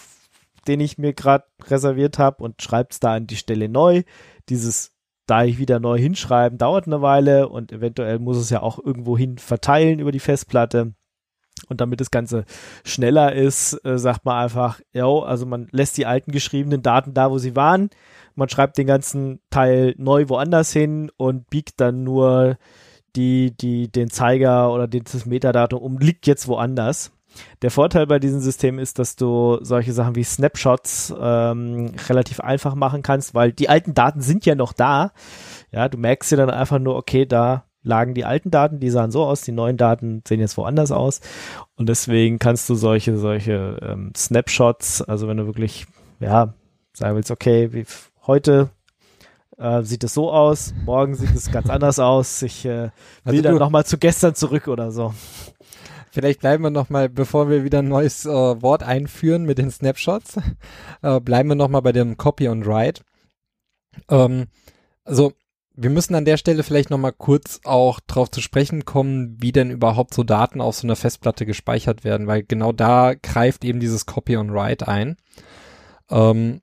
den 0.68 0.80
ich 0.80 0.98
mir 0.98 1.14
gerade 1.14 1.46
reserviert 1.64 2.20
habe 2.20 2.44
und 2.44 2.62
schreibt 2.62 2.94
es 2.94 3.00
da 3.00 3.16
an 3.16 3.28
die 3.28 3.36
Stelle 3.36 3.70
neu. 3.70 4.04
Dieses 4.50 4.92
da 5.32 5.46
ich 5.46 5.60
wieder 5.60 5.80
neu 5.80 5.98
hinschreiben, 5.98 6.58
dauert 6.58 6.88
eine 6.88 7.02
Weile 7.02 7.48
und 7.48 7.72
eventuell 7.72 8.20
muss 8.20 8.36
es 8.36 8.50
ja 8.50 8.62
auch 8.62 8.80
irgendwo 8.84 9.18
hin 9.18 9.38
verteilen 9.38 10.00
über 10.00 10.12
die 10.12 10.20
Festplatte. 10.20 10.94
Und 11.68 11.82
damit 11.82 12.02
das 12.02 12.12
Ganze 12.12 12.46
schneller 12.84 13.34
ist, 13.34 13.74
äh, 13.86 13.98
sagt 13.98 14.26
man 14.26 14.44
einfach, 14.44 14.82
ja, 14.94 15.08
also 15.08 15.46
man 15.46 15.68
lässt 15.72 15.98
die 15.98 16.06
alten 16.06 16.32
geschriebenen 16.32 16.82
Daten 16.82 17.14
da, 17.14 17.32
wo 17.32 17.38
sie 17.38 17.56
waren. 17.56 17.90
Man 18.36 18.50
schreibt 18.50 18.78
den 18.78 18.88
ganzen 18.88 19.40
Teil 19.50 19.94
neu 19.98 20.28
woanders 20.30 20.74
hin 20.74 21.12
und 21.18 21.50
biegt 21.50 21.80
dann 21.80 22.04
nur 22.04 22.58
die, 23.16 23.56
die, 23.56 23.92
den 23.92 24.10
Zeiger 24.10 24.74
oder 24.74 24.88
das 24.88 25.26
Metadatum 25.26 25.82
um, 25.82 25.98
liegt 26.00 26.28
jetzt 26.28 26.48
woanders. 26.48 27.12
Der 27.62 27.72
Vorteil 27.72 28.08
bei 28.08 28.20
diesem 28.20 28.42
System 28.42 28.78
ist, 28.78 29.00
dass 29.00 29.16
du 29.16 29.60
solche 29.62 29.94
Sachen 29.94 30.16
wie 30.16 30.24
Snapshots 30.24 31.14
ähm, 31.18 31.94
relativ 32.10 32.42
einfach 32.42 32.76
machen 32.76 33.04
kannst, 33.04 33.34
weil 33.34 33.54
die 33.54 33.70
alten 33.70 33.94
Daten 33.94 34.22
sind 34.22 34.46
ja 34.46 34.56
noch 34.56 34.74
da. 34.74 35.12
Ja, 35.72 35.88
du 35.88 35.98
merkst 35.98 36.32
dir 36.32 36.38
dann 36.38 36.50
einfach 36.50 36.80
nur, 36.80 36.96
okay, 36.96 37.26
da 37.26 37.64
lagen 37.84 38.14
die 38.14 38.26
alten 38.26 38.52
Daten, 38.52 38.80
die 38.80 38.90
sahen 38.90 39.12
so 39.12 39.24
aus, 39.24 39.42
die 39.42 39.52
neuen 39.52 39.78
Daten 39.78 40.22
sehen 40.28 40.40
jetzt 40.40 40.58
woanders 40.58 40.92
aus. 40.92 41.22
Und 41.76 41.90
deswegen 41.90 42.40
kannst 42.40 42.70
du 42.70 42.76
solche, 42.76 43.18
solche 43.18 43.80
ähm, 43.82 44.14
Snapshots, 44.16 45.02
also 45.02 45.28
wenn 45.28 45.38
du 45.38 45.46
wirklich, 45.46 45.88
ja, 46.20 46.54
sagen 46.94 47.16
willst, 47.16 47.32
okay, 47.32 47.74
wie 47.74 47.86
heute 48.28 48.70
äh, 49.58 49.84
sieht 49.84 50.04
es 50.04 50.14
so 50.14 50.32
aus, 50.32 50.74
morgen 50.86 51.16
sieht 51.16 51.36
es 51.36 51.52
ganz 51.52 51.70
anders 51.70 52.00
aus. 52.00 52.42
Ich 52.42 52.66
äh, 52.66 52.70
will 52.70 52.92
Also 53.24 53.42
dann 53.42 53.58
nochmal 53.58 53.86
zu 53.86 53.98
gestern 53.98 54.36
zurück 54.36 54.68
oder 54.68 54.92
so. 54.92 55.14
Vielleicht 56.12 56.42
bleiben 56.42 56.64
wir 56.64 56.72
noch 56.72 56.90
mal, 56.90 57.08
bevor 57.08 57.50
wir 57.50 57.64
wieder 57.64 57.80
ein 57.80 57.88
neues 57.88 58.26
äh, 58.26 58.30
Wort 58.30 58.84
einführen 58.84 59.46
mit 59.46 59.58
den 59.58 59.72
Snapshots, 59.72 60.38
äh, 61.02 61.20
bleiben 61.22 61.50
wir 61.50 61.56
noch 61.56 61.70
mal 61.70 61.80
bei 61.80 61.94
dem 61.94 62.18
Copy 62.18 62.50
und 62.50 62.66
Write. 62.66 63.02
Ähm, 64.10 64.48
also 65.06 65.34
wir 65.74 65.90
müssen 65.90 66.16
an 66.16 66.26
der 66.26 66.38
Stelle 66.38 66.64
vielleicht 66.64 66.90
noch 66.90 66.98
mal 66.98 67.12
kurz 67.12 67.62
auch 67.64 68.00
drauf 68.02 68.30
zu 68.30 68.42
sprechen 68.42 68.86
kommen, 68.86 69.38
wie 69.40 69.52
denn 69.52 69.72
überhaupt 69.72 70.14
so 70.14 70.24
Daten 70.24 70.62
auf 70.62 70.76
so 70.76 70.86
einer 70.86 70.96
Festplatte 70.96 71.46
gespeichert 71.46 72.04
werden, 72.04 72.28
weil 72.28 72.44
genau 72.44 72.72
da 72.72 73.14
greift 73.14 73.64
eben 73.64 73.80
dieses 73.80 74.06
Copy 74.06 74.36
und 74.36 74.52
Write 74.54 74.88
ein. 74.88 75.16
Ähm, 76.10 76.62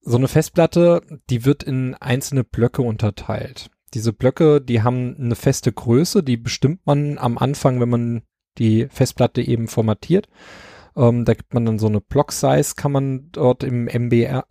so 0.00 0.16
eine 0.16 0.28
Festplatte, 0.28 1.02
die 1.30 1.44
wird 1.44 1.62
in 1.62 1.94
einzelne 1.94 2.44
Blöcke 2.44 2.82
unterteilt. 2.82 3.70
Diese 3.94 4.12
Blöcke, 4.12 4.60
die 4.60 4.82
haben 4.82 5.16
eine 5.18 5.36
feste 5.36 5.72
Größe, 5.72 6.22
die 6.22 6.36
bestimmt 6.36 6.84
man 6.84 7.16
am 7.18 7.38
Anfang, 7.38 7.80
wenn 7.80 7.88
man 7.88 8.22
die 8.58 8.88
Festplatte 8.88 9.40
eben 9.40 9.68
formatiert. 9.68 10.28
Ähm, 10.96 11.24
da 11.24 11.34
gibt 11.34 11.54
man 11.54 11.64
dann 11.64 11.78
so 11.78 11.86
eine 11.86 12.00
Block-Size, 12.00 12.74
kann 12.76 12.92
man 12.92 13.28
dort 13.32 13.62
im 13.62 13.86
MBR, 13.86 14.44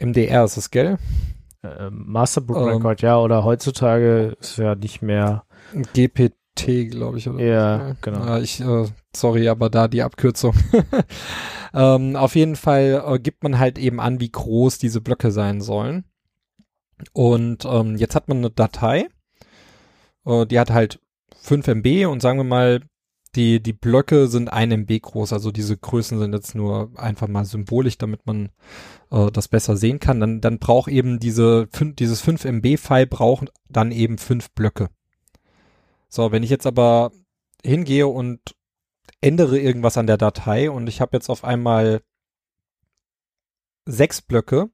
äh, 0.00 0.04
MDR 0.04 0.44
ist 0.44 0.56
es, 0.56 0.70
gell? 0.70 0.98
Äh, 1.62 1.90
Master 1.90 2.40
Book 2.40 2.56
Ähm. 2.56 2.68
Record, 2.68 3.02
ja, 3.02 3.18
oder 3.18 3.44
heutzutage 3.44 4.36
ist 4.40 4.58
ja 4.58 4.74
nicht 4.74 5.02
mehr 5.02 5.44
GPT, 5.94 6.90
glaube 6.90 7.18
ich, 7.18 7.28
oder? 7.28 7.44
Ja, 7.44 7.96
genau. 8.00 8.24
Ja, 8.24 8.38
ich, 8.38 8.60
äh, 8.60 8.86
sorry, 9.14 9.48
aber 9.48 9.70
da 9.70 9.88
die 9.88 10.02
Abkürzung. 10.02 10.54
ähm, 11.74 12.16
auf 12.16 12.36
jeden 12.36 12.56
Fall 12.56 13.02
äh, 13.06 13.18
gibt 13.18 13.42
man 13.42 13.58
halt 13.58 13.78
eben 13.78 14.00
an, 14.00 14.20
wie 14.20 14.30
groß 14.30 14.78
diese 14.78 15.00
Blöcke 15.00 15.30
sein 15.30 15.60
sollen. 15.60 16.04
Und 17.12 17.64
ähm, 17.64 17.96
jetzt 17.96 18.14
hat 18.14 18.28
man 18.28 18.38
eine 18.38 18.50
Datei, 18.50 19.08
äh, 20.26 20.46
die 20.46 20.58
hat 20.58 20.70
halt 20.70 21.00
5 21.40 21.66
MB 21.68 22.06
und 22.06 22.20
sagen 22.20 22.38
wir 22.38 22.44
mal, 22.44 22.82
die, 23.34 23.62
die 23.62 23.72
Blöcke 23.72 24.28
sind 24.28 24.52
1 24.52 24.72
MB 24.72 25.00
groß, 25.02 25.32
also 25.32 25.50
diese 25.50 25.76
Größen 25.76 26.18
sind 26.18 26.32
jetzt 26.32 26.54
nur 26.54 26.90
einfach 26.96 27.28
mal 27.28 27.44
symbolisch, 27.44 27.98
damit 27.98 28.26
man 28.26 28.50
äh, 29.10 29.30
das 29.30 29.48
besser 29.48 29.76
sehen 29.76 30.00
kann. 30.00 30.20
Dann, 30.20 30.40
dann 30.40 30.58
braucht 30.58 30.90
eben 30.90 31.18
diese, 31.18 31.68
dieses 31.98 32.20
5 32.20 32.44
MB-File 32.44 33.06
braucht 33.06 33.52
dann 33.68 33.92
eben 33.92 34.18
5 34.18 34.50
Blöcke. 34.52 34.88
So, 36.08 36.32
wenn 36.32 36.42
ich 36.42 36.50
jetzt 36.50 36.66
aber 36.66 37.12
hingehe 37.64 38.06
und 38.06 38.40
ändere 39.20 39.58
irgendwas 39.58 39.98
an 39.98 40.06
der 40.06 40.16
Datei 40.16 40.70
und 40.70 40.88
ich 40.88 41.00
habe 41.00 41.16
jetzt 41.16 41.28
auf 41.28 41.44
einmal 41.44 42.00
sechs 43.84 44.22
Blöcke, 44.22 44.70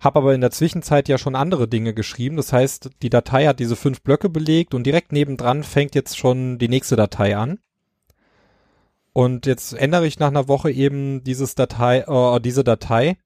habe 0.00 0.20
aber 0.20 0.34
in 0.34 0.40
der 0.40 0.50
Zwischenzeit 0.50 1.08
ja 1.08 1.18
schon 1.18 1.34
andere 1.34 1.66
Dinge 1.68 1.92
geschrieben. 1.92 2.36
Das 2.36 2.52
heißt, 2.52 2.90
die 3.02 3.10
Datei 3.10 3.46
hat 3.46 3.58
diese 3.58 3.76
fünf 3.76 4.02
Blöcke 4.02 4.28
belegt 4.28 4.74
und 4.74 4.84
direkt 4.84 5.12
nebendran 5.12 5.64
fängt 5.64 5.94
jetzt 5.94 6.16
schon 6.16 6.58
die 6.58 6.68
nächste 6.68 6.96
Datei 6.96 7.36
an. 7.36 7.58
Und 9.12 9.46
jetzt 9.46 9.72
ändere 9.72 10.06
ich 10.06 10.20
nach 10.20 10.28
einer 10.28 10.46
Woche 10.46 10.70
eben 10.70 11.24
dieses 11.24 11.56
Datei, 11.56 12.04
äh, 12.06 12.40
diese 12.40 12.62
Datei. 12.62 13.16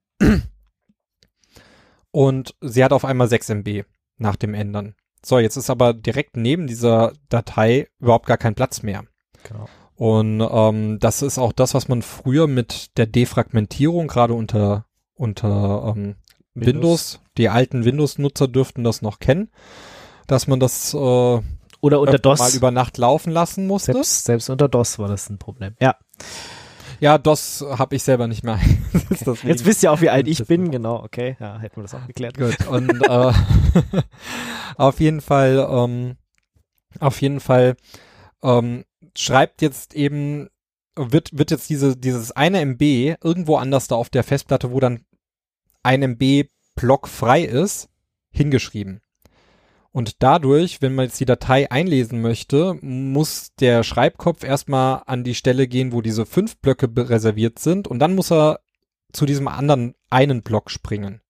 Und 2.11 2.55
sie 2.61 2.85
hat 2.85 2.93
auf 2.93 3.05
einmal 3.05 3.29
6 3.29 3.51
MB 3.51 3.85
nach 4.17 4.37
dem 4.37 4.55
Ändern. 4.55 4.95
So, 5.25 5.39
jetzt 5.39 5.57
ist 5.57 5.71
aber 5.71 5.93
direkt 5.95 6.37
neben 6.37 6.67
dieser 6.67 7.13
Datei 7.29 7.89
überhaupt 7.99 8.27
gar 8.27 8.39
kein 8.39 8.55
Platz 8.55 8.83
mehr. 8.83 9.05
Genau. 9.45 9.69
Und 9.97 10.41
ähm, 10.41 10.99
das 10.99 11.23
ist 11.23 11.39
auch 11.39 11.53
das, 11.53 11.75
was 11.75 11.89
man 11.89 12.03
früher 12.03 12.47
mit 12.47 12.97
der 12.97 13.07
Defragmentierung, 13.07 14.09
gerade 14.09 14.35
unter, 14.35 14.87
unter 15.15 15.95
ähm, 15.95 16.17
Windows. 16.55 16.75
Windows. 16.75 17.21
die 17.39 17.49
alten 17.49 17.85
Windows-Nutzer 17.85 18.49
dürften 18.49 18.85
das 18.85 19.03
noch 19.03 19.19
kennen, 19.19 19.51
dass 20.27 20.47
man 20.47 20.61
das 20.61 20.93
äh, 20.95 20.97
Oder 20.97 21.43
unter 22.01 22.15
öfter 22.15 22.29
mal 22.31 22.37
DOS. 22.37 22.55
über 22.55 22.71
Nacht 22.71 22.99
laufen 22.99 23.33
lassen 23.33 23.67
musste. 23.67 23.93
Selbst, 23.93 24.25
selbst 24.25 24.51
unter 24.51 24.69
DOS 24.69 24.99
war 24.99 25.09
das 25.09 25.29
ein 25.31 25.39
Problem. 25.39 25.75
Ja, 25.81 25.97
Ja, 27.01 27.19
das 27.19 27.65
habe 27.69 27.97
ich 27.97 28.03
selber 28.03 28.29
nicht 28.29 28.45
mehr. 28.45 28.61
Deswegen- 29.11 29.49
jetzt 29.49 29.65
wisst 29.65 29.83
ihr 29.83 29.91
auch, 29.93 30.01
wie 30.03 30.11
alt 30.11 30.29
ich 30.29 30.47
bin. 30.47 30.71
Genau, 30.71 31.03
okay. 31.03 31.37
Ja, 31.41 31.59
hätten 31.59 31.77
wir 31.77 31.83
das 31.83 31.95
auch 31.95 32.07
geklärt. 32.07 32.37
Gut, 32.39 32.67
und 32.69 33.03
äh, 33.03 33.33
auf 34.77 35.01
jeden 35.01 35.21
Fall, 35.21 35.67
ähm, 35.71 36.17
auf 37.01 37.21
jeden 37.23 37.41
Fall 37.41 37.77
ähm, 38.43 38.85
schreibt 39.17 39.63
jetzt 39.63 39.95
eben, 39.95 40.49
wird, 40.95 41.31
wird 41.37 41.51
jetzt 41.51 41.71
diese, 41.71 41.97
dieses 41.97 42.33
eine 42.33 42.61
MB 42.61 42.83
irgendwo 43.25 43.57
anders 43.57 43.89
da 43.89 43.95
auf 43.97 44.11
der 44.11 44.23
Festplatte, 44.25 44.71
wo 44.73 44.79
dann 44.81 45.05
ein 45.83 46.03
MB 46.03 46.49
Block 46.75 47.09
frei 47.09 47.43
ist, 47.43 47.89
hingeschrieben. 48.31 49.01
Und 49.93 50.23
dadurch, 50.23 50.81
wenn 50.81 50.95
man 50.95 51.07
jetzt 51.07 51.21
die 51.21 51.27
Datei 51.27 51.71
einlesen 51.71 52.23
möchte, 52.23 52.79
muss 52.81 53.55
der 53.61 53.85
Schreibkopf 53.85 54.43
erstmal 54.43 55.03
an 55.07 55.23
die 55.23 55.35
Stelle 55.35 55.69
gehen, 55.69 55.93
wo 55.93 56.01
diese 56.01 56.25
fünf 56.25 56.57
Blöcke 56.59 56.89
reserviert 56.97 57.59
sind 57.59 57.87
und 57.87 57.99
dann 57.99 58.15
muss 58.15 58.33
er 58.33 58.61
zu 59.13 59.27
diesem 59.27 59.49
anderen 59.49 59.95
einen 60.09 60.43
Block 60.43 60.71
springen. 60.71 61.21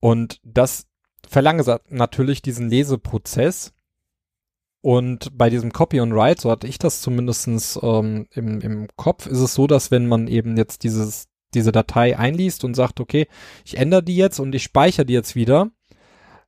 Und 0.00 0.40
das 0.42 0.86
verlangsamt 1.28 1.90
natürlich 1.90 2.40
diesen 2.40 2.70
Leseprozess. 2.70 3.74
Und 4.80 5.36
bei 5.38 5.48
diesem 5.48 5.72
Copy 5.72 6.00
and 6.00 6.12
Write, 6.12 6.40
so 6.40 6.50
hatte 6.50 6.66
ich 6.66 6.78
das 6.78 7.02
zumindestens 7.02 7.78
ähm, 7.82 8.26
im, 8.32 8.60
im 8.60 8.88
Kopf, 8.96 9.26
ist 9.26 9.38
es 9.38 9.54
so, 9.54 9.66
dass 9.66 9.90
wenn 9.92 10.08
man 10.08 10.26
eben 10.26 10.56
jetzt 10.56 10.82
dieses, 10.82 11.28
diese 11.54 11.72
Datei 11.72 12.18
einliest 12.18 12.64
und 12.64 12.74
sagt, 12.74 13.00
okay, 13.00 13.26
ich 13.64 13.76
ändere 13.76 14.02
die 14.02 14.16
jetzt 14.16 14.38
und 14.38 14.54
ich 14.54 14.62
speichere 14.62 15.06
die 15.06 15.14
jetzt 15.14 15.34
wieder, 15.34 15.70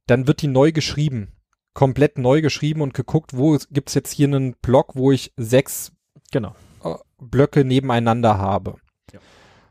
dann 0.07 0.27
wird 0.27 0.43
die 0.43 0.49
neu 0.49 0.73
geschrieben. 0.73 1.33
Komplett 1.73 2.19
neu 2.19 2.41
geschrieben 2.41 2.83
und 2.83 2.95
geguckt, 2.95 3.37
wo 3.37 3.59
gibt's 3.71 3.95
jetzt 3.95 4.13
hier 4.13 4.29
einen 4.29 4.55
Block, 4.63 4.95
wo 4.95 5.11
ich 5.11 5.33
sechs 5.37 5.93
Genau. 6.31 6.55
äh, 6.85 6.95
Blöcke 7.21 7.65
nebeneinander 7.65 8.39
habe. 8.39 8.77
Ja. 9.13 9.21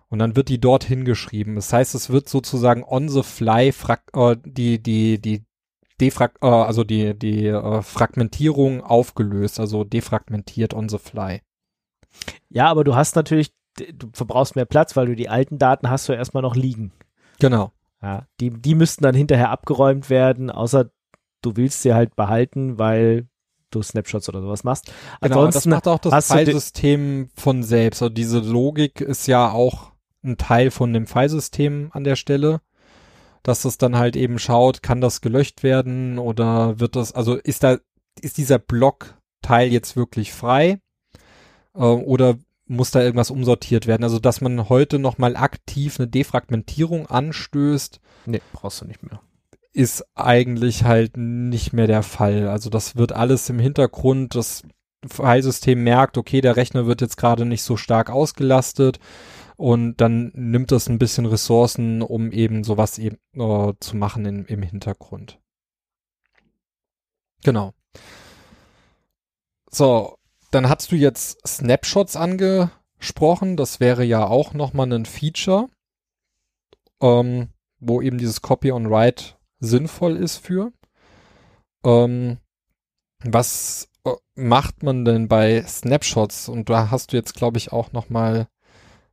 Und 0.09 0.19
dann 0.19 0.35
wird 0.35 0.49
die 0.49 0.59
dort 0.59 0.83
hingeschrieben. 0.83 1.55
Das 1.55 1.71
heißt, 1.71 1.95
es 1.95 2.09
wird 2.09 2.29
sozusagen 2.29 2.83
on 2.83 3.09
the 3.09 3.23
fly 3.23 3.73
äh, 4.13 4.35
die, 4.45 4.81
die, 4.81 5.19
die 5.19 5.45
Defrag 5.99 6.37
äh, 6.41 6.47
also 6.47 6.83
die, 6.83 7.17
die 7.17 7.47
äh, 7.47 7.81
Fragmentierung 7.81 8.81
aufgelöst, 8.81 9.59
also 9.59 9.83
defragmentiert 9.83 10.73
on 10.73 10.89
the 10.89 10.97
fly. 10.97 11.41
Ja, 12.49 12.67
aber 12.69 12.83
du 12.83 12.95
hast 12.95 13.15
natürlich, 13.15 13.53
du 13.75 14.09
verbrauchst 14.13 14.55
mehr 14.55 14.65
Platz, 14.65 14.95
weil 14.95 15.07
du 15.07 15.15
die 15.15 15.29
alten 15.29 15.57
Daten 15.57 15.89
hast 15.89 16.07
du 16.09 16.13
erstmal 16.13 16.43
noch 16.43 16.55
liegen. 16.55 16.91
Genau. 17.39 17.71
Ja, 18.01 18.27
die, 18.39 18.49
die 18.49 18.75
müssten 18.75 19.03
dann 19.03 19.15
hinterher 19.15 19.49
abgeräumt 19.49 20.09
werden, 20.09 20.49
außer 20.49 20.91
du 21.41 21.55
willst 21.55 21.81
sie 21.81 21.93
halt 21.93 22.15
behalten, 22.15 22.77
weil 22.77 23.27
du 23.71 23.81
Snapshots 23.81 24.29
oder 24.29 24.41
sowas 24.41 24.63
machst. 24.63 24.91
Genau, 25.21 25.47
das 25.47 25.65
macht 25.65 25.87
auch 25.87 25.99
das 25.99 26.31
Filesystem 26.31 27.29
von 27.35 27.63
selbst. 27.63 28.01
Also 28.01 28.13
diese 28.13 28.39
Logik 28.39 29.01
ist 29.01 29.27
ja 29.27 29.51
auch 29.51 29.91
ein 30.23 30.37
Teil 30.37 30.71
von 30.71 30.93
dem 30.93 31.07
Filesystem 31.07 31.89
an 31.91 32.03
der 32.03 32.15
Stelle, 32.15 32.61
dass 33.41 33.65
es 33.65 33.77
dann 33.77 33.97
halt 33.97 34.15
eben 34.15 34.39
schaut, 34.39 34.83
kann 34.83 35.01
das 35.01 35.21
gelöscht 35.21 35.63
werden 35.63 36.17
oder 36.19 36.79
wird 36.79 36.95
das, 36.95 37.13
also 37.13 37.35
ist 37.35 37.63
da, 37.63 37.77
ist 38.21 38.37
dieser 38.37 38.59
Blockteil 38.59 39.71
jetzt 39.71 39.95
wirklich 39.95 40.33
frei 40.33 40.79
äh, 41.75 41.79
oder 41.79 42.35
muss 42.75 42.91
da 42.91 43.01
irgendwas 43.01 43.31
umsortiert 43.31 43.87
werden? 43.87 44.03
Also 44.03 44.19
dass 44.19 44.41
man 44.41 44.69
heute 44.69 44.99
nochmal 44.99 45.35
aktiv 45.35 45.99
eine 45.99 46.07
Defragmentierung 46.07 47.07
anstößt, 47.07 47.99
nee, 48.25 48.41
brauchst 48.53 48.81
du 48.81 48.85
nicht 48.85 49.03
mehr. 49.03 49.21
ist 49.71 50.05
eigentlich 50.15 50.83
halt 50.83 51.17
nicht 51.17 51.73
mehr 51.73 51.87
der 51.87 52.03
Fall. 52.03 52.47
Also 52.47 52.69
das 52.69 52.95
wird 52.95 53.11
alles 53.11 53.49
im 53.49 53.59
Hintergrund, 53.59 54.35
das 54.35 54.63
Filesystem 55.05 55.83
merkt, 55.83 56.17
okay, 56.17 56.41
der 56.41 56.55
Rechner 56.55 56.85
wird 56.85 57.01
jetzt 57.01 57.17
gerade 57.17 57.45
nicht 57.45 57.63
so 57.63 57.77
stark 57.77 58.09
ausgelastet 58.09 58.99
und 59.57 59.97
dann 59.97 60.31
nimmt 60.33 60.71
das 60.71 60.89
ein 60.89 60.99
bisschen 60.99 61.25
Ressourcen, 61.25 62.01
um 62.01 62.31
eben 62.31 62.63
sowas 62.63 62.97
eben 62.97 63.17
äh, 63.35 63.73
zu 63.79 63.97
machen 63.97 64.25
in, 64.25 64.45
im 64.45 64.61
Hintergrund. 64.61 65.39
Genau. 67.43 67.73
So, 69.69 70.17
dann 70.53 70.69
hast 70.69 70.91
du 70.91 70.95
jetzt 70.95 71.45
Snapshots 71.47 72.15
angesprochen. 72.15 73.57
Das 73.57 73.79
wäre 73.79 74.03
ja 74.03 74.25
auch 74.27 74.53
nochmal 74.53 74.91
ein 74.93 75.05
Feature, 75.05 75.69
ähm, 77.01 77.49
wo 77.79 78.01
eben 78.01 78.17
dieses 78.17 78.41
Copy 78.41 78.71
on 78.71 78.89
Write 78.89 79.35
sinnvoll 79.59 80.15
ist 80.15 80.37
für. 80.37 80.71
Ähm, 81.83 82.37
was 83.23 83.89
äh, 84.05 84.11
macht 84.35 84.83
man 84.83 85.05
denn 85.05 85.27
bei 85.27 85.63
Snapshots? 85.63 86.49
Und 86.49 86.69
da 86.69 86.91
hast 86.91 87.13
du 87.13 87.17
jetzt, 87.17 87.33
glaube 87.33 87.57
ich, 87.57 87.71
auch 87.71 87.91
noch 87.91 88.09
mal, 88.09 88.47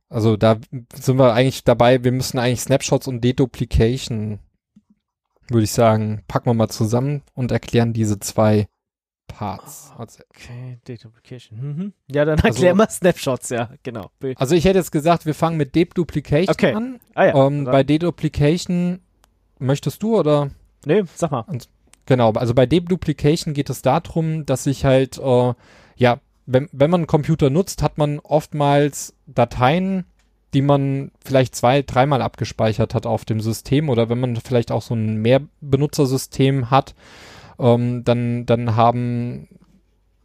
also 0.09 0.37
da 0.37 0.57
sind 0.93 1.17
wir 1.17 1.33
eigentlich 1.33 1.63
dabei, 1.63 2.03
wir 2.03 2.11
müssen 2.11 2.37
eigentlich 2.37 2.61
Snapshots 2.61 3.07
und 3.07 3.21
Deduplication, 3.23 4.39
würde 5.49 5.63
ich 5.63 5.71
sagen, 5.71 6.23
packen 6.27 6.49
wir 6.49 6.53
mal 6.53 6.69
zusammen 6.69 7.23
und 7.33 7.51
erklären 7.51 7.93
diese 7.93 8.19
zwei 8.19 8.67
Parts. 9.33 9.91
Also, 9.97 10.23
Okay, 10.35 10.77
Deduplication. 10.87 11.59
Mhm. 11.59 11.93
Ja, 12.11 12.25
dann 12.25 12.39
erklär 12.39 12.71
Also- 12.71 12.75
mal 12.77 12.89
Snapshots, 12.89 13.49
ja, 13.49 13.69
genau. 13.83 14.11
Also 14.35 14.55
ich 14.55 14.65
hätte 14.65 14.79
jetzt 14.79 14.91
gesagt, 14.91 15.25
wir 15.25 15.33
fangen 15.33 15.57
mit 15.57 15.75
Deduplication 15.75 16.51
Okay. 16.53 16.73
an. 16.73 16.99
Ah 17.15 17.25
ja, 17.25 17.47
ähm, 17.47 17.65
bei 17.65 17.83
Deduplication 17.83 18.99
möchtest 19.59 20.01
du 20.03 20.17
oder? 20.19 20.51
nee, 20.85 21.03
sag 21.15 21.31
mal. 21.31 21.45
Genau, 22.07 22.31
also 22.33 22.53
bei 22.53 22.65
Deduplication 22.65 23.53
geht 23.53 23.69
es 23.69 23.81
darum, 23.81 24.45
dass 24.45 24.63
sich 24.65 24.85
halt, 24.85 25.17
äh, 25.19 25.53
ja, 25.95 26.19
wenn, 26.47 26.67
wenn 26.71 26.89
man 26.89 27.01
einen 27.01 27.07
Computer 27.07 27.49
nutzt, 27.49 27.83
hat 27.83 27.97
man 27.97 28.19
oftmals 28.19 29.13
Dateien, 29.27 30.05
die 30.53 30.61
man 30.63 31.11
vielleicht 31.23 31.55
zwei, 31.55 31.81
dreimal 31.81 32.21
abgespeichert 32.21 32.93
hat 32.95 33.05
auf 33.05 33.23
dem 33.23 33.39
System 33.39 33.87
oder 33.87 34.09
wenn 34.09 34.19
man 34.19 34.35
vielleicht 34.35 34.71
auch 34.71 34.81
so 34.81 34.95
ein 34.95 35.17
Mehrbenutzersystem 35.21 36.69
hat, 36.71 36.95
ähm, 37.61 38.03
dann, 38.03 38.45
dann 38.45 38.75
haben 38.75 39.47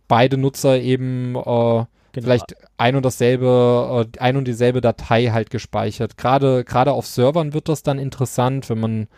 beide 0.09 0.37
Nutzer 0.37 0.81
eben 0.81 1.37
äh, 1.37 1.85
Genau. 2.17 2.29
vielleicht 2.29 2.57
ein 2.79 2.97
und 2.97 3.05
dasselbe, 3.05 4.09
äh, 4.15 4.19
ein 4.21 4.39
und 4.39 4.49
dieselbe 4.49 4.81
Datei 4.81 5.27
halt 5.27 5.51
gespeichert. 5.51 6.17
Gerade, 6.17 6.65
gerade 6.65 6.93
auf 6.93 7.07
Servern 7.07 7.53
wird 7.53 7.69
das 7.69 7.83
dann 7.83 7.99
interessant, 7.99 8.71
wenn 8.71 8.81
man, 8.81 9.09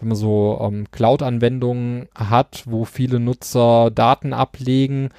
wenn 0.00 0.08
man 0.08 0.16
so 0.16 0.58
ähm, 0.60 0.88
Cloud-Anwendungen 0.90 2.08
hat, 2.16 2.64
wo 2.66 2.84
viele 2.84 3.20
Nutzer 3.20 3.92
Daten 3.92 4.32
ablegen, 4.32 5.10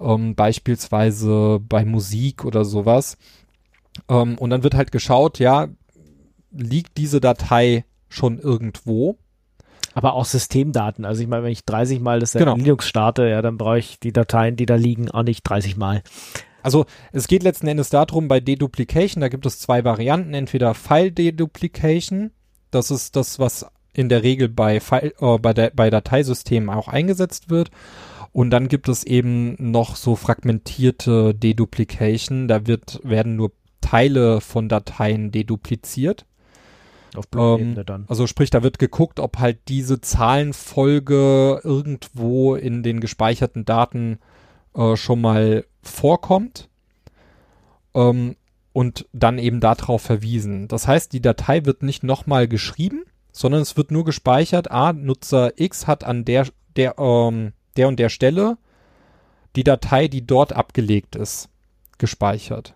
ähm, 0.00 0.34
beispielsweise 0.34 1.60
bei 1.60 1.84
Musik 1.84 2.46
oder 2.46 2.64
sowas. 2.64 3.18
Ähm, 4.08 4.38
und 4.38 4.48
dann 4.48 4.62
wird 4.62 4.74
halt 4.74 4.90
geschaut, 4.90 5.38
ja, 5.38 5.68
liegt 6.50 6.96
diese 6.96 7.20
Datei 7.20 7.84
schon 8.08 8.38
irgendwo? 8.38 9.18
Aber 9.96 10.12
auch 10.12 10.26
Systemdaten. 10.26 11.06
Also 11.06 11.22
ich 11.22 11.28
meine, 11.28 11.44
wenn 11.44 11.52
ich 11.52 11.64
30 11.64 12.00
Mal 12.00 12.20
das 12.20 12.32
Genau. 12.32 12.54
Linux 12.54 12.86
starte, 12.86 13.26
ja, 13.28 13.40
dann 13.40 13.56
brauche 13.56 13.78
ich 13.78 13.98
die 13.98 14.12
Dateien, 14.12 14.54
die 14.54 14.66
da 14.66 14.74
liegen, 14.74 15.10
auch 15.10 15.22
nicht 15.22 15.42
30 15.42 15.78
Mal. 15.78 16.02
Also 16.62 16.84
es 17.12 17.28
geht 17.28 17.42
letzten 17.42 17.66
Endes 17.66 17.88
darum, 17.88 18.28
bei 18.28 18.40
Deduplication, 18.40 19.22
da 19.22 19.28
gibt 19.28 19.46
es 19.46 19.58
zwei 19.58 19.84
Varianten. 19.84 20.34
Entweder 20.34 20.74
File 20.74 21.12
Deduplication, 21.12 22.30
das 22.70 22.90
ist 22.90 23.16
das, 23.16 23.38
was 23.38 23.64
in 23.94 24.10
der 24.10 24.22
Regel 24.22 24.50
bei, 24.50 24.80
File, 24.80 25.14
äh, 25.18 25.38
bei, 25.38 25.54
der, 25.54 25.70
bei 25.74 25.88
Dateisystemen 25.88 26.68
auch 26.68 26.88
eingesetzt 26.88 27.48
wird. 27.48 27.70
Und 28.32 28.50
dann 28.50 28.68
gibt 28.68 28.90
es 28.90 29.02
eben 29.02 29.56
noch 29.58 29.96
so 29.96 30.14
fragmentierte 30.14 31.34
Deduplication, 31.34 32.48
da 32.48 32.66
wird, 32.66 33.00
werden 33.02 33.36
nur 33.36 33.52
Teile 33.80 34.42
von 34.42 34.68
Dateien 34.68 35.30
dedupliziert. 35.32 36.26
Auf 37.18 37.26
Ähm, 37.26 37.30
Blutebene 37.30 37.84
dann. 37.84 38.04
Also 38.08 38.26
sprich, 38.26 38.50
da 38.50 38.62
wird 38.62 38.78
geguckt, 38.78 39.20
ob 39.20 39.38
halt 39.38 39.58
diese 39.68 40.00
Zahlenfolge 40.00 41.60
irgendwo 41.62 42.54
in 42.54 42.82
den 42.82 43.00
gespeicherten 43.00 43.64
Daten 43.64 44.18
äh, 44.74 44.96
schon 44.96 45.20
mal 45.20 45.64
vorkommt 45.82 46.68
ähm, 47.94 48.36
und 48.72 49.06
dann 49.12 49.38
eben 49.38 49.60
darauf 49.60 50.02
verwiesen. 50.02 50.68
Das 50.68 50.86
heißt, 50.86 51.12
die 51.12 51.22
Datei 51.22 51.64
wird 51.64 51.82
nicht 51.82 52.02
nochmal 52.02 52.48
geschrieben, 52.48 53.04
sondern 53.32 53.62
es 53.62 53.76
wird 53.76 53.90
nur 53.90 54.04
gespeichert, 54.04 54.70
ah, 54.70 54.92
Nutzer 54.92 55.52
X 55.56 55.86
hat 55.86 56.04
an 56.04 56.24
der, 56.24 56.46
der, 56.76 56.98
ähm, 56.98 57.52
der 57.76 57.88
und 57.88 57.98
der 57.98 58.08
Stelle 58.08 58.58
die 59.56 59.64
Datei, 59.64 60.06
die 60.06 60.26
dort 60.26 60.52
abgelegt 60.52 61.16
ist, 61.16 61.48
gespeichert. 61.98 62.74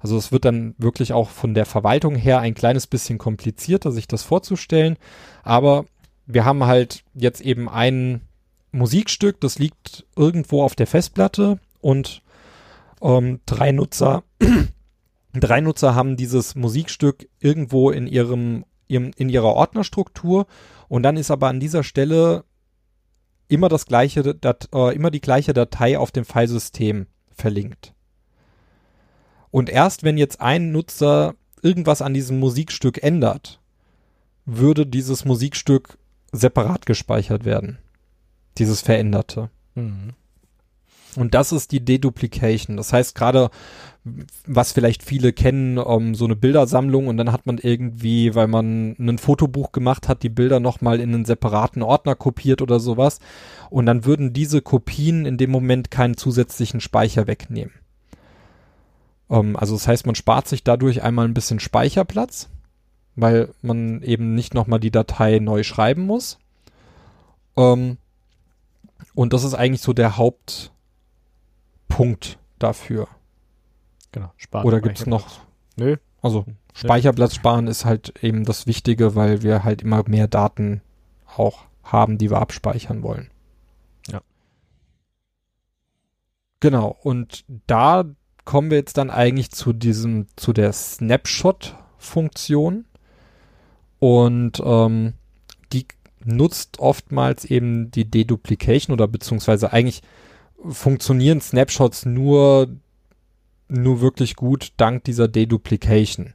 Also 0.00 0.16
es 0.16 0.32
wird 0.32 0.44
dann 0.44 0.74
wirklich 0.78 1.12
auch 1.12 1.30
von 1.30 1.54
der 1.54 1.66
Verwaltung 1.66 2.14
her 2.14 2.40
ein 2.40 2.54
kleines 2.54 2.86
bisschen 2.86 3.18
komplizierter, 3.18 3.90
sich 3.90 4.06
das 4.06 4.22
vorzustellen. 4.22 4.96
Aber 5.42 5.86
wir 6.26 6.44
haben 6.44 6.64
halt 6.64 7.04
jetzt 7.14 7.40
eben 7.40 7.68
ein 7.68 8.22
Musikstück, 8.70 9.40
das 9.40 9.58
liegt 9.58 10.06
irgendwo 10.14 10.62
auf 10.62 10.74
der 10.74 10.86
Festplatte 10.86 11.58
und 11.80 12.22
ähm, 13.00 13.40
drei 13.46 13.72
Nutzer, 13.72 14.24
drei 15.32 15.60
Nutzer 15.60 15.94
haben 15.94 16.16
dieses 16.16 16.54
Musikstück 16.54 17.28
irgendwo 17.40 17.90
in 17.90 18.06
ihrem, 18.06 18.64
ihrem, 18.86 19.12
in 19.16 19.30
ihrer 19.30 19.54
Ordnerstruktur 19.54 20.46
und 20.88 21.02
dann 21.02 21.16
ist 21.16 21.30
aber 21.30 21.48
an 21.48 21.60
dieser 21.60 21.82
Stelle 21.82 22.44
immer 23.48 23.68
das 23.68 23.86
gleiche, 23.86 24.34
Dat, 24.34 24.68
äh, 24.74 24.94
immer 24.94 25.10
die 25.10 25.22
gleiche 25.22 25.54
Datei 25.54 25.98
auf 25.98 26.10
dem 26.10 26.24
Filesystem 26.24 27.06
verlinkt. 27.30 27.94
Und 29.50 29.70
erst 29.70 30.02
wenn 30.02 30.18
jetzt 30.18 30.40
ein 30.40 30.72
Nutzer 30.72 31.34
irgendwas 31.62 32.02
an 32.02 32.14
diesem 32.14 32.38
Musikstück 32.38 33.02
ändert, 33.02 33.60
würde 34.44 34.86
dieses 34.86 35.24
Musikstück 35.24 35.98
separat 36.32 36.86
gespeichert 36.86 37.44
werden. 37.44 37.78
Dieses 38.58 38.80
veränderte. 38.80 39.50
Mhm. 39.74 40.14
Und 41.16 41.34
das 41.34 41.52
ist 41.52 41.72
die 41.72 41.84
Deduplication. 41.84 42.76
Das 42.76 42.92
heißt 42.92 43.14
gerade, 43.14 43.50
was 44.46 44.72
vielleicht 44.72 45.02
viele 45.02 45.32
kennen, 45.32 45.78
um, 45.78 46.14
so 46.14 46.24
eine 46.24 46.36
Bildersammlung 46.36 47.08
und 47.08 47.16
dann 47.16 47.32
hat 47.32 47.46
man 47.46 47.58
irgendwie, 47.58 48.34
weil 48.34 48.46
man 48.46 48.94
ein 48.98 49.18
Fotobuch 49.18 49.72
gemacht 49.72 50.08
hat, 50.08 50.22
die 50.22 50.28
Bilder 50.28 50.60
nochmal 50.60 51.00
in 51.00 51.14
einen 51.14 51.24
separaten 51.24 51.82
Ordner 51.82 52.14
kopiert 52.14 52.62
oder 52.62 52.78
sowas. 52.78 53.18
Und 53.70 53.86
dann 53.86 54.04
würden 54.04 54.32
diese 54.32 54.62
Kopien 54.62 55.26
in 55.26 55.38
dem 55.38 55.50
Moment 55.50 55.90
keinen 55.90 56.16
zusätzlichen 56.16 56.80
Speicher 56.80 57.26
wegnehmen. 57.26 57.72
Um, 59.28 59.56
also 59.56 59.74
das 59.74 59.86
heißt, 59.86 60.06
man 60.06 60.14
spart 60.14 60.48
sich 60.48 60.64
dadurch 60.64 61.02
einmal 61.02 61.26
ein 61.26 61.34
bisschen 61.34 61.60
Speicherplatz, 61.60 62.48
weil 63.14 63.52
man 63.60 64.02
eben 64.02 64.34
nicht 64.34 64.54
nochmal 64.54 64.80
die 64.80 64.90
Datei 64.90 65.38
neu 65.38 65.62
schreiben 65.62 66.06
muss. 66.06 66.38
Um, 67.54 67.98
und 69.14 69.32
das 69.32 69.44
ist 69.44 69.54
eigentlich 69.54 69.82
so 69.82 69.92
der 69.92 70.16
Hauptpunkt 70.16 70.70
dafür. 72.58 73.08
Genau. 74.12 74.32
Spart 74.36 74.64
Oder 74.64 74.80
gibt's 74.80 75.02
Speicherplatz. 75.02 75.38
noch? 75.38 75.40
Nö. 75.76 75.96
Also 76.22 76.46
Speicherplatz 76.74 77.34
sparen 77.34 77.66
ist 77.66 77.84
halt 77.84 78.22
eben 78.22 78.44
das 78.44 78.66
Wichtige, 78.66 79.14
weil 79.14 79.42
wir 79.42 79.64
halt 79.64 79.82
immer 79.82 80.08
mehr 80.08 80.28
Daten 80.28 80.80
auch 81.36 81.64
haben, 81.82 82.18
die 82.18 82.30
wir 82.30 82.38
abspeichern 82.38 83.02
wollen. 83.02 83.30
Ja. 84.08 84.20
Genau. 86.60 86.96
Und 87.02 87.44
da 87.66 88.04
kommen 88.48 88.70
wir 88.70 88.78
jetzt 88.78 88.96
dann 88.96 89.10
eigentlich 89.10 89.50
zu 89.50 89.74
diesem, 89.74 90.26
zu 90.36 90.54
der 90.54 90.72
Snapshot-Funktion. 90.72 92.86
Und 93.98 94.62
ähm, 94.64 95.12
die 95.74 95.86
nutzt 96.24 96.78
oftmals 96.78 97.44
eben 97.44 97.90
die 97.90 98.10
Deduplication 98.10 98.94
oder 98.94 99.06
beziehungsweise 99.06 99.74
eigentlich 99.74 100.00
funktionieren 100.66 101.42
Snapshots 101.42 102.06
nur, 102.06 102.74
nur 103.68 104.00
wirklich 104.00 104.34
gut 104.34 104.72
dank 104.78 105.04
dieser 105.04 105.28
Deduplication. 105.28 106.32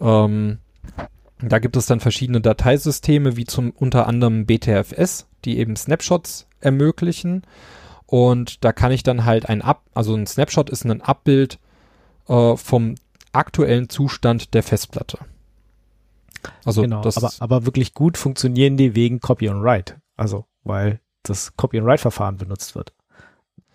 Ähm, 0.00 0.58
da 1.42 1.58
gibt 1.58 1.76
es 1.76 1.86
dann 1.86 1.98
verschiedene 1.98 2.42
Dateisysteme, 2.42 3.36
wie 3.36 3.44
zum 3.44 3.72
unter 3.72 4.06
anderem 4.06 4.46
BTFS, 4.46 5.26
die 5.44 5.58
eben 5.58 5.74
Snapshots 5.74 6.46
ermöglichen. 6.60 7.42
Und 8.14 8.62
da 8.62 8.72
kann 8.72 8.92
ich 8.92 9.02
dann 9.02 9.24
halt 9.24 9.48
ein 9.48 9.60
Ab, 9.60 9.82
also 9.92 10.14
ein 10.14 10.24
Snapshot 10.24 10.70
ist 10.70 10.84
ein 10.84 11.02
Abbild 11.02 11.58
äh, 12.28 12.56
vom 12.56 12.94
aktuellen 13.32 13.88
Zustand 13.88 14.54
der 14.54 14.62
Festplatte. 14.62 15.18
Also 16.64 16.82
genau, 16.82 17.02
das 17.02 17.16
aber, 17.16 17.32
aber 17.40 17.66
wirklich 17.66 17.92
gut 17.92 18.16
funktionieren 18.16 18.76
die 18.76 18.94
wegen 18.94 19.18
Copy 19.18 19.48
and 19.48 19.64
Write. 19.64 19.96
Also, 20.16 20.44
weil 20.62 21.00
das 21.24 21.56
Copy 21.56 21.78
and 21.78 21.88
Write 21.88 22.02
Verfahren 22.02 22.36
benutzt 22.36 22.76
wird. 22.76 22.92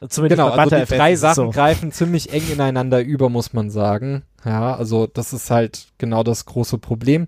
Zumindest 0.07 0.39
genau, 0.39 0.53
also 0.53 0.73
die 0.73 0.85
drei 0.85 1.17
Sachen 1.17 1.47
so. 1.47 1.49
greifen 1.49 1.91
ziemlich 1.91 2.31
eng 2.31 2.49
ineinander 2.49 3.03
über, 3.03 3.27
muss 3.27 3.51
man 3.51 3.69
sagen. 3.69 4.23
Ja, 4.45 4.73
also 4.73 5.05
das 5.05 5.33
ist 5.33 5.51
halt 5.51 5.89
genau 5.97 6.23
das 6.23 6.45
große 6.45 6.77
Problem. 6.77 7.27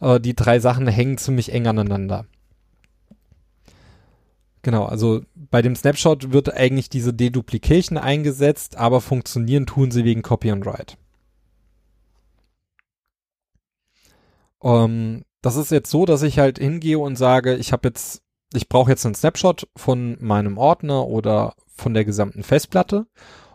Äh, 0.00 0.20
die 0.20 0.36
drei 0.36 0.60
Sachen 0.60 0.86
hängen 0.86 1.18
ziemlich 1.18 1.52
eng 1.52 1.66
aneinander. 1.66 2.26
Genau, 4.64 4.86
also 4.86 5.20
bei 5.34 5.60
dem 5.60 5.76
Snapshot 5.76 6.32
wird 6.32 6.54
eigentlich 6.54 6.88
diese 6.88 7.12
Deduplication 7.12 7.98
eingesetzt, 7.98 8.78
aber 8.78 9.02
funktionieren 9.02 9.66
tun 9.66 9.90
sie 9.90 10.06
wegen 10.06 10.22
Copy 10.22 10.50
and 10.50 10.64
Write. 10.64 10.96
Ähm, 14.62 15.24
das 15.42 15.56
ist 15.56 15.70
jetzt 15.70 15.90
so, 15.90 16.06
dass 16.06 16.22
ich 16.22 16.38
halt 16.38 16.58
hingehe 16.58 16.98
und 16.98 17.16
sage, 17.16 17.56
ich 17.56 17.74
habe 17.74 17.88
jetzt, 17.88 18.22
ich 18.54 18.70
brauche 18.70 18.90
jetzt 18.90 19.04
einen 19.04 19.14
Snapshot 19.14 19.68
von 19.76 20.16
meinem 20.18 20.56
Ordner 20.56 21.08
oder 21.08 21.56
von 21.76 21.92
der 21.92 22.06
gesamten 22.06 22.42
Festplatte 22.42 23.06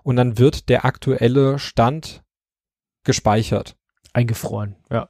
und 0.03 0.15
dann 0.15 0.37
wird 0.37 0.69
der 0.69 0.85
aktuelle 0.85 1.57
Stand 1.57 2.21
gespeichert. 3.03 3.75
Eingefroren, 4.13 4.75
ja. 4.91 5.09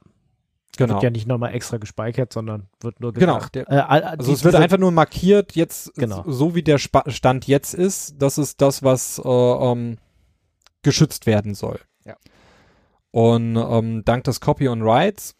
Genau. 0.80 0.94
Wird 0.94 1.02
ja 1.02 1.10
nicht 1.10 1.26
nochmal 1.26 1.54
extra 1.54 1.76
gespeichert, 1.76 2.32
sondern 2.32 2.68
wird 2.80 3.00
nur 3.00 3.12
Genau, 3.12 3.36
gesagt. 3.36 3.54
der- 3.54 3.68
äh, 3.70 3.80
Also 3.80 4.32
es 4.32 4.44
wird 4.44 4.54
einfach 4.54 4.78
nur 4.78 4.90
markiert, 4.92 5.54
jetzt 5.54 5.94
Genau. 5.94 6.24
so 6.26 6.54
wie 6.54 6.62
der 6.62 6.78
Spa 6.78 7.04
Stand 7.08 7.46
jetzt 7.46 7.74
ist, 7.74 8.14
das 8.18 8.38
ist 8.38 8.62
das, 8.62 8.82
was 8.82 9.20
äh, 9.22 9.28
ähm, 9.28 9.98
geschützt 10.82 11.26
werden 11.26 11.54
soll. 11.54 11.80
Ja. 12.06 12.16
Und 13.10 13.56
ähm, 13.56 14.04
dank 14.06 14.24
des 14.24 14.40
Copy 14.40 14.68
on 14.68 14.82
Writes, 14.82 15.34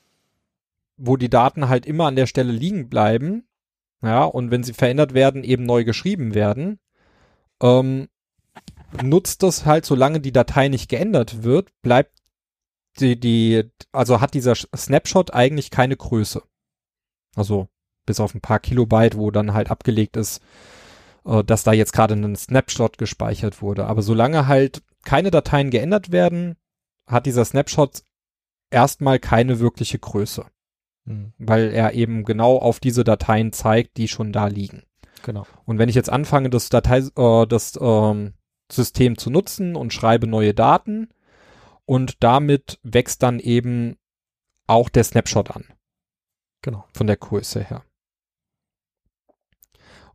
wo 0.99 1.17
die 1.17 1.31
Daten 1.31 1.71
halt 1.71 1.87
immer 1.87 2.07
an 2.07 2.17
der 2.17 2.27
Stelle 2.27 2.53
liegen 2.53 2.91
bleiben, 2.91 3.47
ja, 4.03 4.25
und 4.25 4.51
wenn 4.51 4.63
sie 4.63 4.75
verändert 4.75 5.15
werden, 5.15 5.43
eben 5.43 5.65
neu 5.65 5.85
geschrieben 5.85 6.35
werden, 6.35 6.79
ähm, 7.63 8.09
nutzt 9.03 9.43
das 9.43 9.65
halt, 9.65 9.87
solange 9.87 10.21
die 10.21 10.33
Datei 10.33 10.69
nicht 10.69 10.91
geändert 10.91 11.43
wird, 11.45 11.71
bleibt 11.81 12.20
die, 12.99 13.19
die, 13.19 13.65
also 13.93 14.21
hat 14.21 14.35
dieser 14.35 14.55
Snapshot 14.55 15.33
eigentlich 15.33 15.71
keine 15.71 15.97
Größe. 15.97 16.43
Also 17.37 17.69
bis 18.07 18.21
auf 18.21 18.35
ein 18.35 18.41
paar 18.41 18.59
Kilobyte, 18.59 19.17
wo 19.17 19.31
dann 19.31 19.53
halt 19.53 19.71
abgelegt 19.71 20.17
ist, 20.17 20.43
äh, 21.25 21.45
dass 21.45 21.63
da 21.63 21.73
jetzt 21.73 21.93
gerade 21.93 22.15
ein 22.15 22.37
Snapshot 22.37 22.99
gespeichert 22.99 23.63
wurde. 23.63 23.87
Aber 23.87 24.03
solange 24.03 24.47
halt 24.47 24.83
keine 25.05 25.31
Dateien 25.31 25.71
geändert 25.71 26.11
werden, 26.11 26.57
hat 27.07 27.27
dieser 27.27 27.45
Snapshot 27.45 28.03
erstmal 28.71 29.19
keine 29.19 29.61
wirkliche 29.61 29.99
Größe. 29.99 30.47
Hm. 31.07 31.33
Weil 31.39 31.73
er 31.73 31.95
eben 31.95 32.25
genau 32.25 32.59
auf 32.59 32.81
diese 32.81 33.05
Dateien 33.05 33.53
zeigt, 33.53 33.97
die 33.97 34.09
schon 34.09 34.33
da 34.33 34.49
liegen. 34.49 34.83
Genau. 35.23 35.47
Und 35.65 35.79
wenn 35.79 35.89
ich 35.89 35.95
jetzt 35.95 36.11
anfange, 36.11 36.51
das 36.51 36.69
Datei, 36.69 36.99
äh, 36.99 37.47
das 37.47 37.79
ähm, 37.81 38.35
System 38.71 39.19
zu 39.19 39.31
nutzen 39.31 39.77
und 39.77 39.93
schreibe 39.93 40.27
neue 40.27 40.55
Daten 40.55 41.09
und 41.91 42.23
damit 42.23 42.79
wächst 42.85 43.21
dann 43.25 43.41
eben 43.41 43.97
auch 44.69 44.89
der 44.91 45.03
Snapshot 45.03 45.51
an. 45.51 45.65
Genau. 46.63 46.85
Von 46.95 47.09
der 47.09 47.17
Größe 47.17 47.65
her. 47.65 47.83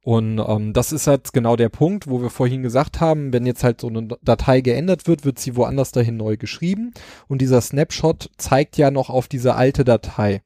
Und 0.02 0.40
ähm, 0.40 0.72
das 0.72 0.94
ist 0.94 1.08
halt 1.08 1.34
genau 1.34 1.58
der 1.58 1.68
Punkt, 1.68 2.08
wo 2.08 2.22
wir 2.22 2.30
vorhin 2.30 2.64
gesagt 2.64 3.02
haben, 3.02 3.34
wenn 3.34 3.46
jetzt 3.46 3.66
halt 3.66 3.82
so 3.82 3.90
eine 3.90 4.08
Datei 4.22 4.62
geändert 4.62 5.06
wird, 5.06 5.26
wird 5.26 5.38
sie 5.38 5.58
woanders 5.58 5.92
dahin 5.92 6.16
neu 6.16 6.38
geschrieben. 6.38 6.94
Und 7.28 7.42
dieser 7.42 7.60
Snapshot 7.60 8.30
zeigt 8.38 8.78
ja 8.78 8.90
noch 8.90 9.10
auf 9.10 9.28
diese 9.28 9.56
alte 9.56 9.84
Datei, 9.84 10.44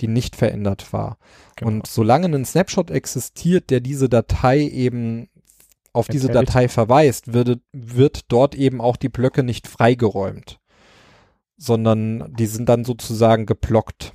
die 0.00 0.08
nicht 0.08 0.34
verändert 0.34 0.92
war. 0.92 1.16
Genau. 1.54 1.70
Und 1.70 1.86
solange 1.86 2.26
ein 2.26 2.44
Snapshot 2.44 2.90
existiert, 2.90 3.70
der 3.70 3.78
diese 3.78 4.08
Datei 4.08 4.62
eben 4.62 5.28
auf 5.92 6.08
diese 6.08 6.28
Datei 6.28 6.68
verweist, 6.68 7.34
wird, 7.34 7.60
wird 7.72 8.32
dort 8.32 8.54
eben 8.54 8.80
auch 8.80 8.96
die 8.96 9.10
Blöcke 9.10 9.42
nicht 9.42 9.68
freigeräumt, 9.68 10.58
sondern 11.62 12.34
die 12.34 12.46
sind 12.46 12.68
dann 12.68 12.84
sozusagen 12.84 13.46
geblockt 13.46 14.14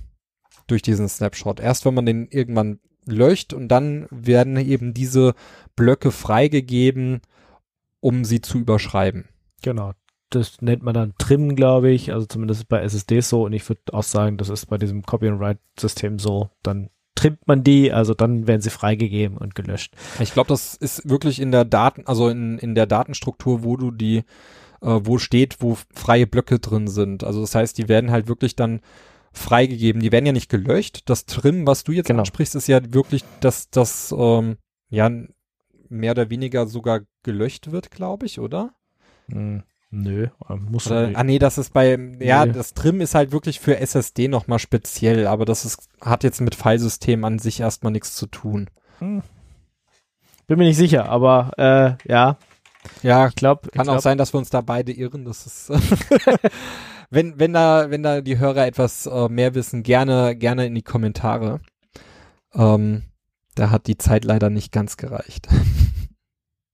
durch 0.67 0.81
diesen 0.81 1.07
Snapshot. 1.07 1.61
Erst 1.61 1.85
wenn 1.85 1.93
man 1.93 2.05
den 2.05 2.27
irgendwann 2.27 2.79
löscht 3.05 3.53
und 3.53 3.69
dann 3.69 4.05
werden 4.11 4.57
eben 4.57 4.93
diese 4.93 5.33
Blöcke 5.77 6.11
freigegeben, 6.11 7.21
um 8.01 8.25
sie 8.25 8.41
zu 8.41 8.57
überschreiben. 8.57 9.29
Genau. 9.61 9.93
Das 10.29 10.61
nennt 10.61 10.83
man 10.83 10.93
dann 10.93 11.13
Trimmen, 11.17 11.55
glaube 11.55 11.89
ich. 11.89 12.11
Also 12.11 12.25
zumindest 12.25 12.67
bei 12.67 12.81
SSDs 12.81 13.29
so. 13.29 13.45
Und 13.45 13.53
ich 13.53 13.67
würde 13.69 13.81
auch 13.93 14.03
sagen, 14.03 14.35
das 14.35 14.49
ist 14.49 14.65
bei 14.65 14.77
diesem 14.77 15.03
Copy 15.03 15.29
and 15.29 15.39
Write 15.39 15.61
System 15.79 16.19
so. 16.19 16.49
Dann 16.63 16.89
trimmt 17.15 17.47
man 17.47 17.63
die, 17.63 17.93
also 17.93 18.13
dann 18.13 18.45
werden 18.45 18.61
sie 18.61 18.69
freigegeben 18.69 19.37
und 19.37 19.55
gelöscht. 19.55 19.95
Ich 20.19 20.33
glaube, 20.33 20.49
das 20.49 20.75
ist 20.75 21.09
wirklich 21.09 21.39
in 21.39 21.51
der 21.51 21.63
Daten, 21.63 22.03
also 22.05 22.27
in, 22.27 22.57
in 22.59 22.75
der 22.75 22.87
Datenstruktur, 22.87 23.63
wo 23.63 23.77
du 23.77 23.91
die, 23.91 24.25
äh, 24.82 24.99
wo 25.03 25.17
steht, 25.17 25.57
wo 25.59 25.78
freie 25.93 26.28
Blöcke 26.28 26.59
drin 26.59 26.88
sind. 26.88 27.23
Also 27.23 27.41
das 27.41 27.55
heißt, 27.55 27.78
die 27.78 27.88
werden 27.88 28.11
halt 28.11 28.28
wirklich 28.28 28.55
dann 28.55 28.82
freigegeben. 29.32 30.01
Die 30.01 30.11
werden 30.11 30.25
ja 30.25 30.32
nicht 30.32 30.49
gelöscht. 30.49 31.03
Das 31.05 31.25
Trim, 31.25 31.67
was 31.67 31.84
du 31.84 31.91
jetzt 31.91 32.07
genau. 32.07 32.19
ansprichst, 32.19 32.55
ist 32.55 32.67
ja 32.67 32.82
wirklich, 32.93 33.23
dass 33.39 33.69
das 33.69 34.13
ähm, 34.17 34.57
ja 34.89 35.09
mehr 35.89 36.11
oder 36.11 36.30
weniger 36.30 36.67
sogar 36.67 37.01
gelöscht 37.23 37.71
wird, 37.71 37.91
glaube 37.91 38.25
ich, 38.25 38.39
oder? 38.39 38.73
Hm, 39.30 39.63
nö, 39.89 40.28
muss 40.69 40.88
oder, 40.88 41.11
Ah 41.13 41.23
nee, 41.23 41.39
das 41.39 41.57
ist 41.57 41.73
bei 41.73 41.97
ja, 42.19 42.45
nee. 42.45 42.51
das 42.51 42.73
Trim 42.73 43.01
ist 43.01 43.15
halt 43.15 43.32
wirklich 43.32 43.59
für 43.59 43.78
SSD 43.78 44.28
nochmal 44.28 44.59
speziell, 44.59 45.28
aber 45.28 45.45
das 45.45 45.65
ist 45.65 45.88
hat 46.01 46.23
jetzt 46.23 46.41
mit 46.41 46.55
Filesystem 46.55 47.23
an 47.23 47.39
sich 47.39 47.59
erstmal 47.59 47.91
nichts 47.91 48.15
zu 48.15 48.28
tun. 48.28 48.69
Hm. 48.99 49.21
Bin 50.47 50.57
mir 50.57 50.65
nicht 50.65 50.78
sicher, 50.78 51.09
aber 51.09 51.51
äh, 51.57 52.11
ja. 52.11 52.38
Ja, 53.03 53.27
ich 53.27 53.35
glaube, 53.35 53.69
kann 53.69 53.81
ich 53.81 53.83
glaub, 53.83 53.97
auch 53.97 54.01
sein, 54.01 54.17
dass 54.17 54.33
wir 54.33 54.38
uns 54.38 54.49
da 54.49 54.61
beide 54.61 54.91
irren. 54.91 55.25
Das 55.25 55.45
ist 55.45 55.69
wenn, 57.09 57.39
wenn 57.39 57.53
da, 57.53 57.89
wenn 57.89 58.03
da 58.03 58.21
die 58.21 58.39
Hörer 58.39 58.65
etwas 58.65 59.05
äh, 59.05 59.29
mehr 59.29 59.55
wissen, 59.55 59.83
gerne, 59.83 60.35
gerne 60.35 60.65
in 60.65 60.75
die 60.75 60.83
Kommentare. 60.83 61.59
Ähm, 62.53 63.03
da 63.55 63.69
hat 63.71 63.88
die 63.88 63.97
Zeit 63.97 64.23
leider 64.23 64.49
nicht 64.49 64.71
ganz 64.71 64.97
gereicht. 64.97 65.47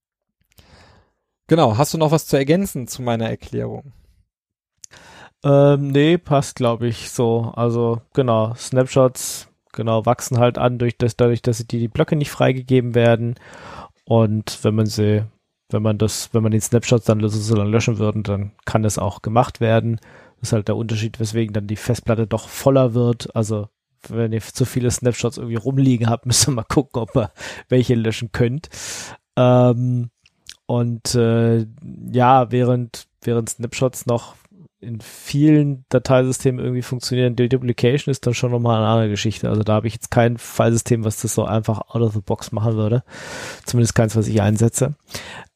genau, 1.47 1.78
hast 1.78 1.93
du 1.93 1.97
noch 1.97 2.11
was 2.11 2.28
zu 2.28 2.38
ergänzen 2.38 2.88
zu 2.88 3.01
meiner 3.01 3.30
Erklärung? 3.30 3.93
Ähm, 5.43 5.89
nee, 5.89 6.18
passt, 6.18 6.55
glaube 6.55 6.88
ich, 6.88 7.09
so. 7.11 7.51
Also, 7.55 8.01
genau, 8.14 8.53
Snapshots, 8.55 9.49
genau, 9.74 10.05
wachsen 10.05 10.39
halt 10.39 10.57
an 10.57 10.78
durch 10.78 10.97
das, 10.97 11.18
dadurch, 11.18 11.41
dass 11.41 11.66
die, 11.66 11.80
die 11.80 11.88
Blöcke 11.89 12.16
nicht 12.16 12.32
freigegeben 12.32 12.95
werden. 12.95 13.36
Und 14.05 14.64
wenn 14.64 14.76
man 14.76 14.86
sie, 14.86 15.26
wenn 15.70 15.82
man 15.82 15.97
das, 15.97 16.30
wenn 16.34 16.43
man 16.43 16.51
den 16.51 16.61
Snapshots 16.61 17.05
dann 17.05 17.22
sozusagen 17.22 17.70
löschen 17.70 17.97
würde, 17.97 18.22
dann 18.22 18.51
kann 18.66 18.84
das 18.84 18.97
auch 18.97 19.22
gemacht 19.22 19.59
werden. 19.59 19.99
Das 20.39 20.49
ist 20.49 20.53
halt 20.53 20.68
der 20.68 20.76
Unterschied, 20.76 21.20
weswegen 21.20 21.53
dann 21.53 21.68
die 21.68 21.76
Festplatte 21.76 22.28
doch 22.28 22.47
voller 22.47 22.93
wird. 22.93 23.36
Also 23.36 23.70
wenn 24.09 24.34
ihr 24.34 24.41
zu 24.41 24.66
viele 24.66 24.91
Snapshots 24.91 25.38
irgendwie 25.38 25.55
rumliegen 25.55 26.09
habt, 26.09 26.26
müsst 26.26 26.47
ihr 26.47 26.51
mal 26.51 26.64
gucken, 26.64 27.01
ob 27.01 27.16
ihr 27.16 27.32
welche 27.70 27.95
löschen 27.95 28.32
könnt. 28.32 28.70
Ähm, 29.36 30.09
und 30.66 31.16
äh, 31.16 31.66
ja, 32.11 32.51
während, 32.51 33.07
während 33.22 33.49
Snapshots 33.49 34.05
noch 34.05 34.36
in 34.80 34.99
vielen 34.99 35.86
Dateisystemen 35.89 36.64
irgendwie 36.64 36.82
funktionieren, 36.82 37.36
Deduplication 37.36 38.11
ist 38.11 38.28
dann 38.28 38.34
schon 38.34 38.51
nochmal 38.51 38.78
eine 38.78 38.88
andere 38.88 39.09
Geschichte. 39.09 39.49
Also 39.49 39.64
da 39.64 39.74
habe 39.74 39.88
ich 39.88 39.93
jetzt 39.93 40.11
kein 40.11 40.38
Filesystem, 40.38 41.05
was 41.05 41.22
das 41.22 41.34
so 41.34 41.45
einfach 41.45 41.82
out 41.89 42.01
of 42.01 42.14
the 42.14 42.22
box 42.22 42.51
machen 42.51 42.76
würde. 42.76 43.03
Zumindest 43.66 43.95
keins, 43.95 44.16
was 44.16 44.28
ich 44.28 44.41
einsetze. 44.41 44.95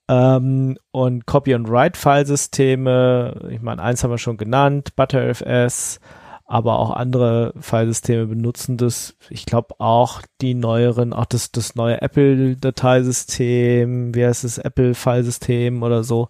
Ähm, 0.10 0.78
und 0.92 1.26
Copy- 1.26 1.54
and 1.54 1.70
Write-Filesysteme, 1.70 3.50
ich 3.52 3.62
meine, 3.62 3.82
eins 3.82 4.04
haben 4.04 4.12
wir 4.12 4.18
schon 4.18 4.38
genannt, 4.38 4.96
ButterFS, 4.96 6.00
aber 6.46 6.80
auch 6.80 6.92
andere 6.92 7.54
Filesysteme 7.60 8.26
benutzen 8.26 8.78
das. 8.78 9.18
Ich 9.30 9.46
glaube 9.46 9.76
auch 9.80 10.22
die 10.40 10.54
neueren, 10.54 11.12
auch 11.12 11.26
das, 11.26 11.52
das 11.52 11.76
neue 11.76 12.02
Apple-Dateisystem, 12.02 14.16
wie 14.16 14.26
heißt 14.26 14.46
es, 14.46 14.58
Apple-Filesystem 14.58 15.84
oder 15.84 16.06
so, 16.06 16.30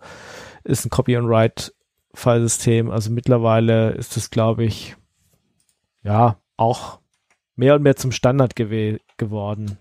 ist 0.64 0.86
ein 0.86 0.90
Copy- 0.90 1.16
and 1.16 1.30
Write-Filesystem. 1.30 2.90
Also 2.90 3.12
mittlerweile 3.12 3.92
ist 3.92 4.18
das, 4.18 4.32
glaube 4.32 4.66
ich, 4.66 4.96
ja, 6.02 6.38
auch 6.58 6.98
mehr 7.56 7.76
und 7.76 7.84
mehr 7.84 7.96
zum 7.96 8.12
Standard 8.12 8.56
geworden. 8.56 9.78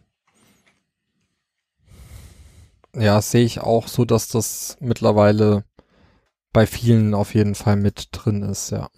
Ja, 2.98 3.20
sehe 3.20 3.44
ich 3.44 3.60
auch 3.60 3.88
so, 3.88 4.06
dass 4.06 4.28
das 4.28 4.78
mittlerweile 4.80 5.64
bei 6.52 6.66
vielen 6.66 7.12
auf 7.12 7.34
jeden 7.34 7.54
Fall 7.54 7.76
mit 7.76 8.08
drin 8.12 8.42
ist, 8.42 8.70
ja. 8.70 8.88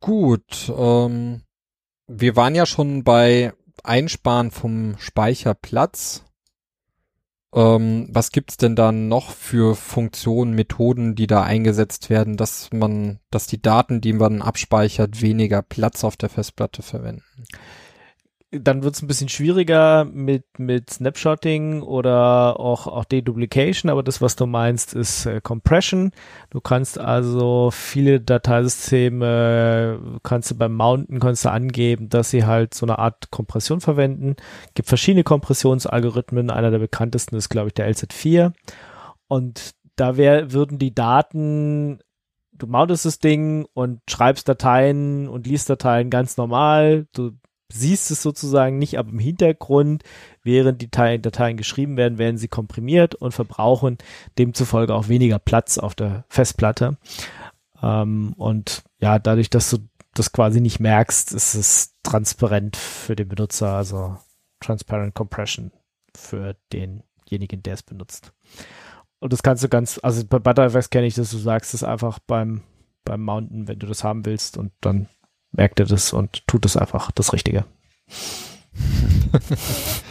Gut, 0.00 0.72
ähm, 0.76 1.42
wir 2.08 2.34
waren 2.34 2.56
ja 2.56 2.66
schon 2.66 3.04
bei 3.04 3.52
Einsparen 3.84 4.50
vom 4.50 4.96
Speicherplatz. 4.98 6.24
Ähm, 7.54 8.08
was 8.10 8.32
gibt's 8.32 8.56
denn 8.56 8.74
da 8.74 8.90
noch 8.90 9.30
für 9.30 9.76
Funktionen, 9.76 10.54
Methoden, 10.54 11.14
die 11.14 11.28
da 11.28 11.42
eingesetzt 11.44 12.10
werden, 12.10 12.36
dass 12.36 12.72
man, 12.72 13.20
dass 13.30 13.46
die 13.46 13.62
Daten, 13.62 14.00
die 14.00 14.12
man 14.12 14.42
abspeichert, 14.42 15.22
weniger 15.22 15.62
Platz 15.62 16.02
auf 16.02 16.16
der 16.16 16.30
Festplatte 16.30 16.82
verwenden? 16.82 17.44
Dann 18.52 18.82
wird 18.82 18.96
es 18.96 19.02
ein 19.02 19.06
bisschen 19.06 19.28
schwieriger 19.28 20.04
mit, 20.04 20.58
mit 20.58 20.90
Snapshotting 20.90 21.82
oder 21.82 22.58
auch, 22.58 22.88
auch 22.88 23.04
Deduplication, 23.04 23.90
aber 23.90 24.02
das, 24.02 24.20
was 24.20 24.34
du 24.34 24.46
meinst, 24.46 24.92
ist 24.92 25.26
äh, 25.26 25.40
Compression. 25.40 26.10
Du 26.50 26.60
kannst 26.60 26.98
also 26.98 27.70
viele 27.72 28.20
Dateisysteme, 28.20 30.00
kannst 30.24 30.50
du 30.50 30.56
beim 30.56 30.74
Mounten, 30.74 31.20
kannst 31.20 31.44
du 31.44 31.50
angeben, 31.50 32.08
dass 32.08 32.30
sie 32.30 32.44
halt 32.44 32.74
so 32.74 32.86
eine 32.86 32.98
Art 32.98 33.30
Kompression 33.30 33.80
verwenden. 33.80 34.34
Gibt 34.74 34.88
verschiedene 34.88 35.22
Kompressionsalgorithmen. 35.22 36.50
Einer 36.50 36.72
der 36.72 36.80
bekanntesten 36.80 37.36
ist, 37.36 37.50
glaube 37.50 37.68
ich, 37.68 37.74
der 37.74 37.88
LZ4. 37.88 38.52
Und 39.28 39.76
da 39.94 40.16
wär, 40.16 40.52
würden 40.52 40.78
die 40.78 40.94
Daten 40.94 42.00
du 42.52 42.66
mountest 42.66 43.06
das 43.06 43.18
Ding 43.18 43.66
und 43.72 44.00
schreibst 44.08 44.46
Dateien 44.46 45.28
und 45.28 45.46
liest 45.46 45.70
Dateien 45.70 46.10
ganz 46.10 46.36
normal. 46.36 47.06
Du 47.14 47.32
siehst 47.72 48.10
es 48.10 48.22
sozusagen 48.22 48.78
nicht, 48.78 48.98
aber 48.98 49.10
im 49.10 49.18
Hintergrund, 49.18 50.02
während 50.42 50.82
die 50.82 50.90
Dateien 50.90 51.56
geschrieben 51.56 51.96
werden, 51.96 52.18
werden 52.18 52.38
sie 52.38 52.48
komprimiert 52.48 53.14
und 53.14 53.32
verbrauchen 53.32 53.98
demzufolge 54.38 54.94
auch 54.94 55.08
weniger 55.08 55.38
Platz 55.38 55.78
auf 55.78 55.94
der 55.94 56.24
Festplatte. 56.28 56.98
Ähm, 57.82 58.34
und 58.36 58.82
ja, 59.00 59.18
dadurch, 59.18 59.50
dass 59.50 59.70
du 59.70 59.78
das 60.14 60.32
quasi 60.32 60.60
nicht 60.60 60.80
merkst, 60.80 61.32
ist 61.32 61.54
es 61.54 61.94
transparent 62.02 62.76
für 62.76 63.16
den 63.16 63.28
Benutzer, 63.28 63.74
also 63.74 64.16
Transparent 64.60 65.14
Compression 65.14 65.72
für 66.14 66.56
denjenigen, 66.72 67.62
der 67.62 67.74
es 67.74 67.82
benutzt. 67.82 68.32
Und 69.20 69.32
das 69.32 69.42
kannst 69.42 69.62
du 69.62 69.68
ganz, 69.68 70.00
also 70.02 70.24
bei 70.26 70.38
ButterFS 70.38 70.90
kenne 70.90 71.06
ich 71.06 71.14
das, 71.14 71.30
du 71.30 71.38
sagst 71.38 71.74
es 71.74 71.84
einfach 71.84 72.18
beim, 72.20 72.62
beim 73.04 73.22
Mounten, 73.22 73.68
wenn 73.68 73.78
du 73.78 73.86
das 73.86 74.02
haben 74.02 74.24
willst 74.24 74.56
und 74.56 74.72
dann 74.80 75.08
merkt 75.52 75.80
er 75.80 75.86
das 75.86 76.12
und 76.12 76.46
tut 76.46 76.66
es 76.66 76.76
einfach 76.76 77.10
das 77.10 77.32
Richtige. 77.32 77.64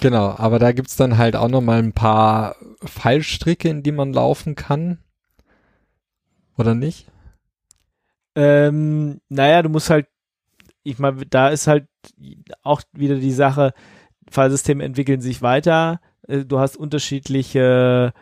Genau, 0.00 0.34
aber 0.36 0.58
da 0.58 0.72
gibt's 0.72 0.96
dann 0.96 1.18
halt 1.18 1.36
auch 1.36 1.48
noch 1.48 1.62
mal 1.62 1.78
ein 1.78 1.92
paar 1.92 2.56
Fallstricke, 2.84 3.68
in 3.68 3.82
die 3.82 3.92
man 3.92 4.12
laufen 4.12 4.54
kann. 4.54 4.98
Oder 6.56 6.74
nicht? 6.74 7.06
Ähm, 8.34 9.20
naja, 9.28 9.62
du 9.62 9.68
musst 9.68 9.90
halt, 9.90 10.06
ich 10.82 10.98
meine, 10.98 11.24
da 11.26 11.48
ist 11.48 11.66
halt 11.66 11.86
auch 12.62 12.82
wieder 12.92 13.16
die 13.16 13.32
Sache, 13.32 13.72
Fallsysteme 14.30 14.84
entwickeln 14.84 15.20
sich 15.20 15.42
weiter, 15.42 16.00
äh, 16.28 16.44
du 16.44 16.58
hast 16.58 16.76
unterschiedliche 16.76 18.12
äh, 18.14 18.20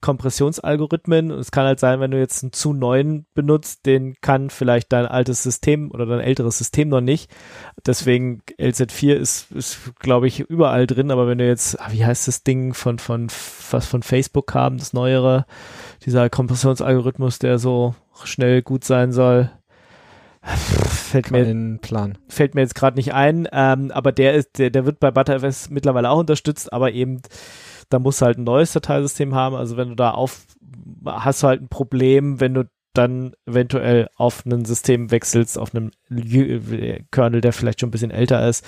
Kompressionsalgorithmen. 0.00 1.30
Es 1.30 1.52
kann 1.52 1.64
halt 1.64 1.78
sein, 1.78 2.00
wenn 2.00 2.10
du 2.10 2.18
jetzt 2.18 2.42
einen 2.42 2.52
zu 2.52 2.72
neuen 2.72 3.26
benutzt, 3.34 3.86
den 3.86 4.16
kann 4.20 4.50
vielleicht 4.50 4.92
dein 4.92 5.06
altes 5.06 5.44
System 5.44 5.92
oder 5.92 6.04
dein 6.04 6.20
älteres 6.20 6.58
System 6.58 6.88
noch 6.88 7.00
nicht. 7.00 7.30
Deswegen 7.86 8.42
LZ4 8.58 9.14
ist, 9.14 9.52
ist 9.52 9.94
glaube 10.00 10.26
ich, 10.26 10.40
überall 10.40 10.88
drin. 10.88 11.12
Aber 11.12 11.28
wenn 11.28 11.38
du 11.38 11.46
jetzt, 11.46 11.80
ah, 11.80 11.88
wie 11.92 12.04
heißt 12.04 12.26
das 12.26 12.42
Ding 12.42 12.74
von, 12.74 12.98
von, 12.98 13.28
was 13.70 13.86
von 13.86 14.02
Facebook 14.02 14.52
haben, 14.52 14.78
das 14.78 14.92
neuere, 14.92 15.46
dieser 16.04 16.28
Kompressionsalgorithmus, 16.28 17.38
der 17.38 17.58
so 17.58 17.94
schnell 18.24 18.62
gut 18.62 18.84
sein 18.84 19.12
soll. 19.12 19.50
Fällt 20.42 21.30
mir, 21.30 21.78
Plan. 21.82 22.16
fällt 22.26 22.54
mir 22.54 22.62
jetzt 22.62 22.74
gerade 22.74 22.96
nicht 22.96 23.12
ein, 23.12 23.46
ähm, 23.52 23.90
aber 23.90 24.10
der 24.10 24.34
ist, 24.34 24.58
der, 24.58 24.70
der 24.70 24.86
wird 24.86 24.98
bei 24.98 25.10
ButterFS 25.10 25.68
mittlerweile 25.68 26.08
auch 26.08 26.20
unterstützt, 26.20 26.72
aber 26.72 26.92
eben 26.92 27.20
da 27.90 27.98
musst 27.98 28.20
du 28.20 28.26
halt 28.26 28.38
ein 28.38 28.44
neues 28.44 28.72
Dateisystem 28.72 29.34
haben. 29.34 29.54
Also 29.54 29.76
wenn 29.76 29.90
du 29.90 29.94
da 29.94 30.12
auf, 30.12 30.46
hast 31.04 31.42
du 31.42 31.48
halt 31.48 31.60
ein 31.60 31.68
Problem, 31.68 32.40
wenn 32.40 32.54
du 32.54 32.64
dann 32.92 33.34
eventuell 33.46 34.08
auf 34.16 34.44
ein 34.44 34.64
System 34.64 35.10
wechselst, 35.10 35.58
auf 35.58 35.74
einem 35.74 35.92
Kernel, 37.12 37.40
der 37.40 37.52
vielleicht 37.52 37.80
schon 37.80 37.88
ein 37.88 37.92
bisschen 37.92 38.10
älter 38.10 38.48
ist. 38.48 38.64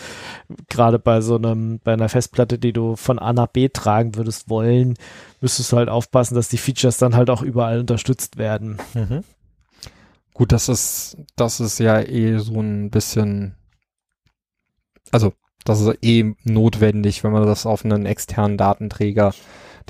Gerade 0.69 0.99
bei 0.99 1.21
so 1.21 1.37
einem, 1.37 1.81
bei 1.83 1.93
einer 1.93 2.09
Festplatte, 2.09 2.59
die 2.59 2.73
du 2.73 2.95
von 2.95 3.19
A 3.19 3.33
nach 3.33 3.49
B 3.49 3.69
tragen 3.69 4.15
würdest 4.15 4.49
wollen, 4.49 4.95
müsstest 5.41 5.73
du 5.73 5.77
halt 5.77 5.89
aufpassen, 5.89 6.37
dass 6.37 6.49
die 6.49 6.59
Features 6.59 6.99
dann 6.99 7.17
halt 7.17 7.31
auch 7.31 7.43
überall 7.43 7.81
unterstützt 7.81 8.37
werden. 8.37 8.79
Mhm. 8.95 9.25
Gut, 10.35 10.53
das 10.53 10.69
ist, 10.69 11.17
das 11.37 11.61
ist 11.61 11.79
ja 11.79 12.01
eh 12.01 12.39
so 12.39 12.61
ein 12.61 12.91
bisschen, 12.91 13.57
also 15.11 15.33
das 15.65 15.81
ist 15.81 15.99
eh 16.03 16.35
notwendig, 16.45 17.25
wenn 17.25 17.33
man 17.33 17.47
das 17.47 17.67
auf 17.67 17.85
einen 17.85 18.07
externen 18.07 18.57
Datenträger, 18.57 19.33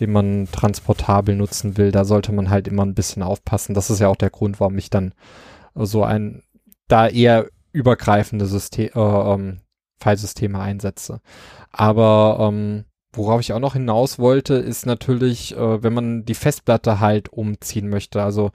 den 0.00 0.12
man 0.12 0.48
transportabel 0.50 1.36
nutzen 1.36 1.76
will, 1.76 1.92
da 1.92 2.04
sollte 2.04 2.32
man 2.32 2.50
halt 2.50 2.68
immer 2.68 2.84
ein 2.84 2.94
bisschen 2.94 3.22
aufpassen. 3.22 3.74
Das 3.74 3.90
ist 3.90 4.00
ja 4.00 4.08
auch 4.08 4.16
der 4.16 4.30
Grund, 4.30 4.60
warum 4.60 4.78
ich 4.78 4.90
dann 4.90 5.14
so 5.74 6.02
ein, 6.04 6.42
da 6.88 7.08
eher 7.08 7.46
übergreifende 7.72 8.46
System, 8.46 8.90
äh, 8.94 9.00
ähm, 9.00 9.60
Filesysteme 10.02 10.58
einsetze. 10.58 11.20
Aber 11.70 12.38
ähm, 12.40 12.84
worauf 13.12 13.40
ich 13.40 13.52
auch 13.52 13.60
noch 13.60 13.74
hinaus 13.74 14.18
wollte, 14.18 14.54
ist 14.54 14.86
natürlich, 14.86 15.56
äh, 15.56 15.82
wenn 15.82 15.94
man 15.94 16.24
die 16.24 16.34
Festplatte 16.34 17.00
halt 17.00 17.32
umziehen 17.32 17.88
möchte. 17.88 18.22
Also 18.22 18.50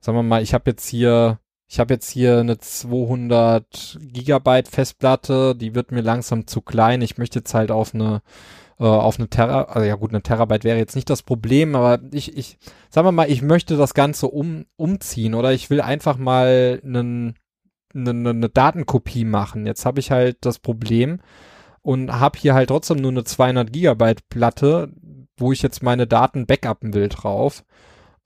sagen 0.00 0.16
wir 0.16 0.22
mal, 0.22 0.42
ich 0.42 0.54
habe 0.54 0.70
jetzt 0.70 0.86
hier 0.86 1.38
ich 1.74 1.80
habe 1.80 1.92
jetzt 1.94 2.08
hier 2.08 2.38
eine 2.38 2.56
200 2.56 3.98
Gigabyte 4.00 4.68
Festplatte, 4.68 5.56
die 5.56 5.74
wird 5.74 5.90
mir 5.90 6.02
langsam 6.02 6.46
zu 6.46 6.60
klein. 6.60 7.02
Ich 7.02 7.18
möchte 7.18 7.40
jetzt 7.40 7.52
halt 7.52 7.72
auf 7.72 7.94
eine 7.94 8.22
äh, 8.78 8.84
auf 8.84 9.18
eine 9.18 9.28
Terra, 9.28 9.62
also 9.62 9.84
ja 9.84 9.96
gut, 9.96 10.10
eine 10.10 10.22
Terabyte 10.22 10.62
wäre 10.62 10.78
jetzt 10.78 10.94
nicht 10.94 11.10
das 11.10 11.24
Problem, 11.24 11.74
aber 11.74 12.00
ich, 12.12 12.36
ich, 12.36 12.58
sagen 12.90 13.08
wir 13.08 13.12
mal, 13.12 13.28
ich 13.28 13.42
möchte 13.42 13.76
das 13.76 13.92
Ganze 13.92 14.28
um, 14.28 14.66
umziehen 14.76 15.34
oder 15.34 15.52
ich 15.52 15.68
will 15.68 15.80
einfach 15.80 16.16
mal 16.16 16.80
einen, 16.84 17.34
eine, 17.92 18.30
eine 18.30 18.48
Datenkopie 18.48 19.24
machen. 19.24 19.66
Jetzt 19.66 19.84
habe 19.84 19.98
ich 19.98 20.12
halt 20.12 20.36
das 20.42 20.60
Problem 20.60 21.18
und 21.82 22.12
habe 22.12 22.38
hier 22.38 22.54
halt 22.54 22.68
trotzdem 22.68 22.98
nur 22.98 23.10
eine 23.10 23.24
200 23.24 23.72
Gigabyte 23.72 24.28
Platte, 24.28 24.92
wo 25.36 25.50
ich 25.50 25.60
jetzt 25.60 25.82
meine 25.82 26.06
Daten 26.06 26.46
backuppen 26.46 26.94
will 26.94 27.08
drauf. 27.08 27.64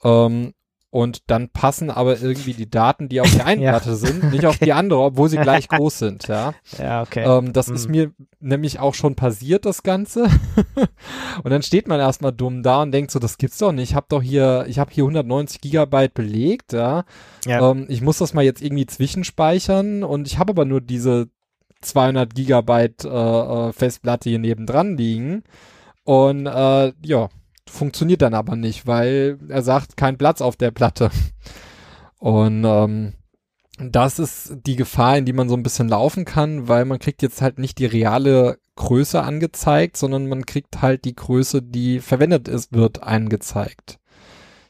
Ähm, 0.05 0.53
und 0.99 1.31
dann 1.31 1.49
passen 1.49 1.91
aber 1.91 2.21
irgendwie 2.21 2.55
die 2.55 2.69
Daten, 2.69 3.09
die 3.09 3.21
auf 3.21 3.31
der 3.35 3.47
einen 3.47 3.63
Ja. 3.63 3.71
Platte 3.71 3.95
sind, 3.95 4.33
nicht 4.33 4.45
auf 4.47 4.59
die 4.59 4.73
andere, 4.73 5.01
obwohl 5.01 5.29
sie 5.29 5.37
gleich 5.39 5.69
groß 5.69 5.99
sind, 5.99 6.27
ja. 6.27 6.55
Ja, 6.77 7.03
okay. 7.03 7.25
Ähm, 7.25 7.53
das 7.53 7.69
Mhm. 7.69 7.75
ist 7.77 7.89
mir 7.89 8.11
nämlich 8.41 8.81
auch 8.81 8.95
schon 8.95 9.15
passiert, 9.15 9.65
das 9.65 9.83
Ganze. 9.85 10.25
und 11.45 11.51
dann 11.51 11.63
steht 11.63 11.87
man 11.87 12.01
erstmal 12.01 12.33
dumm 12.33 12.63
da 12.63 12.83
und 12.83 12.91
denkt 12.93 13.11
so, 13.13 13.19
das 13.21 13.39
gibt's 13.39 13.59
doch 13.59 13.71
nicht. 13.73 13.91
Ich 13.91 13.95
habe 13.95 14.07
doch 14.09 14.23
hier, 14.23 14.65
ich 14.69 14.79
habe 14.81 14.91
hier 14.93 15.05
190 15.05 15.61
Gigabyte 15.61 16.15
belegt, 16.15 16.73
ja. 16.73 17.05
ja. 17.47 17.71
Ähm, 17.71 17.87
ich 17.89 18.01
muss 18.01 18.19
das 18.19 18.35
mal 18.35 18.43
jetzt 18.45 18.61
irgendwie 18.63 18.87
zwischenspeichern 18.87 20.03
und 20.03 20.27
ich 20.27 20.39
habe 20.39 20.51
aber 20.51 20.65
nur 20.65 20.81
diese 20.81 21.29
200 21.81 22.35
Gigabyte 22.35 23.05
äh, 23.05 23.09
äh, 23.09 23.73
Festplatte 23.73 24.29
hier 24.31 24.41
nebendran 24.41 24.97
liegen. 24.97 25.45
Und 26.05 26.47
äh, 26.47 26.93
ja, 27.05 27.29
funktioniert 27.69 28.23
dann 28.23 28.35
aber 28.35 28.57
nicht, 28.57 28.87
weil 28.87 29.39
er 29.49 29.63
sagt, 29.63 29.97
kein 29.97 30.19
Platz 30.19 30.41
auf 30.41 30.57
der 30.57 30.71
Platte. 30.71 31.11
Und 32.19 32.65
ähm, 32.65 33.15
das 33.79 34.19
ist 34.19 34.57
die 34.67 34.77
Gefahr, 34.77 35.19
in 35.19 35.25
die 35.25 35.33
man 35.33 35.49
so 35.49 35.55
ein 35.55 35.63
bisschen 35.63 35.89
laufen 35.89 36.25
kann, 36.25 36.69
weil 36.69 36.85
man 36.85 36.99
kriegt 36.99 37.23
jetzt 37.23 37.41
halt 37.41 37.59
nicht 37.59 37.79
die 37.79 37.87
reale 37.87 38.59
Größe 38.77 39.23
angezeigt, 39.23 39.97
sondern 39.97 40.29
man 40.29 40.47
kriegt 40.47 40.83
halt 40.83 41.05
die 41.05 41.15
Größe, 41.15 41.63
die 41.63 42.01
verwendet 42.01 42.49
ist, 42.49 42.73
wird 42.73 43.03
angezeigt. 43.03 43.99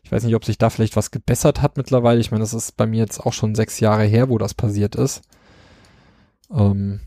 Ich 0.02 0.12
weiß 0.12 0.24
nicht, 0.24 0.34
ob 0.34 0.44
sich 0.44 0.58
da 0.58 0.70
vielleicht 0.70 0.96
was 0.96 1.10
gebessert 1.10 1.60
hat 1.60 1.76
mittlerweile. 1.76 2.20
Ich 2.20 2.30
meine, 2.30 2.42
das 2.42 2.54
ist 2.54 2.76
bei 2.76 2.86
mir 2.86 3.00
jetzt 3.00 3.20
auch 3.20 3.32
schon 3.32 3.54
sechs 3.54 3.80
Jahre 3.80 4.04
her, 4.04 4.30
wo 4.30 4.38
das 4.38 4.54
passiert 4.54 4.94
ist. 4.94 5.22
Ähm, 6.50 7.00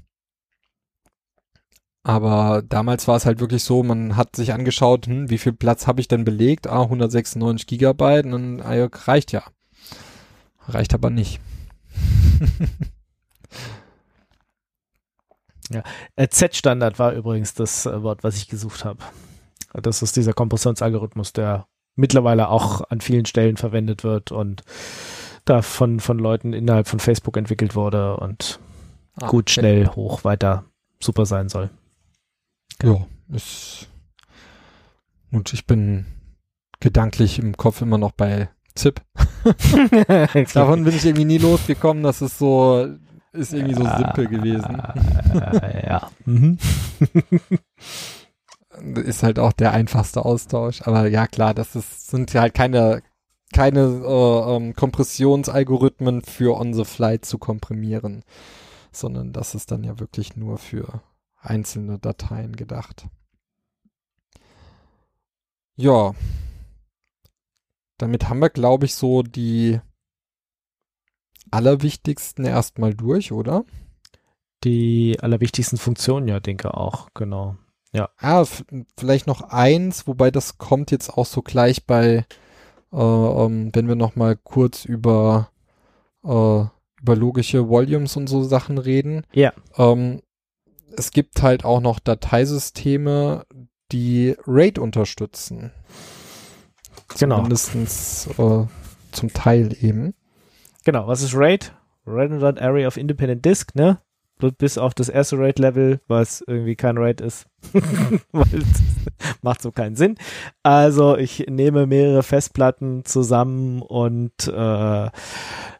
aber 2.03 2.63
damals 2.67 3.07
war 3.07 3.15
es 3.15 3.25
halt 3.25 3.39
wirklich 3.39 3.63
so, 3.63 3.83
man 3.83 4.15
hat 4.15 4.35
sich 4.35 4.53
angeschaut, 4.53 5.07
hm, 5.07 5.29
wie 5.29 5.37
viel 5.37 5.53
Platz 5.53 5.87
habe 5.87 6.01
ich 6.01 6.07
denn 6.07 6.25
belegt? 6.25 6.67
Ah, 6.67 6.83
196 6.83 7.67
Gigabyte 7.67 8.25
und 8.25 8.31
dann 8.31 8.61
ah, 8.61 8.73
ja, 8.73 8.87
reicht 8.91 9.31
ja. 9.31 9.43
Reicht 10.67 10.93
aber 10.93 11.09
nicht. 11.09 11.39
Äh, 16.17 16.27
Z-Standard 16.27 16.99
war 16.99 17.13
übrigens 17.13 17.53
das 17.53 17.85
äh, 17.85 18.03
Wort, 18.03 18.25
was 18.25 18.35
ich 18.35 18.49
gesucht 18.49 18.83
habe. 18.83 18.99
Das 19.71 20.01
ist 20.01 20.17
dieser 20.17 20.33
Kompressionsalgorithmus, 20.33 21.31
der 21.31 21.65
mittlerweile 21.95 22.49
auch 22.49 22.81
an 22.89 22.99
vielen 22.99 23.25
Stellen 23.25 23.55
verwendet 23.55 24.03
wird 24.03 24.33
und 24.33 24.63
da 25.45 25.61
von, 25.61 26.01
von 26.01 26.19
Leuten 26.19 26.51
innerhalb 26.51 26.89
von 26.89 26.99
Facebook 26.99 27.37
entwickelt 27.37 27.73
wurde 27.73 28.17
und 28.17 28.59
Ah, 29.19 29.27
gut, 29.27 29.45
okay. 29.45 29.59
schnell, 29.59 29.87
hoch, 29.87 30.23
weiter 30.23 30.65
super 30.99 31.25
sein 31.25 31.49
soll. 31.49 31.69
Ja, 32.83 33.05
ist 33.29 33.87
gut. 35.31 35.53
Ich 35.53 35.65
bin 35.65 36.05
gedanklich 36.79 37.39
im 37.39 37.57
Kopf 37.57 37.81
immer 37.81 37.97
noch 37.97 38.11
bei 38.11 38.49
ZIP. 38.75 39.01
Davon 40.53 40.83
bin 40.83 40.95
ich 40.95 41.05
irgendwie 41.05 41.25
nie 41.25 41.37
losgekommen. 41.37 42.03
Das 42.03 42.21
ist 42.21 42.37
so, 42.37 42.87
ist 43.33 43.53
irgendwie 43.53 43.75
so 43.75 43.83
simpel 43.83 44.27
gewesen. 44.27 44.81
Äh, 45.33 45.87
ja. 45.89 46.09
Mhm. 46.25 46.57
Ist 48.95 49.21
halt 49.21 49.37
auch 49.37 49.51
der 49.51 49.73
einfachste 49.73 50.23
Austausch. 50.25 50.81
Aber 50.83 51.07
ja, 51.07 51.27
klar, 51.27 51.53
das 51.53 51.75
ist, 51.75 52.09
sind 52.09 52.33
ja 52.33 52.41
halt 52.41 52.53
keine, 52.53 53.03
keine 53.53 53.81
äh, 53.81 54.55
ähm, 54.55 54.73
Kompressionsalgorithmen 54.73 56.21
für 56.21 56.57
on 56.57 56.73
the 56.73 56.85
fly 56.85 57.19
zu 57.19 57.37
komprimieren, 57.37 58.23
sondern 58.91 59.33
das 59.33 59.55
ist 59.55 59.71
dann 59.71 59.83
ja 59.83 59.99
wirklich 59.99 60.37
nur 60.37 60.57
für 60.57 61.01
einzelne 61.41 61.99
Dateien 61.99 62.55
gedacht. 62.55 63.07
Ja. 65.75 66.13
Damit 67.97 68.29
haben 68.29 68.39
wir, 68.39 68.49
glaube 68.49 68.85
ich, 68.85 68.95
so 68.95 69.23
die 69.23 69.79
allerwichtigsten 71.51 72.45
erstmal 72.45 72.93
durch, 72.93 73.31
oder? 73.31 73.65
Die 74.63 75.17
allerwichtigsten 75.19 75.77
Funktionen, 75.77 76.27
ja, 76.27 76.39
denke 76.39 76.75
auch, 76.75 77.09
genau. 77.13 77.57
Ah, 78.17 78.41
f- 78.41 78.63
vielleicht 78.97 79.27
noch 79.27 79.41
eins, 79.41 80.07
wobei 80.07 80.31
das 80.31 80.57
kommt 80.57 80.91
jetzt 80.91 81.09
auch 81.09 81.25
so 81.25 81.41
gleich 81.41 81.85
bei, 81.85 82.25
äh, 82.93 82.95
ähm, 82.95 83.71
wenn 83.73 83.87
wir 83.87 83.95
noch 83.95 84.15
mal 84.15 84.37
kurz 84.37 84.85
über, 84.85 85.51
äh, 86.23 86.63
über 87.01 87.15
logische 87.15 87.67
Volumes 87.67 88.15
und 88.15 88.27
so 88.27 88.43
Sachen 88.43 88.77
reden. 88.77 89.25
Ja. 89.33 89.51
Ähm, 89.75 90.21
es 90.97 91.11
gibt 91.11 91.41
halt 91.41 91.65
auch 91.65 91.81
noch 91.81 91.99
Dateisysteme, 91.99 93.45
die 93.91 94.35
RAID 94.45 94.79
unterstützen. 94.79 95.71
Genau. 97.19 97.41
Mindestens 97.41 98.27
äh, 98.37 98.65
zum 99.11 99.33
Teil 99.33 99.75
eben. 99.81 100.13
Genau, 100.83 101.07
was 101.07 101.21
ist 101.21 101.35
RAID? 101.35 101.73
Redundant 102.07 102.59
Array 102.59 102.85
of 102.85 102.97
Independent 102.97 103.45
Disk, 103.45 103.75
ne? 103.75 103.99
Bis 104.57 104.77
auf 104.77 104.93
das 104.93 105.09
erste 105.09 105.37
RAID-Level, 105.37 105.99
was 106.07 106.43
irgendwie 106.45 106.75
kein 106.75 106.97
RAID 106.97 107.21
ist. 107.21 107.45
Macht 109.41 109.61
so 109.61 109.71
keinen 109.71 109.95
Sinn. 109.95 110.15
Also 110.63 111.17
ich 111.17 111.45
nehme 111.49 111.87
mehrere 111.87 112.23
Festplatten 112.23 113.05
zusammen 113.05 113.81
und 113.81 114.47
äh, 114.47 115.09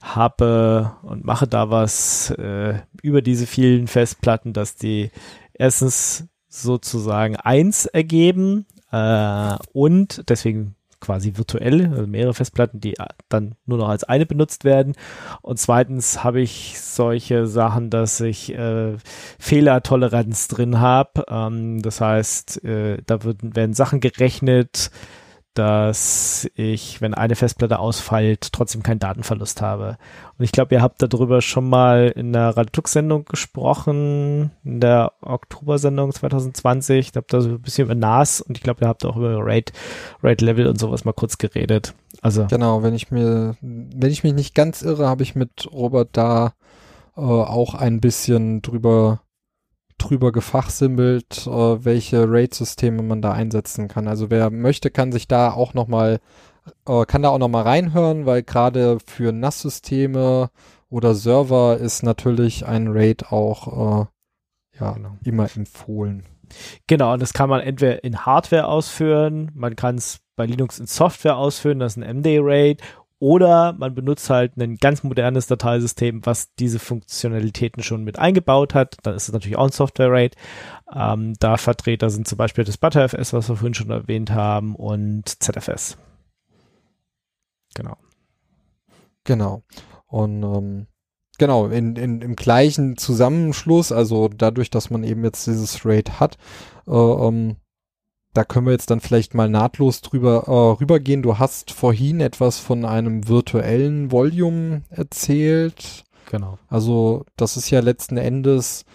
habe 0.01 0.91
und 1.03 1.25
mache 1.25 1.47
da 1.47 1.69
was 1.69 2.31
äh, 2.31 2.75
über 3.01 3.21
diese 3.21 3.47
vielen 3.47 3.87
Festplatten, 3.87 4.53
dass 4.53 4.75
die 4.75 5.11
erstens 5.53 6.27
sozusagen 6.47 7.35
eins 7.35 7.85
ergeben 7.85 8.65
äh, 8.91 9.55
und 9.73 10.29
deswegen 10.29 10.75
quasi 11.01 11.35
virtuell, 11.35 11.87
also 11.91 12.07
mehrere 12.07 12.33
Festplatten, 12.33 12.79
die 12.79 12.95
dann 13.27 13.55
nur 13.65 13.77
noch 13.77 13.89
als 13.89 14.05
eine 14.05 14.25
benutzt 14.25 14.63
werden. 14.63 14.93
Und 15.41 15.59
zweitens 15.59 16.23
habe 16.23 16.39
ich 16.39 16.79
solche 16.79 17.47
Sachen, 17.47 17.89
dass 17.89 18.21
ich 18.21 18.53
äh, 18.53 18.95
Fehlertoleranz 19.39 20.47
drin 20.47 20.79
habe. 20.79 21.25
Ähm, 21.27 21.81
das 21.81 21.99
heißt, 21.99 22.63
äh, 22.63 23.01
da 23.05 23.23
wird, 23.23 23.55
werden 23.55 23.73
Sachen 23.73 23.99
gerechnet, 23.99 24.91
dass 25.53 26.49
ich, 26.55 27.01
wenn 27.01 27.13
eine 27.13 27.35
Festplatte 27.35 27.79
ausfällt, 27.79 28.53
trotzdem 28.53 28.83
keinen 28.83 28.99
Datenverlust 28.99 29.61
habe. 29.61 29.97
Und 30.37 30.45
ich 30.45 30.53
glaube, 30.53 30.73
ihr 30.73 30.81
habt 30.81 31.01
darüber 31.01 31.41
schon 31.41 31.67
mal 31.67 32.13
in 32.15 32.31
der 32.31 32.55
Raditux-Sendung 32.55 33.25
gesprochen, 33.25 34.51
in 34.63 34.79
der 34.79 35.11
Oktober-Sendung 35.21 36.13
2020. 36.13 36.99
Ich 36.99 37.11
glaube, 37.11 37.27
da 37.29 37.41
so 37.41 37.49
ein 37.49 37.61
bisschen 37.61 37.85
über 37.85 37.95
NAS 37.95 38.39
und 38.39 38.57
ich 38.57 38.63
glaube, 38.63 38.85
ihr 38.85 38.87
habt 38.87 39.05
auch 39.05 39.17
über 39.17 39.37
RAID, 39.45 39.73
RAID-Level 40.23 40.67
und 40.67 40.79
sowas 40.79 41.03
mal 41.03 41.13
kurz 41.13 41.37
geredet. 41.37 41.93
Also. 42.21 42.47
Genau, 42.47 42.81
wenn 42.83 42.93
ich 42.93 43.11
mir, 43.11 43.55
wenn 43.61 44.11
ich 44.11 44.23
mich 44.23 44.33
nicht 44.33 44.55
ganz 44.55 44.81
irre, 44.81 45.07
habe 45.07 45.23
ich 45.23 45.35
mit 45.35 45.67
Robert 45.71 46.09
da 46.13 46.53
äh, 47.17 47.21
auch 47.21 47.75
ein 47.75 47.99
bisschen 47.99 48.61
drüber 48.61 49.21
drüber 50.01 50.31
gefachsimpelt, 50.31 51.47
äh, 51.47 51.85
welche 51.85 52.29
RAID-Systeme 52.29 53.03
man 53.03 53.21
da 53.21 53.31
einsetzen 53.31 53.87
kann. 53.87 54.07
Also 54.07 54.29
wer 54.29 54.49
möchte, 54.49 54.89
kann 54.89 55.11
sich 55.11 55.27
da 55.27 55.51
auch 55.51 55.73
nochmal, 55.73 56.19
äh, 56.87 57.05
kann 57.05 57.21
da 57.21 57.29
auch 57.29 57.37
nochmal 57.37 57.63
reinhören, 57.63 58.25
weil 58.25 58.43
gerade 58.43 58.97
für 59.05 59.31
NAS-Systeme 59.31 60.49
oder 60.89 61.15
Server 61.15 61.77
ist 61.77 62.03
natürlich 62.03 62.65
ein 62.65 62.87
RAID 62.87 63.31
auch 63.31 64.01
äh, 64.01 64.05
ja, 64.79 64.91
genau. 64.93 65.17
immer 65.23 65.47
empfohlen. 65.55 66.25
Genau, 66.87 67.13
und 67.13 67.21
das 67.21 67.33
kann 67.33 67.49
man 67.49 67.61
entweder 67.61 68.03
in 68.03 68.25
Hardware 68.25 68.67
ausführen, 68.67 69.51
man 69.53 69.75
kann 69.75 69.95
es 69.95 70.19
bei 70.35 70.45
Linux 70.45 70.79
in 70.79 70.87
Software 70.87 71.37
ausführen, 71.37 71.79
das 71.79 71.95
ist 71.95 72.03
ein 72.03 72.17
MD-RAID, 72.17 72.81
oder 73.21 73.73
man 73.73 73.93
benutzt 73.93 74.31
halt 74.31 74.57
ein 74.57 74.77
ganz 74.77 75.03
modernes 75.03 75.45
Dateisystem, 75.45 76.25
was 76.25 76.55
diese 76.55 76.79
Funktionalitäten 76.79 77.83
schon 77.83 78.03
mit 78.03 78.17
eingebaut 78.17 78.73
hat. 78.73 78.97
Dann 79.03 79.13
ist 79.13 79.27
es 79.27 79.33
natürlich 79.33 79.57
auch 79.57 79.65
ein 79.65 79.71
Software-RAID. 79.71 80.35
Ähm, 80.91 81.35
da 81.39 81.57
Vertreter 81.57 82.09
sind 82.09 82.27
zum 82.27 82.39
Beispiel 82.39 82.63
das 82.63 82.79
ButterFS, 82.79 83.31
was 83.31 83.47
wir 83.47 83.57
vorhin 83.57 83.75
schon 83.75 83.91
erwähnt 83.91 84.31
haben, 84.31 84.75
und 84.75 85.29
ZFS. 85.29 85.99
Genau. 87.75 87.95
Genau. 89.23 89.61
Und 90.07 90.41
ähm, 90.41 90.87
genau, 91.37 91.67
in, 91.67 91.95
in, 91.97 92.21
im 92.23 92.35
gleichen 92.35 92.97
Zusammenschluss, 92.97 93.91
also 93.91 94.29
dadurch, 94.29 94.71
dass 94.71 94.89
man 94.89 95.03
eben 95.03 95.23
jetzt 95.23 95.45
dieses 95.45 95.85
RAID 95.85 96.19
hat, 96.19 96.39
äh, 96.87 96.91
ähm, 96.91 97.57
da 98.33 98.43
können 98.43 98.65
wir 98.65 98.73
jetzt 98.73 98.89
dann 98.91 99.01
vielleicht 99.01 99.33
mal 99.33 99.49
nahtlos 99.49 100.01
drüber 100.01 100.45
äh, 100.47 100.79
rübergehen. 100.79 101.21
Du 101.21 101.37
hast 101.39 101.71
vorhin 101.71 102.21
etwas 102.21 102.59
von 102.59 102.85
einem 102.85 103.27
virtuellen 103.27 104.11
Volume 104.11 104.83
erzählt. 104.89 106.03
Genau. 106.29 106.57
Also 106.69 107.25
das 107.35 107.57
ist 107.57 107.69
ja 107.69 107.81
letzten 107.81 108.17
Endes 108.17 108.85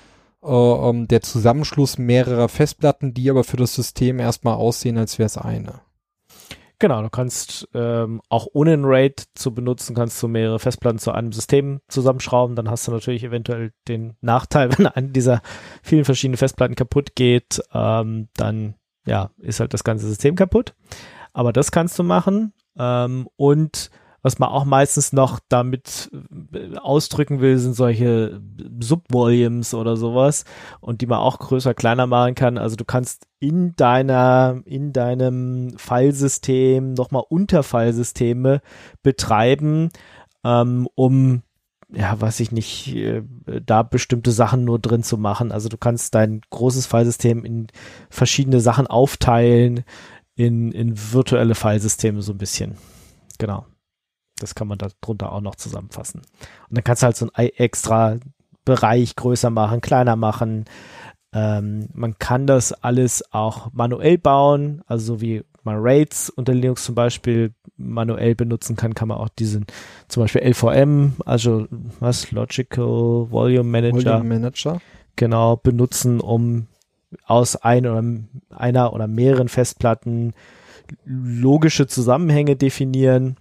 äh, 0.42 0.48
ähm, 0.48 1.06
der 1.08 1.20
Zusammenschluss 1.20 1.98
mehrerer 1.98 2.48
Festplatten, 2.48 3.12
die 3.12 3.28
aber 3.28 3.44
für 3.44 3.58
das 3.58 3.74
System 3.74 4.18
erstmal 4.18 4.54
aussehen, 4.54 4.96
als 4.96 5.18
wäre 5.18 5.26
es 5.26 5.36
eine. 5.36 5.80
Genau, 6.78 7.00
du 7.00 7.08
kannst 7.08 7.68
ähm, 7.72 8.20
auch 8.28 8.48
ohne 8.52 8.74
ein 8.74 8.84
RAID 8.84 9.28
zu 9.34 9.54
benutzen, 9.54 9.94
kannst 9.94 10.22
du 10.22 10.28
mehrere 10.28 10.58
Festplatten 10.58 10.98
zu 10.98 11.10
einem 11.10 11.32
System 11.32 11.80
zusammenschrauben. 11.88 12.54
Dann 12.54 12.70
hast 12.70 12.86
du 12.86 12.92
natürlich 12.92 13.24
eventuell 13.24 13.72
den 13.88 14.14
Nachteil, 14.20 14.70
wenn 14.78 14.86
eine 14.86 15.08
dieser 15.08 15.40
vielen 15.82 16.04
verschiedenen 16.04 16.36
Festplatten 16.36 16.74
kaputt 16.74 17.14
geht, 17.14 17.62
ähm, 17.72 18.28
dann 18.36 18.74
ja, 19.06 19.30
ist 19.38 19.60
halt 19.60 19.72
das 19.72 19.84
ganze 19.84 20.06
System 20.06 20.34
kaputt. 20.34 20.74
Aber 21.32 21.52
das 21.52 21.70
kannst 21.70 21.98
du 21.98 22.02
machen. 22.02 22.52
Ähm, 22.78 23.28
und 23.36 23.90
was 24.26 24.40
man 24.40 24.48
auch 24.48 24.64
meistens 24.64 25.12
noch 25.12 25.38
damit 25.48 26.10
äh, 26.52 26.76
ausdrücken 26.78 27.40
will, 27.40 27.58
sind 27.58 27.74
solche 27.74 28.40
Subvolumes 28.80 29.72
oder 29.72 29.96
sowas 29.96 30.44
und 30.80 31.00
die 31.00 31.06
man 31.06 31.20
auch 31.20 31.38
größer, 31.38 31.74
kleiner 31.74 32.08
machen 32.08 32.34
kann. 32.34 32.58
Also 32.58 32.74
du 32.74 32.84
kannst 32.84 33.28
in 33.38 33.76
deiner, 33.76 34.62
in 34.64 34.92
deinem 34.92 35.74
Filesystem 35.76 36.94
nochmal 36.94 37.22
Unterfilesysteme 37.28 38.62
betreiben, 39.04 39.90
ähm, 40.42 40.88
um 40.96 41.42
ja, 41.92 42.20
weiß 42.20 42.40
ich 42.40 42.52
nicht, 42.52 42.94
äh, 42.94 43.22
da 43.64 43.82
bestimmte 43.82 44.32
Sachen 44.32 44.64
nur 44.64 44.78
drin 44.78 45.02
zu 45.02 45.18
machen. 45.18 45.52
Also 45.52 45.68
du 45.68 45.76
kannst 45.76 46.14
dein 46.14 46.40
großes 46.50 46.86
Filesystem 46.86 47.44
in 47.44 47.68
verschiedene 48.10 48.60
Sachen 48.60 48.86
aufteilen, 48.86 49.84
in, 50.34 50.72
in 50.72 50.94
virtuelle 51.12 51.54
Filesysteme 51.54 52.22
so 52.22 52.32
ein 52.32 52.38
bisschen. 52.38 52.76
Genau. 53.38 53.66
Das 54.38 54.54
kann 54.54 54.68
man 54.68 54.78
darunter 54.78 55.32
auch 55.32 55.40
noch 55.40 55.54
zusammenfassen. 55.54 56.20
Und 56.68 56.76
dann 56.76 56.84
kannst 56.84 57.02
du 57.02 57.06
halt 57.06 57.16
so 57.16 57.28
ein 57.32 57.48
extra 57.56 58.18
Bereich 58.64 59.16
größer 59.16 59.48
machen, 59.48 59.80
kleiner 59.80 60.16
machen. 60.16 60.66
Ähm, 61.32 61.88
man 61.94 62.18
kann 62.18 62.46
das 62.46 62.72
alles 62.72 63.32
auch 63.32 63.72
manuell 63.72 64.18
bauen, 64.18 64.82
also 64.86 65.14
so 65.14 65.20
wie 65.20 65.44
man 65.66 65.76
Raids 65.78 66.30
unter 66.30 66.54
Linux 66.54 66.84
zum 66.84 66.94
Beispiel 66.94 67.52
manuell 67.76 68.34
benutzen 68.34 68.76
kann, 68.76 68.94
kann 68.94 69.08
man 69.08 69.18
auch 69.18 69.28
diesen 69.28 69.66
zum 70.08 70.22
Beispiel 70.22 70.42
LVM, 70.42 71.14
also 71.26 71.66
was, 72.00 72.30
Logical 72.30 73.30
Volume 73.30 73.68
Manager, 73.68 74.12
Volume 74.14 74.38
Manager. 74.38 74.80
genau, 75.16 75.56
benutzen, 75.56 76.20
um 76.20 76.68
aus 77.26 77.56
ein 77.56 77.86
oder 77.86 78.02
einer 78.50 78.92
oder 78.94 79.06
mehreren 79.06 79.48
Festplatten 79.48 80.32
logische 81.04 81.86
Zusammenhänge 81.86 82.56
definieren 82.56 83.36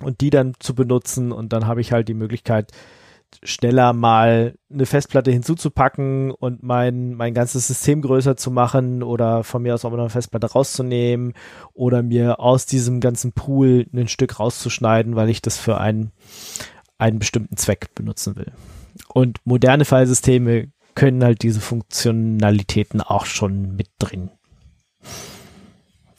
und 0.00 0.20
die 0.20 0.30
dann 0.30 0.54
zu 0.60 0.74
benutzen 0.74 1.32
und 1.32 1.52
dann 1.52 1.66
habe 1.66 1.80
ich 1.80 1.92
halt 1.92 2.08
die 2.08 2.14
Möglichkeit, 2.14 2.72
schneller 3.42 3.92
mal 3.92 4.54
eine 4.72 4.86
Festplatte 4.86 5.30
hinzuzupacken 5.30 6.30
und 6.30 6.62
mein, 6.62 7.14
mein 7.14 7.34
ganzes 7.34 7.68
System 7.68 8.02
größer 8.02 8.36
zu 8.36 8.50
machen 8.50 9.02
oder 9.02 9.44
von 9.44 9.62
mir 9.62 9.74
aus 9.74 9.84
auch 9.84 9.90
noch 9.90 9.98
eine 9.98 10.10
Festplatte 10.10 10.48
rauszunehmen 10.48 11.34
oder 11.72 12.02
mir 12.02 12.40
aus 12.40 12.66
diesem 12.66 13.00
ganzen 13.00 13.32
Pool 13.32 13.86
ein 13.94 14.08
Stück 14.08 14.40
rauszuschneiden, 14.40 15.16
weil 15.16 15.28
ich 15.28 15.42
das 15.42 15.56
für 15.56 15.78
einen, 15.78 16.12
einen 16.98 17.18
bestimmten 17.18 17.56
Zweck 17.56 17.94
benutzen 17.94 18.36
will. 18.36 18.52
Und 19.08 19.38
moderne 19.44 19.84
Filesysteme 19.84 20.72
können 20.94 21.22
halt 21.22 21.42
diese 21.42 21.60
Funktionalitäten 21.60 23.00
auch 23.00 23.24
schon 23.24 23.76
mit 23.76 23.88
drin. 23.98 24.30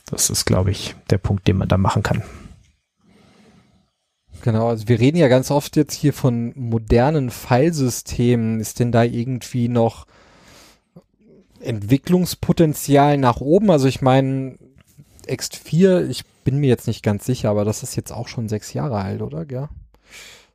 Das 0.06 0.30
ist, 0.30 0.46
glaube 0.46 0.72
ich, 0.72 0.96
der 1.10 1.18
Punkt, 1.18 1.48
den 1.48 1.58
man 1.58 1.68
da 1.68 1.78
machen 1.78 2.02
kann. 2.02 2.24
Genau, 4.42 4.70
also 4.70 4.88
wir 4.88 5.00
reden 5.00 5.18
ja 5.18 5.28
ganz 5.28 5.52
oft 5.52 5.76
jetzt 5.76 5.94
hier 5.94 6.14
von 6.14 6.54
modernen 6.56 7.30
Filesystemen. 7.30 8.60
Ist 8.60 8.80
denn 8.80 8.92
da 8.92 9.04
irgendwie 9.04 9.68
noch 9.68 10.06
Entwicklungspotenzial 11.60 13.18
nach 13.18 13.42
oben? 13.42 13.70
Also 13.70 13.88
ich 13.88 14.02
meine, 14.02 14.58
X4, 15.28 16.08
ich 16.08 16.26
bin 16.44 16.58
mir 16.58 16.68
jetzt 16.68 16.88
nicht 16.88 17.04
ganz 17.04 17.26
sicher, 17.26 17.50
aber 17.50 17.66
das 17.66 17.84
ist 17.84 17.96
jetzt 17.96 18.12
auch 18.12 18.28
schon 18.28 18.50
sechs 18.50 18.74
Jahre 18.74 18.98
alt, 18.98 19.22
oder? 19.22 19.46
Ja. 19.50 19.70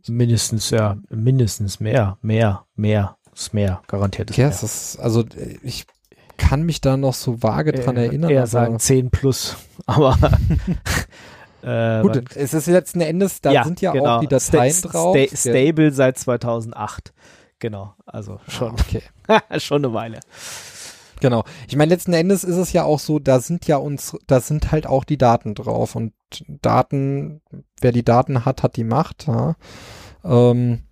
Mindestens, 0.06 0.70
ja, 0.70 0.98
mindestens 1.08 1.80
mehr, 1.80 2.18
mehr, 2.20 2.64
mehr, 2.76 3.16
ist 3.34 3.54
mehr, 3.54 3.80
garantiert 3.86 4.30
ist 4.30 4.36
ja, 4.36 4.48
mehr. 4.48 4.54
Ist, 4.54 4.98
also 4.98 5.24
ich 5.62 5.86
kann 6.36 6.64
mich 6.64 6.80
da 6.82 6.96
noch 6.96 7.14
so 7.14 7.42
vage 7.42 7.72
dran 7.72 7.96
äh, 7.96 8.06
erinnern. 8.06 8.30
Eher 8.30 8.46
sagen 8.46 8.78
10 8.78 9.10
plus, 9.10 9.56
aber 9.86 10.18
Äh, 11.64 12.02
Gut, 12.02 12.36
es 12.36 12.52
ist 12.52 12.66
letzten 12.66 13.00
Endes, 13.00 13.40
da 13.40 13.50
ja, 13.50 13.64
sind 13.64 13.80
ja 13.80 13.92
genau. 13.92 14.16
auch 14.16 14.20
die 14.20 14.28
Dateien 14.28 14.72
Sta 14.72 14.88
drauf. 14.88 15.16
Sta 15.16 15.36
stable 15.36 15.92
seit 15.92 16.18
2008. 16.18 17.14
Genau, 17.58 17.94
also 18.04 18.40
schon, 18.48 18.72
ah, 18.72 18.80
okay. 18.80 19.02
schon 19.58 19.84
eine 19.84 19.94
Weile. 19.94 20.20
Genau. 21.20 21.44
Ich 21.68 21.76
meine, 21.76 21.94
letzten 21.94 22.12
Endes 22.12 22.44
ist 22.44 22.56
es 22.56 22.72
ja 22.74 22.84
auch 22.84 22.98
so, 22.98 23.18
da 23.18 23.40
sind 23.40 23.66
ja 23.66 23.78
uns, 23.78 24.14
da 24.26 24.40
sind 24.40 24.72
halt 24.72 24.86
auch 24.86 25.04
die 25.04 25.16
Daten 25.16 25.54
drauf 25.54 25.94
und 25.94 26.12
Daten, 26.46 27.40
wer 27.80 27.92
die 27.92 28.04
Daten 28.04 28.44
hat, 28.44 28.62
hat 28.62 28.76
die 28.76 28.84
Macht. 28.84 29.26
Ja. 29.26 29.56
Ähm, 30.22 30.82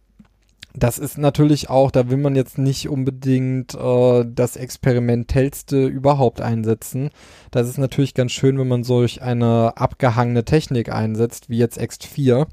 das 0.74 0.98
ist 0.98 1.18
natürlich 1.18 1.68
auch, 1.68 1.90
da 1.90 2.08
will 2.08 2.16
man 2.16 2.34
jetzt 2.34 2.56
nicht 2.56 2.88
unbedingt 2.88 3.74
äh, 3.74 4.24
das 4.26 4.56
Experimentellste 4.56 5.86
überhaupt 5.86 6.40
einsetzen. 6.40 7.10
Das 7.50 7.68
ist 7.68 7.78
natürlich 7.78 8.14
ganz 8.14 8.32
schön, 8.32 8.58
wenn 8.58 8.68
man 8.68 8.82
solch 8.82 9.20
eine 9.20 9.76
abgehangene 9.76 10.44
Technik 10.44 10.90
einsetzt, 10.90 11.50
wie 11.50 11.58
jetzt 11.58 11.78
X4, 11.78 12.46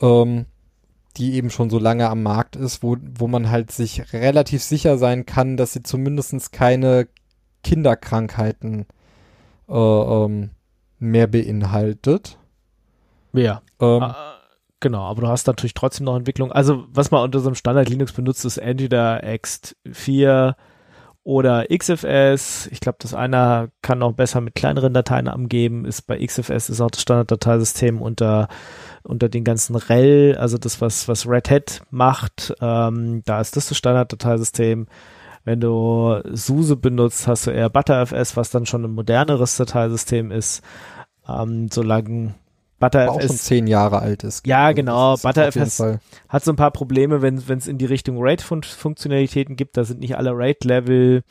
ähm, 0.00 0.46
die 1.16 1.34
eben 1.34 1.50
schon 1.50 1.70
so 1.70 1.80
lange 1.80 2.08
am 2.08 2.22
Markt 2.22 2.54
ist, 2.54 2.84
wo, 2.84 2.96
wo 3.18 3.26
man 3.26 3.50
halt 3.50 3.72
sich 3.72 4.12
relativ 4.12 4.62
sicher 4.62 4.96
sein 4.96 5.26
kann, 5.26 5.56
dass 5.56 5.72
sie 5.72 5.82
zumindest 5.82 6.52
keine 6.52 7.08
Kinderkrankheiten 7.64 8.86
äh, 9.68 9.74
ähm, 9.74 10.50
mehr 11.00 11.26
beinhaltet. 11.26 12.38
Ja. 13.32 13.62
Ähm, 13.80 14.02
uh 14.02 14.37
Genau, 14.80 15.02
aber 15.02 15.22
du 15.22 15.28
hast 15.28 15.46
natürlich 15.46 15.74
trotzdem 15.74 16.04
noch 16.04 16.16
Entwicklung. 16.16 16.52
Also, 16.52 16.84
was 16.90 17.10
man 17.10 17.22
unter 17.22 17.40
so 17.40 17.48
einem 17.48 17.56
Standard 17.56 17.88
Linux 17.88 18.12
benutzt, 18.12 18.44
ist 18.44 18.58
entweder 18.58 19.24
X4 19.24 20.54
oder 21.24 21.66
XFS. 21.66 22.68
Ich 22.72 22.80
glaube, 22.80 22.98
das 23.00 23.12
einer 23.12 23.68
kann 23.82 23.98
noch 23.98 24.12
besser 24.12 24.40
mit 24.40 24.54
kleineren 24.54 24.94
Dateien 24.94 25.28
angeben. 25.28 25.84
Ist 25.84 26.06
bei 26.06 26.24
XFS 26.24 26.70
ist 26.70 26.80
auch 26.80 26.90
das 26.90 27.02
Standarddateisystem 27.02 28.00
unter 28.00 28.48
unter 29.02 29.28
den 29.28 29.44
ganzen 29.44 29.76
RHEL, 29.76 30.36
also 30.36 30.58
das 30.58 30.80
was 30.80 31.08
was 31.08 31.28
Red 31.28 31.50
Hat 31.50 31.82
macht. 31.90 32.54
Ähm, 32.60 33.22
da 33.24 33.40
ist 33.40 33.56
das 33.56 33.68
das 33.68 33.76
Standarddateisystem. 33.76 34.86
Wenn 35.44 35.60
du 35.60 36.20
SUSE 36.32 36.76
benutzt, 36.76 37.26
hast 37.26 37.46
du 37.46 37.50
eher 37.50 37.70
ButterFS, 37.70 38.36
was 38.36 38.50
dann 38.50 38.66
schon 38.66 38.84
ein 38.84 38.92
moderneres 38.92 39.56
Dateisystem 39.56 40.30
ist. 40.30 40.62
Ähm, 41.28 41.68
solange 41.70 42.34
ButterFS 42.78 43.10
auch 43.10 43.20
schon 43.20 43.36
zehn 43.36 43.66
Jahre 43.66 44.00
alt 44.00 44.24
ist. 44.24 44.46
Ja, 44.46 44.72
genau. 44.72 45.16
ButterFS 45.16 45.82
hat 46.28 46.44
so 46.44 46.52
ein 46.52 46.56
paar 46.56 46.70
Probleme, 46.70 47.22
wenn 47.22 47.36
es 47.36 47.66
in 47.68 47.78
die 47.78 47.86
Richtung 47.86 48.18
RAID-Funktionalitäten 48.18 49.56
gibt. 49.56 49.76
Da 49.76 49.84
sind 49.84 50.00
nicht 50.00 50.16
alle 50.16 50.30
RAID-Level 50.32 51.22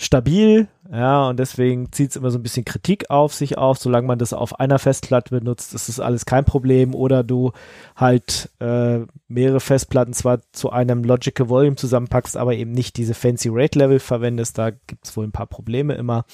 stabil, 0.00 0.68
ja, 0.90 1.28
und 1.28 1.40
deswegen 1.40 1.90
zieht 1.90 2.10
es 2.10 2.16
immer 2.16 2.30
so 2.30 2.38
ein 2.38 2.42
bisschen 2.42 2.64
Kritik 2.64 3.10
auf 3.10 3.34
sich 3.34 3.58
auf. 3.58 3.78
Solange 3.78 4.06
man 4.06 4.18
das 4.18 4.32
auf 4.32 4.58
einer 4.60 4.78
Festplatte 4.78 5.36
benutzt, 5.36 5.74
ist 5.74 5.88
das 5.88 5.98
alles 5.98 6.24
kein 6.24 6.44
Problem. 6.44 6.94
Oder 6.94 7.24
du 7.24 7.50
halt 7.96 8.50
äh, 8.60 9.00
mehrere 9.26 9.60
Festplatten 9.60 10.12
zwar 10.12 10.40
zu 10.52 10.70
einem 10.70 11.02
Logical 11.02 11.48
Volume 11.48 11.76
zusammenpackst, 11.76 12.36
aber 12.36 12.54
eben 12.54 12.70
nicht 12.70 12.96
diese 12.96 13.12
fancy 13.12 13.48
RAID-Level 13.48 13.98
verwendest. 13.98 14.56
Da 14.56 14.70
gibt 14.70 15.04
es 15.04 15.16
wohl 15.16 15.26
ein 15.26 15.32
paar 15.32 15.48
Probleme 15.48 15.94
immer. 15.94 16.24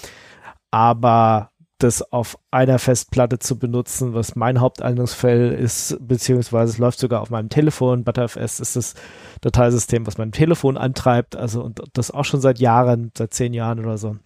Aber 0.70 1.50
das 1.78 2.12
auf 2.12 2.38
einer 2.50 2.78
Festplatte 2.78 3.38
zu 3.38 3.58
benutzen, 3.58 4.14
was 4.14 4.36
mein 4.36 4.60
Hauptanwendungsfall 4.60 5.52
ist, 5.52 5.96
beziehungsweise 6.00 6.72
es 6.72 6.78
läuft 6.78 6.98
sogar 6.98 7.20
auf 7.20 7.30
meinem 7.30 7.48
Telefon. 7.48 8.04
ButterFS 8.04 8.60
ist 8.60 8.76
das 8.76 8.94
Dateisystem, 9.40 10.06
was 10.06 10.16
mein 10.16 10.32
Telefon 10.32 10.76
antreibt, 10.76 11.36
also 11.36 11.62
und 11.62 11.82
das 11.92 12.10
auch 12.10 12.24
schon 12.24 12.40
seit 12.40 12.60
Jahren, 12.60 13.10
seit 13.16 13.34
zehn 13.34 13.54
Jahren 13.54 13.80
oder 13.80 13.98
so. 13.98 14.16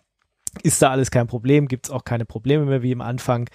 Ist 0.62 0.82
da 0.82 0.90
alles 0.90 1.11
kein 1.11 1.26
Problem, 1.26 1.68
gibt 1.68 1.86
es 1.86 1.90
auch 1.90 2.05
keine 2.05 2.24
Probleme 2.24 2.64
mehr 2.64 2.82
wie 2.82 2.92
am 2.92 3.01
Anfang. 3.01 3.49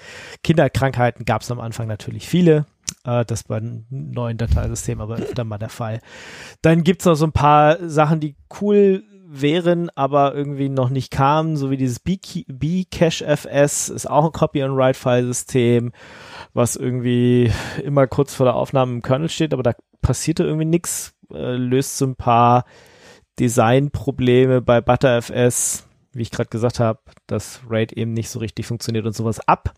Kinderkrankheiten 0.44 1.26
gab 1.26 1.42
es 1.42 1.52
am 1.52 1.60
Anfang 1.60 1.88
natürlich 1.88 2.28
viele. 2.28 2.66
Äh, 3.04 3.26
das 3.26 3.44
bei 3.44 3.62
neuen 3.90 4.38
Dateisystem 4.38 5.02
aber 5.02 5.18
öfter 5.18 5.44
mal 5.44 5.58
der 5.58 5.70
Fall. 5.70 6.00
Dann 6.62 6.84
gibt 6.84 7.02
es 7.02 7.06
noch 7.06 7.16
so 7.16 7.26
ein 7.26 7.32
paar 7.32 7.78
Sachen, 7.90 8.20
die 8.20 8.36
cool 8.62 9.04
wären, 9.42 9.90
aber 9.96 10.36
irgendwie 10.36 10.70
noch 10.70 10.90
nicht 10.90 11.12
kamen, 11.12 11.58
so 11.58 11.72
wie 11.72 11.78
dieses 11.78 12.00
B-Cache-FS 12.00 13.90
ist 13.90 14.10
auch 14.10 14.26
ein 14.26 14.32
Copy-and-Write-File-System, 14.32 15.92
was 16.54 16.76
irgendwie 16.76 17.52
immer 17.84 18.08
kurz 18.08 18.36
vor 18.36 18.46
der 18.46 18.56
Aufnahme 18.56 18.94
im 18.94 19.02
Kernel 19.02 19.30
steht, 19.30 19.54
aber 19.54 19.64
da 19.64 19.74
passierte 20.02 20.44
irgendwie 20.44 20.66
nichts, 20.66 21.16
äh, 21.32 21.56
löst 21.56 21.98
so 21.98 22.06
ein 22.06 22.16
paar 22.16 22.66
Designprobleme 23.40 24.62
bei 24.62 24.82
ButterFS, 24.82 25.88
wie 26.12 26.22
ich 26.22 26.32
gerade 26.32 26.50
gesagt 26.50 26.80
habe, 26.80 27.00
dass 27.26 27.62
RAID 27.68 27.94
eben 27.94 28.14
nicht 28.14 28.30
so 28.30 28.38
richtig 28.40 28.68
funktioniert 28.68 29.06
und 29.06 29.16
sowas 29.16 29.40
ab. 29.48 29.74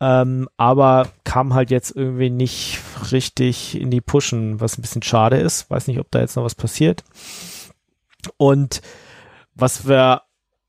Ähm, 0.00 0.48
aber 0.56 1.08
kam 1.24 1.54
halt 1.54 1.70
jetzt 1.70 1.94
irgendwie 1.94 2.30
nicht 2.30 2.80
richtig 3.10 3.78
in 3.78 3.90
die 3.90 4.00
Pushen, 4.00 4.60
was 4.60 4.78
ein 4.78 4.82
bisschen 4.82 5.02
schade 5.02 5.36
ist. 5.36 5.68
Weiß 5.70 5.88
nicht, 5.88 5.98
ob 5.98 6.10
da 6.10 6.20
jetzt 6.20 6.36
noch 6.36 6.44
was 6.44 6.54
passiert. 6.54 7.04
Und 8.36 8.80
was 9.54 9.86
wir 9.88 10.22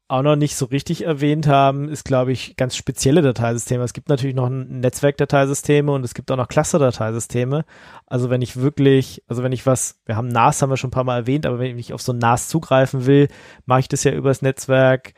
auch 0.10 0.24
noch 0.24 0.36
nicht 0.36 0.56
so 0.56 0.66
richtig 0.66 1.06
erwähnt 1.06 1.48
haben, 1.48 1.88
ist, 1.88 2.04
glaube 2.04 2.32
ich, 2.32 2.56
ganz 2.58 2.76
spezielle 2.76 3.22
Dateisysteme. 3.22 3.84
Es 3.84 3.94
gibt 3.94 4.10
natürlich 4.10 4.36
noch 4.36 4.50
Netzwerkdateisysteme 4.50 5.92
und 5.92 6.04
es 6.04 6.16
gibt 6.16 6.32
auch 6.32 6.36
noch 6.36 6.48
Cluster-Dateisysteme. 6.48 7.64
Also 8.08 8.32
wenn 8.32 8.42
ich 8.42 8.58
wirklich, 8.58 9.24
also 9.28 9.44
wenn 9.44 9.52
ich 9.52 9.68
was, 9.68 10.00
wir 10.06 10.16
haben 10.16 10.28
NAS, 10.28 10.62
haben 10.62 10.72
wir 10.72 10.78
schon 10.78 10.88
ein 10.88 10.92
paar 10.92 11.04
Mal 11.04 11.18
erwähnt, 11.18 11.46
aber 11.46 11.60
wenn 11.60 11.78
ich 11.78 11.94
auf 11.94 12.02
so 12.02 12.12
ein 12.12 12.18
NAS 12.18 12.48
zugreifen 12.48 13.06
will, 13.06 13.28
mache 13.68 13.82
ich 13.82 13.88
das 13.88 14.04
ja 14.04 14.12
übers 14.12 14.42
Netzwerk. 14.42 15.14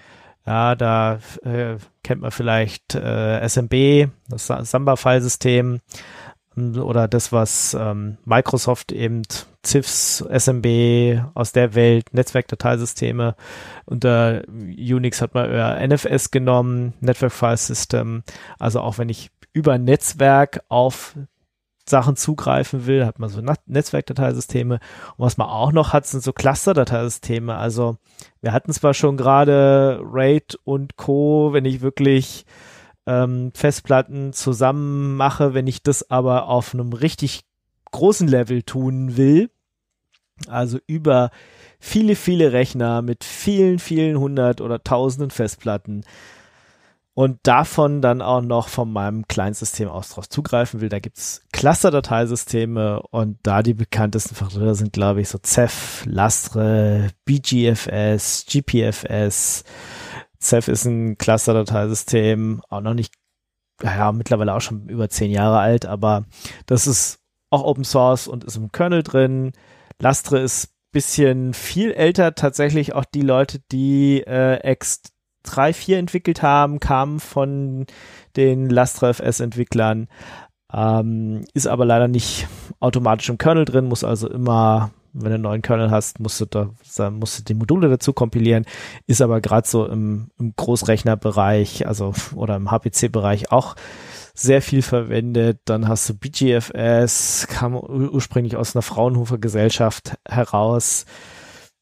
Ja, 0.45 0.75
da 0.75 1.19
äh, 1.43 1.77
kennt 2.03 2.21
man 2.21 2.31
vielleicht 2.31 2.93
äh, 2.93 3.47
SMB, 3.47 4.09
das 4.27 4.47
Samba-File-System 4.47 5.79
oder 6.57 7.07
das, 7.07 7.31
was 7.31 7.77
ähm, 7.79 8.17
Microsoft 8.25 8.91
eben 8.91 9.21
CIFS, 9.65 10.25
SMB 10.29 11.23
aus 11.33 11.51
der 11.51 11.75
Welt, 11.75 12.13
Netzwerkdateisysteme. 12.13 13.35
Unter 13.85 14.43
Unix 14.49 15.21
hat 15.21 15.33
man 15.33 15.49
eher 15.51 15.87
NFS 15.87 16.31
genommen, 16.31 16.93
Network 16.99 17.31
File 17.31 17.57
System. 17.57 18.23
Also 18.59 18.79
auch 18.81 18.97
wenn 18.97 19.09
ich 19.09 19.31
über 19.53 19.77
Netzwerk 19.77 20.63
auf 20.69 21.15
Sachen 21.87 22.15
zugreifen 22.15 22.85
will, 22.85 23.05
hat 23.05 23.19
man 23.19 23.29
so 23.29 23.41
Netzwerkdateisysteme. 23.65 24.75
Und 25.17 25.25
was 25.25 25.37
man 25.37 25.47
auch 25.47 25.71
noch 25.71 25.93
hat, 25.93 26.05
sind 26.07 26.23
so 26.23 26.33
Cluster-Dateisysteme. 26.33 27.55
Also 27.55 27.97
wir 28.41 28.53
hatten 28.53 28.71
zwar 28.73 28.93
schon 28.93 29.17
gerade 29.17 29.99
RAID 30.03 30.57
und 30.63 30.95
Co., 30.95 31.53
wenn 31.53 31.65
ich 31.65 31.81
wirklich 31.81 32.45
ähm, 33.07 33.51
Festplatten 33.53 34.33
zusammen 34.33 35.15
mache, 35.15 35.53
wenn 35.53 35.67
ich 35.67 35.83
das 35.83 36.09
aber 36.09 36.47
auf 36.47 36.73
einem 36.73 36.93
richtig 36.93 37.41
großen 37.91 38.27
Level 38.27 38.63
tun 38.63 39.17
will, 39.17 39.49
also 40.47 40.79
über 40.87 41.31
viele, 41.79 42.15
viele 42.15 42.53
Rechner 42.53 43.01
mit 43.01 43.23
vielen, 43.23 43.79
vielen 43.79 44.19
hundert 44.19 44.61
oder 44.61 44.83
tausenden 44.83 45.31
Festplatten. 45.31 46.03
Und 47.13 47.39
davon 47.43 48.01
dann 48.01 48.21
auch 48.21 48.41
noch 48.41 48.69
von 48.69 48.91
meinem 48.91 49.27
Kleinsystem 49.27 49.89
aus 49.89 50.09
drauf 50.09 50.29
zugreifen 50.29 50.79
will, 50.79 50.87
da 50.87 50.99
gibt's 50.99 51.41
Cluster-Dateisysteme 51.51 53.01
und 53.11 53.37
da 53.43 53.63
die 53.63 53.73
bekanntesten 53.73 54.33
Fachwörter 54.33 54.75
sind, 54.75 54.93
glaube 54.93 55.19
ich, 55.19 55.27
so 55.27 55.37
Ceph, 55.37 56.05
Lastre, 56.05 57.09
BGFS, 57.25 58.45
GPFS, 58.47 59.65
Ceph 60.41 60.69
ist 60.69 60.85
ein 60.85 61.17
Cluster-Dateisystem, 61.17 62.61
auch 62.69 62.81
noch 62.81 62.93
nicht, 62.93 63.13
ja, 63.83 64.13
mittlerweile 64.13 64.53
auch 64.53 64.61
schon 64.61 64.87
über 64.87 65.09
zehn 65.09 65.31
Jahre 65.31 65.59
alt, 65.59 65.85
aber 65.85 66.25
das 66.65 66.87
ist 66.87 67.20
auch 67.51 67.63
Open 67.63 67.83
Source 67.83 68.27
und 68.27 68.43
ist 68.43 68.55
im 68.55 68.71
Kernel 68.71 69.03
drin. 69.03 69.51
Lastre 69.99 70.39
ist 70.39 70.73
bisschen 70.91 71.53
viel 71.53 71.91
älter. 71.91 72.35
Tatsächlich 72.35 72.93
auch 72.93 73.05
die 73.05 73.21
Leute, 73.21 73.59
die 73.71 74.21
äh, 74.21 74.59
X3, 74.75 75.73
4 75.73 75.97
entwickelt 75.99 76.41
haben, 76.41 76.79
kamen 76.79 77.19
von 77.19 77.85
den 78.35 78.69
Lastre 78.69 79.13
FS-Entwicklern. 79.13 80.07
Ähm, 80.73 81.45
ist 81.53 81.67
aber 81.67 81.85
leider 81.85 82.07
nicht 82.07 82.47
automatisch 82.79 83.29
im 83.29 83.37
Kernel 83.37 83.65
drin, 83.65 83.85
muss 83.85 84.03
also 84.03 84.29
immer 84.29 84.91
wenn 85.13 85.29
du 85.29 85.33
einen 85.33 85.43
neuen 85.43 85.61
Kernel 85.61 85.91
hast, 85.91 86.19
musst 86.19 86.39
du 86.39 86.45
da, 86.45 86.69
musst 87.09 87.39
du 87.39 87.43
die 87.43 87.53
Module 87.53 87.89
dazu 87.89 88.13
kompilieren, 88.13 88.65
ist 89.07 89.21
aber 89.21 89.41
gerade 89.41 89.67
so 89.67 89.85
im, 89.85 90.31
im 90.39 90.53
Großrechnerbereich, 90.55 91.87
also 91.87 92.13
oder 92.35 92.55
im 92.55 92.71
HPC-Bereich 92.71 93.51
auch 93.51 93.75
sehr 94.41 94.61
viel 94.61 94.81
verwendet. 94.81 95.61
Dann 95.65 95.87
hast 95.87 96.09
du 96.09 96.13
BGFS, 96.15 97.47
kam 97.49 97.75
ursprünglich 97.75 98.55
aus 98.57 98.75
einer 98.75 98.81
Fraunhofer 98.81 99.37
Gesellschaft 99.37 100.17
heraus, 100.27 101.05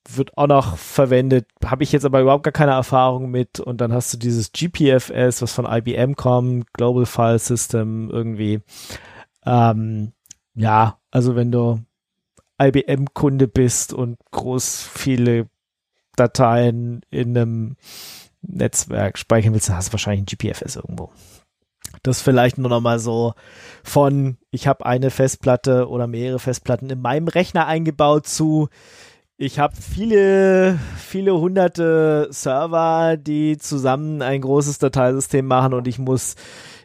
wird 0.07 0.37
auch 0.37 0.47
noch 0.47 0.77
verwendet, 0.77 1.47
habe 1.63 1.83
ich 1.83 1.91
jetzt 1.91 2.05
aber 2.05 2.21
überhaupt 2.21 2.43
gar 2.43 2.51
keine 2.51 2.71
Erfahrung 2.71 3.29
mit. 3.29 3.59
Und 3.59 3.81
dann 3.81 3.93
hast 3.93 4.13
du 4.13 4.17
dieses 4.17 4.51
GPFS, 4.51 5.41
was 5.41 5.53
von 5.53 5.65
IBM 5.65 6.15
kommt, 6.15 6.71
Global 6.73 7.05
File 7.05 7.39
System 7.39 8.09
irgendwie. 8.09 8.61
Ähm, 9.45 10.13
ja, 10.55 10.99
also 11.11 11.35
wenn 11.35 11.51
du 11.51 11.79
IBM-Kunde 12.61 13.47
bist 13.47 13.93
und 13.93 14.17
groß 14.31 14.83
viele 14.93 15.47
Dateien 16.15 17.01
in 17.09 17.37
einem 17.37 17.77
Netzwerk 18.41 19.17
speichern 19.17 19.53
willst, 19.53 19.69
dann 19.69 19.77
hast 19.77 19.89
du 19.89 19.93
wahrscheinlich 19.93 20.23
ein 20.23 20.25
GPFS 20.25 20.75
irgendwo. 20.75 21.11
Das 22.03 22.21
vielleicht 22.21 22.57
nur 22.57 22.69
noch 22.69 22.81
mal 22.81 22.99
so 22.99 23.33
von, 23.83 24.37
ich 24.51 24.67
habe 24.67 24.85
eine 24.85 25.09
Festplatte 25.11 25.87
oder 25.89 26.07
mehrere 26.07 26.39
Festplatten 26.39 26.89
in 26.89 27.01
meinem 27.01 27.27
Rechner 27.27 27.65
eingebaut 27.65 28.27
zu, 28.27 28.69
ich 29.41 29.57
habe 29.57 29.73
viele, 29.77 30.77
viele 30.97 31.33
hunderte 31.39 32.27
Server, 32.29 33.15
die 33.15 33.57
zusammen 33.57 34.21
ein 34.21 34.41
großes 34.41 34.79
Dateisystem 34.79 35.45
machen 35.45 35.73
und 35.73 35.87
ich 35.87 35.97
muss 35.97 36.35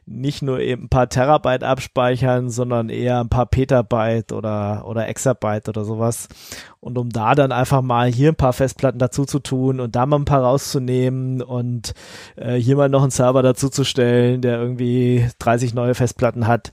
nicht 0.06 0.42
nur 0.42 0.60
eben 0.60 0.84
ein 0.84 0.88
paar 0.88 1.08
Terabyte 1.08 1.64
abspeichern, 1.64 2.50
sondern 2.50 2.88
eher 2.88 3.20
ein 3.20 3.28
paar 3.28 3.46
Petabyte 3.46 4.32
oder, 4.32 4.84
oder 4.86 5.08
Exabyte 5.08 5.68
oder 5.68 5.84
sowas. 5.84 6.28
Und 6.80 6.98
um 6.98 7.08
da 7.08 7.34
dann 7.34 7.52
einfach 7.52 7.80
mal 7.80 8.08
hier 8.08 8.32
ein 8.32 8.36
paar 8.36 8.52
Festplatten 8.52 8.98
dazu 8.98 9.24
zu 9.24 9.38
tun 9.38 9.80
und 9.80 9.96
da 9.96 10.04
mal 10.04 10.18
ein 10.18 10.26
paar 10.26 10.42
rauszunehmen 10.42 11.40
und 11.40 11.94
äh, 12.36 12.54
hier 12.54 12.76
mal 12.76 12.88
noch 12.88 13.02
einen 13.02 13.10
Server 13.10 13.42
dazu 13.42 13.70
zu 13.70 13.84
stellen, 13.84 14.42
der 14.42 14.58
irgendwie 14.58 15.28
30 15.38 15.74
neue 15.74 15.94
Festplatten 15.94 16.46
hat, 16.46 16.72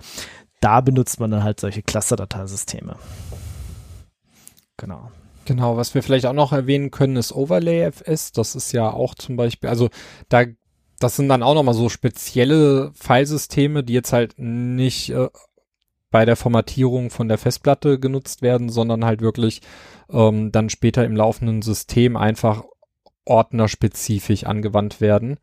da 0.60 0.82
benutzt 0.82 1.20
man 1.20 1.32
dann 1.32 1.44
halt 1.44 1.60
solche 1.60 1.82
Cluster-Dateisysteme. 1.82 2.96
Genau. 4.78 5.12
Genau, 5.46 5.76
was 5.76 5.96
wir 5.96 6.04
vielleicht 6.04 6.28
auch 6.28 6.34
noch 6.34 6.54
erwähnen 6.54 6.92
können, 6.92 7.16
ist 7.16 7.34
Overlay 7.34 7.82
FS. 7.92 8.32
Das 8.32 8.56
ist 8.56 8.72
ja 8.74 8.92
auch 8.92 9.16
zum 9.16 9.38
Beispiel, 9.38 9.70
also 9.70 9.90
da 10.30 10.46
das 11.04 11.16
sind 11.16 11.30
dann 11.30 11.44
auch 11.44 11.56
nochmal 11.56 11.74
so 11.74 11.90
spezielle 11.90 12.92
Filesysteme, 12.94 13.84
die 13.84 13.94
jetzt 13.94 14.14
halt 14.14 14.36
nicht 14.38 15.10
äh, 15.10 15.30
bei 16.12 16.26
der 16.26 16.36
Formatierung 16.36 17.10
von 17.10 17.28
der 17.28 17.38
Festplatte 17.38 18.00
genutzt 18.00 18.42
werden, 18.42 18.70
sondern 18.70 19.06
halt 19.06 19.22
wirklich 19.22 19.62
ähm, 20.12 20.52
dann 20.52 20.70
später 20.70 21.06
im 21.06 21.16
laufenden 21.16 21.62
System 21.62 22.18
einfach 22.18 22.64
ordnerspezifisch 23.26 24.44
angewandt 24.44 25.00
werden, 25.00 25.38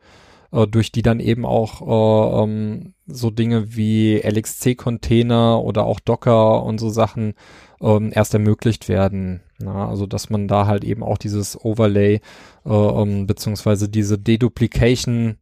äh, 0.52 0.66
durch 0.66 0.92
die 0.92 1.02
dann 1.02 1.20
eben 1.20 1.46
auch 1.46 1.80
äh, 1.80 2.42
ähm, 2.44 2.94
so 3.06 3.30
Dinge 3.30 3.74
wie 3.74 4.16
LXC-Container 4.18 5.62
oder 5.62 5.84
auch 5.84 6.00
Docker 6.00 6.62
und 6.62 6.78
so 6.78 6.90
Sachen 6.90 7.34
ähm, 7.80 8.12
erst 8.14 8.34
ermöglicht 8.34 8.88
werden. 8.88 9.40
Na, 9.58 9.88
also 9.88 10.06
dass 10.06 10.30
man 10.30 10.46
da 10.46 10.66
halt 10.66 10.84
eben 10.84 11.02
auch 11.02 11.18
dieses 11.18 11.58
Overlay 11.64 12.20
äh, 12.64 12.70
ähm, 12.70 13.26
beziehungsweise 13.26 13.88
diese 13.88 14.18
Deduplication 14.18 15.38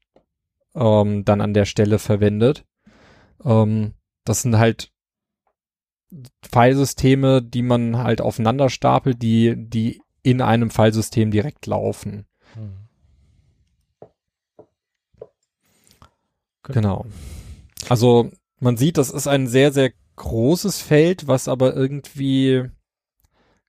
ähm, 0.77 1.25
dann 1.25 1.41
an 1.41 1.55
der 1.55 1.65
Stelle 1.65 1.99
verwendet. 1.99 2.65
Ähm, 3.45 3.95
das 4.25 4.43
sind 4.43 4.59
halt 4.59 4.93
Filesysteme, 6.43 7.43
die 7.43 7.63
man 7.63 7.99
halt 7.99 8.21
aufeinander 8.21 8.71
stapelt, 8.71 9.21
die, 9.23 9.55
die 9.57 10.01
in 10.23 10.41
einem 10.41 10.71
Filesystem 10.71 11.31
direkt 11.31 11.67
laufen. 11.67 12.27
Hm. 12.55 12.87
Genau. 16.63 17.07
Also 17.89 18.31
man 18.59 18.77
sieht, 18.77 18.99
das 18.99 19.11
ist 19.11 19.29
ein 19.29 19.47
sehr, 19.47 19.73
sehr 19.73 19.93
großes 20.17 20.81
Feld, 20.81 21.29
was 21.29 21.47
aber 21.49 21.75
irgendwie, 21.75 22.65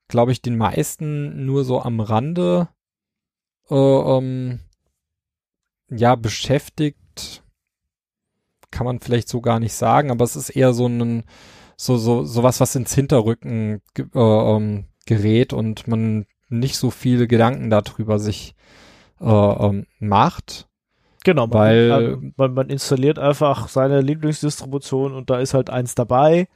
glaube 0.08 0.32
ich, 0.32 0.42
den 0.42 0.58
meisten 0.58 1.46
nur 1.46 1.64
so 1.64 1.82
am 1.82 2.00
Rande 2.00 2.70
äh, 3.70 3.76
ähm, 3.76 4.60
ja 5.90 6.16
beschäftigt. 6.16 7.44
Kann 8.72 8.86
man 8.86 9.00
vielleicht 9.00 9.30
so 9.30 9.42
gar 9.42 9.60
nicht 9.60 9.74
sagen, 9.74 10.12
aber 10.12 10.26
es 10.26 10.36
ist 10.36 10.50
eher 10.50 10.74
so 10.74 10.88
ein 10.88 11.24
so 11.78 11.98
so 11.98 12.24
sowas, 12.24 12.60
was 12.60 12.76
ins 12.76 12.94
Hinterrücken 12.94 13.82
äh, 13.98 14.20
ähm, 14.20 14.86
gerät 15.06 15.54
und 15.54 15.88
man 15.88 16.26
nicht 16.50 16.78
so 16.78 16.92
viele 16.92 17.28
Gedanken 17.28 17.70
darüber 17.70 18.20
sich 18.20 18.56
äh, 19.20 19.26
ähm, 19.26 19.86
macht. 20.00 20.68
Genau, 21.24 21.52
weil 21.52 21.90
man, 21.90 22.34
man, 22.38 22.54
man 22.54 22.70
installiert 22.70 23.20
einfach 23.20 23.68
seine 23.68 24.02
Lieblingsdistribution 24.02 25.14
und 25.14 25.30
da 25.30 25.40
ist 25.40 25.54
halt 25.54 25.70
eins 25.70 25.94
dabei 25.94 26.48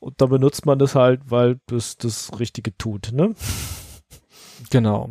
und 0.00 0.20
da 0.20 0.26
benutzt 0.26 0.66
man 0.66 0.78
das 0.78 0.94
halt, 0.94 1.20
weil 1.26 1.60
das 1.66 1.96
das 1.96 2.38
Richtige 2.38 2.76
tut, 2.76 3.10
ne? 3.12 3.34
Genau. 4.70 5.10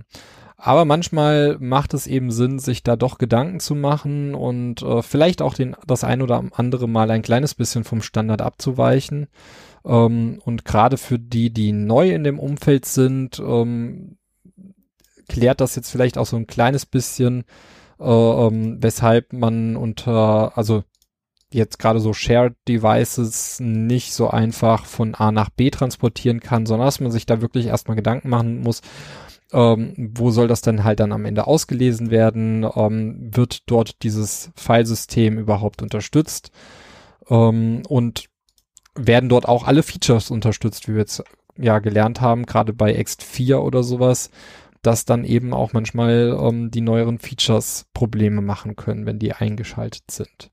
Aber 0.59 0.85
manchmal 0.85 1.57
macht 1.59 1.93
es 1.93 2.07
eben 2.07 2.31
Sinn, 2.31 2.57
sich 2.57 2.81
da 2.81 2.95
doch 2.95 3.19
Gedanken 3.19 3.59
zu 3.59 3.75
machen 3.75 4.33
und 4.33 4.81
äh, 4.81 5.03
vielleicht 5.03 5.43
auch 5.43 5.53
den, 5.53 5.75
das 5.85 6.03
ein 6.03 6.23
oder 6.23 6.43
andere 6.53 6.89
Mal 6.89 7.11
ein 7.11 7.21
kleines 7.21 7.53
bisschen 7.53 7.83
vom 7.83 8.01
Standard 8.01 8.41
abzuweichen. 8.41 9.27
Ähm, 9.85 10.41
und 10.43 10.65
gerade 10.65 10.97
für 10.97 11.19
die, 11.19 11.51
die 11.51 11.73
neu 11.73 12.09
in 12.09 12.23
dem 12.23 12.39
Umfeld 12.39 12.85
sind, 12.85 13.39
ähm, 13.39 14.17
klärt 15.29 15.61
das 15.61 15.75
jetzt 15.75 15.91
vielleicht 15.91 16.17
auch 16.17 16.25
so 16.25 16.37
ein 16.37 16.47
kleines 16.47 16.87
bisschen, 16.87 17.43
äh, 17.99 18.03
ähm, 18.05 18.77
weshalb 18.81 19.33
man 19.33 19.75
unter, 19.75 20.57
also 20.57 20.83
jetzt 21.51 21.77
gerade 21.79 21.99
so 21.99 22.13
Shared 22.13 22.55
Devices 22.67 23.59
nicht 23.59 24.11
so 24.11 24.29
einfach 24.29 24.85
von 24.85 25.15
A 25.15 25.31
nach 25.31 25.49
B 25.49 25.69
transportieren 25.69 26.39
kann, 26.39 26.65
sondern 26.65 26.87
dass 26.87 26.99
man 26.99 27.11
sich 27.11 27.25
da 27.25 27.41
wirklich 27.41 27.67
erstmal 27.67 27.95
Gedanken 27.95 28.29
machen 28.29 28.61
muss, 28.61 28.81
ähm, 29.53 29.93
wo 30.15 30.31
soll 30.31 30.47
das 30.47 30.61
dann 30.61 30.83
halt 30.83 30.99
dann 30.99 31.11
am 31.11 31.25
Ende 31.25 31.47
ausgelesen 31.47 32.11
werden? 32.11 32.65
Ähm, 32.75 33.29
wird 33.33 33.69
dort 33.69 34.03
dieses 34.03 34.51
Filesystem 34.55 35.37
überhaupt 35.37 35.81
unterstützt? 35.81 36.51
Ähm, 37.29 37.83
und 37.87 38.25
werden 38.95 39.29
dort 39.29 39.47
auch 39.47 39.65
alle 39.65 39.83
Features 39.83 40.31
unterstützt, 40.31 40.87
wie 40.87 40.93
wir 40.93 41.01
jetzt 41.01 41.23
ja 41.57 41.79
gelernt 41.79 42.21
haben, 42.21 42.45
gerade 42.45 42.73
bei 42.73 42.95
Ext4 42.95 43.57
oder 43.57 43.83
sowas, 43.83 44.31
dass 44.81 45.05
dann 45.05 45.23
eben 45.23 45.53
auch 45.53 45.73
manchmal 45.73 46.37
ähm, 46.39 46.71
die 46.71 46.81
neueren 46.81 47.19
Features 47.19 47.85
Probleme 47.93 48.41
machen 48.41 48.75
können, 48.75 49.05
wenn 49.05 49.19
die 49.19 49.33
eingeschaltet 49.33 50.09
sind. 50.11 50.51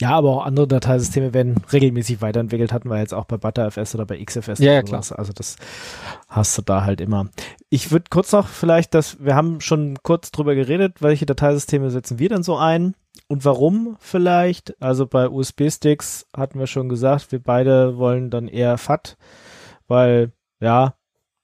Ja, 0.00 0.10
aber 0.10 0.30
auch 0.30 0.44
andere 0.44 0.68
Dateisysteme 0.68 1.32
werden 1.32 1.56
regelmäßig 1.72 2.20
weiterentwickelt, 2.20 2.72
hatten 2.72 2.90
wir 2.90 2.98
jetzt 2.98 3.14
auch 3.14 3.24
bei 3.24 3.36
ButterFS 3.36 3.94
oder 3.94 4.06
bei 4.06 4.22
XFS. 4.22 4.58
Ja, 4.58 4.72
ja 4.72 4.82
klar. 4.82 5.04
Also 5.16 5.32
das 5.32 5.56
hast 6.28 6.56
du 6.58 6.62
da 6.62 6.84
halt 6.84 7.00
immer. 7.00 7.28
Ich 7.70 7.90
würde 7.90 8.06
kurz 8.10 8.32
noch 8.32 8.46
vielleicht, 8.46 8.94
dass 8.94 9.24
wir 9.24 9.34
haben 9.34 9.60
schon 9.60 9.98
kurz 10.02 10.30
drüber 10.30 10.54
geredet, 10.54 11.00
welche 11.00 11.26
Dateisysteme 11.26 11.90
setzen 11.90 12.18
wir 12.18 12.28
denn 12.28 12.42
so 12.42 12.56
ein 12.56 12.94
und 13.28 13.44
warum 13.44 13.96
vielleicht. 14.00 14.80
Also 14.82 15.06
bei 15.06 15.28
USB-Sticks 15.28 16.26
hatten 16.36 16.58
wir 16.58 16.66
schon 16.66 16.88
gesagt, 16.88 17.32
wir 17.32 17.42
beide 17.42 17.96
wollen 17.96 18.30
dann 18.30 18.48
eher 18.48 18.78
FAT, 18.78 19.16
weil 19.88 20.32
ja, 20.60 20.94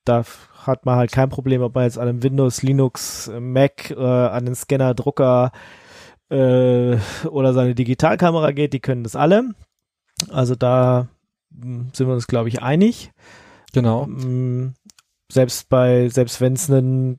da 0.05 0.25
hat 0.67 0.87
man 0.87 0.97
halt 0.97 1.13
kein 1.13 1.29
Problem, 1.29 1.63
ob 1.63 1.75
man 1.75 1.85
jetzt 1.85 1.99
an 1.99 2.09
einem 2.09 2.23
Windows, 2.23 2.63
Linux, 2.63 3.31
Mac, 3.39 3.91
äh, 3.91 3.97
an 3.97 4.45
den 4.45 4.55
Scanner, 4.55 4.95
Drucker, 4.95 5.53
äh, 6.31 6.97
oder 7.29 7.53
seine 7.53 7.75
Digitalkamera 7.75 8.53
geht, 8.53 8.73
die 8.73 8.81
können 8.81 9.05
das 9.05 9.17
alle. 9.17 9.51
Also 10.31 10.55
da 10.55 11.09
hm, 11.53 11.89
sind 11.93 12.07
wir 12.07 12.15
uns, 12.15 12.27
glaube 12.27 12.49
ich, 12.49 12.63
einig. 12.63 13.13
Genau. 13.73 14.07
Hm, 14.07 14.75
selbst 15.31 15.69
bei, 15.69 16.09
selbst 16.09 16.41
wenn 16.41 16.55
es 16.55 16.69
ein, 16.69 17.19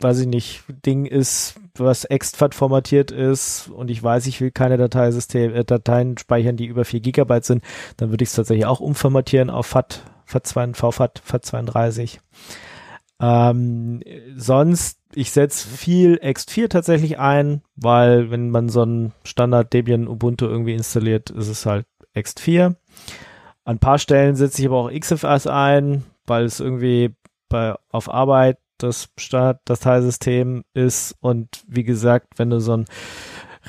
weiß 0.00 0.20
ich 0.20 0.26
nicht, 0.26 0.62
Ding 0.86 1.06
ist, 1.06 1.60
was 1.76 2.04
extfat 2.04 2.54
formatiert 2.54 3.10
ist 3.10 3.68
und 3.68 3.90
ich 3.90 4.02
weiß, 4.02 4.26
ich 4.26 4.40
will 4.40 4.50
keine 4.50 4.76
Dateisystem, 4.76 5.54
äh, 5.54 5.64
Dateien 5.64 6.18
speichern, 6.18 6.56
die 6.56 6.66
über 6.66 6.84
4 6.84 7.00
Gigabyte 7.00 7.44
sind, 7.44 7.64
dann 7.96 8.10
würde 8.10 8.22
ich 8.22 8.30
es 8.30 8.36
tatsächlich 8.36 8.66
auch 8.66 8.80
umformatieren 8.80 9.50
auf 9.50 9.66
FAT, 9.66 10.02
FAT2, 10.28 10.74
VFAT, 10.74 11.22
FAT32. 11.26 12.18
Ähm, 13.20 14.00
sonst, 14.36 14.97
ich 15.14 15.30
setze 15.30 15.66
viel 15.66 16.16
X4 16.16 16.68
tatsächlich 16.68 17.18
ein, 17.18 17.62
weil 17.76 18.30
wenn 18.30 18.50
man 18.50 18.68
so 18.68 18.82
ein 18.82 19.12
Standard 19.24 19.72
Debian 19.72 20.08
Ubuntu 20.08 20.46
irgendwie 20.46 20.74
installiert, 20.74 21.30
ist 21.30 21.48
es 21.48 21.66
halt 21.66 21.86
X4. 22.14 22.66
An 22.66 22.76
ein 23.64 23.78
paar 23.78 23.98
Stellen 23.98 24.36
setze 24.36 24.62
ich 24.62 24.68
aber 24.68 24.78
auch 24.78 24.92
XFS 24.92 25.46
ein, 25.46 26.04
weil 26.26 26.44
es 26.44 26.60
irgendwie 26.60 27.14
bei, 27.48 27.74
auf 27.90 28.12
Arbeit 28.12 28.58
das 28.78 29.08
Standard-Dateisystem 29.18 30.64
ist 30.72 31.16
und 31.20 31.48
wie 31.66 31.84
gesagt, 31.84 32.38
wenn 32.38 32.50
du 32.50 32.60
so 32.60 32.76
ein 32.76 32.84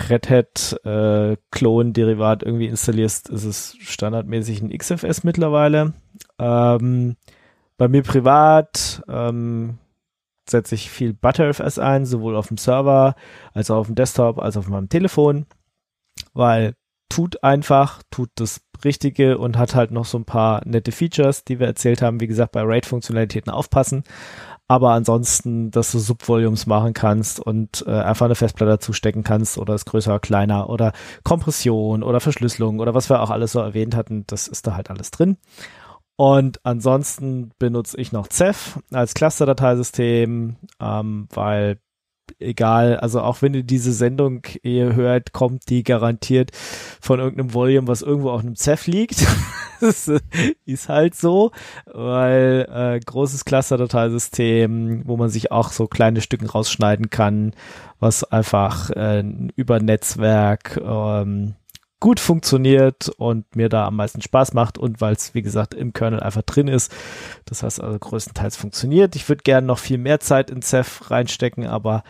Red 0.09 0.29
Hat 0.29 0.79
äh, 0.85 1.35
Klon-Derivat 1.51 2.43
irgendwie 2.43 2.67
installierst, 2.67 3.29
ist 3.29 3.43
es 3.43 3.75
standardmäßig 3.79 4.61
ein 4.61 4.77
XFS 4.77 5.23
mittlerweile. 5.23 5.93
Ähm, 6.37 7.17
bei 7.77 7.87
mir 7.87 8.03
privat 8.03 9.01
ähm, 9.09 9.79
setze 10.49 10.75
ich 10.75 10.89
viel 10.89 11.13
ButterFS 11.13 11.79
ein, 11.79 12.05
sowohl 12.05 12.35
auf 12.35 12.47
dem 12.47 12.57
Server 12.57 13.15
als 13.53 13.71
auch 13.71 13.77
auf 13.77 13.87
dem 13.87 13.95
Desktop 13.95 14.39
als 14.39 14.57
auch 14.57 14.61
auf 14.61 14.69
meinem 14.69 14.89
Telefon, 14.89 15.45
weil 16.33 16.73
tut 17.09 17.43
einfach, 17.43 18.03
tut 18.11 18.29
das 18.35 18.61
Richtige 18.83 19.37
und 19.37 19.57
hat 19.57 19.75
halt 19.75 19.91
noch 19.91 20.05
so 20.05 20.17
ein 20.17 20.25
paar 20.25 20.61
nette 20.65 20.91
Features, 20.91 21.43
die 21.43 21.59
wir 21.59 21.67
erzählt 21.67 22.01
haben. 22.01 22.21
Wie 22.21 22.27
gesagt, 22.27 22.53
bei 22.53 22.61
RAID-Funktionalitäten 22.61 23.51
aufpassen. 23.51 24.03
Aber 24.67 24.91
ansonsten, 24.91 25.71
dass 25.71 25.91
du 25.91 25.97
Subvolumes 25.97 26.67
machen 26.67 26.93
kannst 26.93 27.39
und 27.39 27.83
äh, 27.87 27.91
einfach 27.91 28.27
eine 28.27 28.35
Festplatte 28.35 28.77
zustecken 28.77 29.23
kannst 29.23 29.57
oder 29.57 29.73
es 29.73 29.85
größer 29.85 30.11
oder 30.11 30.19
kleiner 30.19 30.69
oder 30.69 30.93
Kompression 31.23 32.03
oder 32.03 32.19
Verschlüsselung 32.19 32.79
oder 32.79 32.93
was 32.93 33.09
wir 33.09 33.21
auch 33.21 33.31
alles 33.31 33.53
so 33.53 33.59
erwähnt 33.59 33.95
hatten, 33.95 34.25
das 34.27 34.47
ist 34.47 34.67
da 34.67 34.75
halt 34.75 34.91
alles 34.91 35.09
drin. 35.09 35.37
Und 36.19 36.59
ansonsten 36.65 37.51
benutze 37.59 37.97
ich 37.97 38.11
noch 38.11 38.27
Ceph 38.29 38.77
als 38.91 39.13
Cluster-Dateisystem, 39.13 40.57
ähm, 40.81 41.27
weil 41.33 41.79
egal, 42.39 42.97
also 42.97 43.21
auch 43.21 43.41
wenn 43.41 43.53
ihr 43.53 43.63
diese 43.63 43.93
Sendung 43.93 44.41
ihr 44.61 44.95
hört, 44.97 45.31
kommt 45.31 45.69
die 45.69 45.81
garantiert 45.81 46.51
von 46.99 47.21
irgendeinem 47.21 47.53
Volume, 47.53 47.87
was 47.87 48.01
irgendwo 48.01 48.31
auf 48.31 48.41
einem 48.41 48.57
Ceph 48.57 48.87
liegt. 48.87 49.25
das 49.79 50.11
ist 50.65 50.89
halt 50.89 51.15
so, 51.15 51.51
weil 51.85 52.67
äh, 52.69 52.99
großes 52.99 53.45
Cluster-Dateisystem, 53.45 55.03
wo 55.05 55.15
man 55.15 55.29
sich 55.29 55.53
auch 55.53 55.71
so 55.71 55.87
kleine 55.87 56.19
Stücken 56.19 56.47
rausschneiden 56.47 57.09
kann, 57.09 57.53
was 58.01 58.25
einfach 58.25 58.89
äh, 58.89 59.23
über 59.55 59.79
Netzwerk 59.79 60.81
ähm, 60.83 61.55
gut 61.99 62.19
funktioniert 62.19 63.09
und 63.17 63.55
mir 63.55 63.69
da 63.69 63.85
am 63.85 63.97
meisten 63.97 64.21
Spaß 64.21 64.53
macht 64.53 64.77
und 64.77 65.01
weil 65.01 65.13
es, 65.13 65.33
wie 65.33 65.41
gesagt, 65.41 65.73
im 65.73 65.93
Kernel 65.93 66.21
einfach 66.21 66.43
drin 66.43 66.67
ist. 66.67 66.91
Das 67.45 67.63
heißt 67.63 67.81
also 67.81 67.99
größtenteils 67.99 68.55
funktioniert. 68.55 69.15
Ich 69.15 69.27
würde 69.27 69.43
gerne 69.43 69.67
noch 69.67 69.79
viel 69.79 69.97
mehr 69.97 70.19
Zeit 70.19 70.49
in 70.49 70.61
Ceph 70.61 71.11
reinstecken, 71.11 71.67
aber 71.67 72.03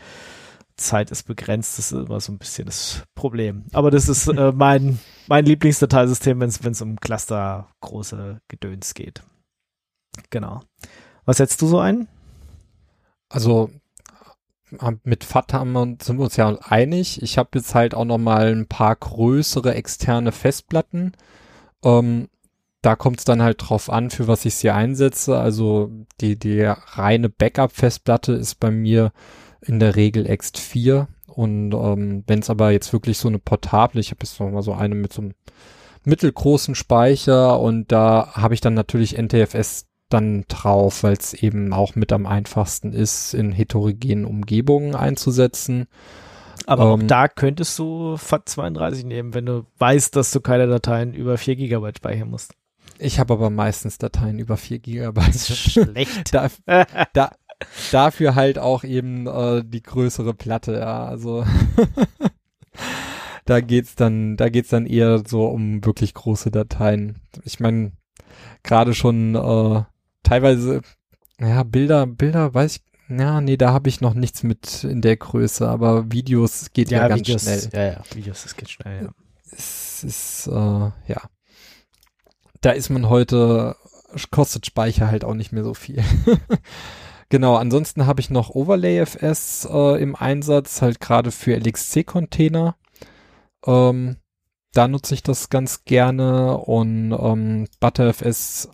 Zeit 0.78 1.12
ist 1.12 1.24
begrenzt. 1.24 1.78
Das 1.78 1.92
ist 1.92 2.06
immer 2.06 2.20
so 2.20 2.32
ein 2.32 2.38
bisschen 2.38 2.66
das 2.66 3.04
Problem. 3.16 3.66
Aber 3.74 3.92
das 3.92 4.10
ist 4.10 4.28
äh, 4.28 4.52
mein, 4.54 5.00
mein 5.28 5.46
Lieblingsdateisystem, 5.46 6.40
wenn 6.40 6.50
es 6.50 6.82
um 6.82 7.00
Cluster 7.00 7.68
große 7.82 8.42
Gedöns 8.48 8.94
geht. 8.94 9.24
Genau. 10.30 10.62
Was 11.26 11.38
setzt 11.38 11.62
du 11.62 11.68
so 11.68 11.80
ein? 11.80 12.08
Also 13.30 13.70
mit 15.04 15.24
FAT 15.24 15.54
haben 15.54 15.72
wir, 15.74 15.82
uns 15.82 16.36
ja 16.36 16.58
einig. 16.62 17.22
Ich 17.22 17.38
habe 17.38 17.50
jetzt 17.56 17.76
halt 17.76 17.94
auch 17.96 18.06
noch 18.06 18.18
mal 18.18 18.52
ein 18.52 18.68
paar 18.68 18.96
größere 18.96 19.74
externe 19.74 20.32
Festplatten. 20.32 21.14
Ähm, 21.84 22.30
da 22.82 22.96
kommt 22.96 23.20
es 23.20 23.26
dann 23.26 23.42
halt 23.42 23.58
drauf 23.60 23.90
an, 23.90 24.10
für 24.10 24.28
was 24.28 24.46
ich 24.46 24.56
sie 24.56 24.70
einsetze. 24.70 25.38
Also 25.38 25.92
die, 26.22 26.38
die 26.38 26.62
reine 26.62 27.30
Backup-Festplatte 27.30 28.34
ist 28.34 28.60
bei 28.60 28.72
mir 28.72 29.12
in 29.62 29.80
der 29.80 29.96
Regel 29.96 30.26
ext4 30.26 31.08
und 31.40 31.74
ähm, 31.74 32.24
wenn 32.28 32.40
es 32.40 32.50
aber 32.50 32.72
jetzt 32.72 32.92
wirklich 32.92 33.18
so 33.18 33.28
eine 33.28 33.40
portable, 33.40 34.00
ich 34.00 34.12
habe 34.12 34.20
jetzt 34.24 34.40
noch 34.40 34.50
mal 34.50 34.62
so 34.62 34.74
eine 34.74 34.96
mit 34.96 35.14
so 35.14 35.22
einem 35.22 35.34
mittelgroßen 36.06 36.76
Speicher 36.76 37.60
und 37.60 37.92
da 37.92 38.32
habe 38.34 38.54
ich 38.54 38.62
dann 38.62 38.74
natürlich 38.74 39.18
NTFS 39.18 39.86
dann 40.10 40.46
drauf, 40.48 41.04
weil 41.04 41.14
es 41.14 41.34
eben 41.34 41.74
auch 41.74 41.96
mit 41.96 42.12
am 42.12 42.26
einfachsten 42.26 42.94
ist, 42.94 43.34
in 43.34 43.52
heterogenen 43.52 44.26
Umgebungen 44.26 44.96
einzusetzen. 44.96 45.88
Aber 46.66 46.86
auch 46.86 47.00
Ähm, 47.00 47.08
da 47.08 47.28
könntest 47.28 47.78
du 47.80 48.16
FAT32 48.16 49.06
nehmen, 49.06 49.34
wenn 49.34 49.46
du 49.46 49.66
weißt, 49.78 50.16
dass 50.16 50.32
du 50.32 50.42
keine 50.42 50.68
Dateien 50.68 51.14
über 51.14 51.38
4 51.38 51.56
Gigabyte 51.56 51.98
speichern 51.98 52.30
musst. 52.30 52.54
Ich 52.98 53.20
habe 53.20 53.34
aber 53.34 53.50
meistens 53.50 53.98
Dateien 53.98 54.40
über 54.40 54.58
4 54.58 54.80
Gigabyte. 54.80 55.40
Schlecht. 55.40 56.34
da, 56.34 56.50
da, 57.14 57.32
dafür 57.92 58.36
halt 58.36 58.60
auch 58.60 58.84
eben 58.84 59.26
äh, 59.28 59.64
die 59.66 59.82
größere 59.82 60.34
Platte, 60.34 60.74
ja. 60.80 61.06
Also 61.06 61.46
da 63.46 63.62
geht's 63.62 63.96
dann, 63.96 64.38
da 64.38 64.50
geht's 64.50 64.70
dann 64.70 64.86
eher 64.86 65.24
so 65.26 65.48
um 65.48 65.84
wirklich 65.86 66.14
große 66.14 66.52
Dateien. 66.52 67.22
Ich 67.46 67.60
meine, 67.60 67.94
gerade 68.64 68.94
schon 68.94 69.36
äh, 69.36 69.84
teilweise, 70.24 70.82
ja, 71.40 71.64
Bilder, 71.64 72.06
Bilder, 72.08 72.54
weiß 72.54 72.78
ich, 72.78 72.82
ja, 73.10 73.42
nee, 73.42 73.58
da 73.58 73.74
habe 73.74 73.90
ich 73.90 74.02
noch 74.02 74.14
nichts 74.14 74.44
mit 74.44 74.84
in 74.84 75.02
der 75.02 75.18
Größe, 75.18 75.68
aber 75.68 76.12
Videos 76.12 76.72
geht 76.74 76.92
ja, 76.92 77.08
ganz 77.08 77.22
Videos, 77.22 77.42
schnell. 77.42 77.70
Ja, 77.74 77.94
ja, 77.94 78.04
Videos, 78.14 78.44
das 78.44 78.56
geht 78.56 78.70
schnell, 78.70 79.06
ja. 79.06 79.10
es 79.52 80.04
ist, 80.04 80.48
äh, 80.48 80.52
ja. 80.52 81.22
Da 82.62 82.72
ist 82.72 82.90
man 82.90 83.10
heute, 83.10 83.76
kostet 84.32 84.66
Speicher 84.66 85.08
halt 85.08 85.24
auch 85.24 85.34
nicht 85.34 85.52
mehr 85.52 85.64
so 85.64 85.74
viel. 85.74 86.04
genau, 87.30 87.56
ansonsten 87.56 88.06
habe 88.06 88.22
ich 88.22 88.30
noch 88.30 88.52
OverlayFS 88.52 89.68
äh, 89.72 90.02
im 90.02 90.16
Einsatz, 90.16 90.82
halt 90.82 91.00
gerade 91.00 91.32
für 91.32 91.56
LXC-Container. 91.56 92.76
Ähm, 93.66 94.18
da 94.74 94.88
nutze 94.88 95.16
ich 95.16 95.24
das 95.24 95.50
ganz 95.50 95.84
gerne 95.86 96.58
und 96.58 97.12
ähm, 97.12 97.68
ButterFS 97.80 98.70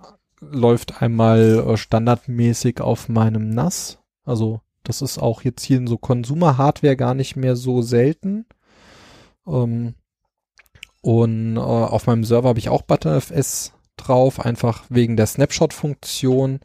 läuft 0.51 1.01
einmal 1.01 1.65
äh, 1.67 1.77
standardmäßig 1.77 2.81
auf 2.81 3.09
meinem 3.09 3.49
NAS. 3.49 3.99
Also 4.23 4.61
das 4.83 5.01
ist 5.01 5.17
auch 5.17 5.41
jetzt 5.41 5.63
hier 5.63 5.77
in 5.77 5.87
so 5.87 5.97
Consumer-Hardware 5.97 6.95
gar 6.95 7.13
nicht 7.13 7.35
mehr 7.35 7.55
so 7.55 7.81
selten. 7.81 8.45
Ähm, 9.47 9.95
und 11.01 11.57
äh, 11.57 11.59
auf 11.59 12.07
meinem 12.07 12.23
Server 12.23 12.49
habe 12.49 12.59
ich 12.59 12.69
auch 12.69 12.83
ButterFS 12.83 13.73
drauf, 13.97 14.39
einfach 14.39 14.83
wegen 14.89 15.17
der 15.17 15.27
Snapshot-Funktion. 15.27 16.59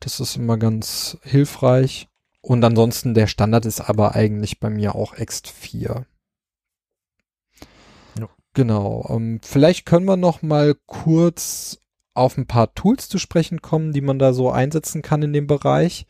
Das 0.00 0.20
ist 0.20 0.36
immer 0.36 0.56
ganz 0.56 1.18
hilfreich. 1.22 2.08
Und 2.40 2.64
ansonsten 2.64 3.14
der 3.14 3.28
Standard 3.28 3.66
ist 3.66 3.80
aber 3.80 4.14
eigentlich 4.14 4.58
bei 4.58 4.68
mir 4.68 4.94
auch 4.94 5.14
Ext4. 5.14 6.04
Ja. 8.18 8.28
Genau. 8.54 9.06
Ähm, 9.10 9.40
vielleicht 9.42 9.86
können 9.86 10.06
wir 10.06 10.16
noch 10.16 10.42
mal 10.42 10.74
kurz 10.86 11.81
auf 12.14 12.36
ein 12.36 12.46
paar 12.46 12.74
Tools 12.74 13.08
zu 13.08 13.18
sprechen 13.18 13.62
kommen, 13.62 13.92
die 13.92 14.00
man 14.00 14.18
da 14.18 14.32
so 14.32 14.50
einsetzen 14.50 15.02
kann 15.02 15.22
in 15.22 15.32
dem 15.32 15.46
Bereich, 15.46 16.06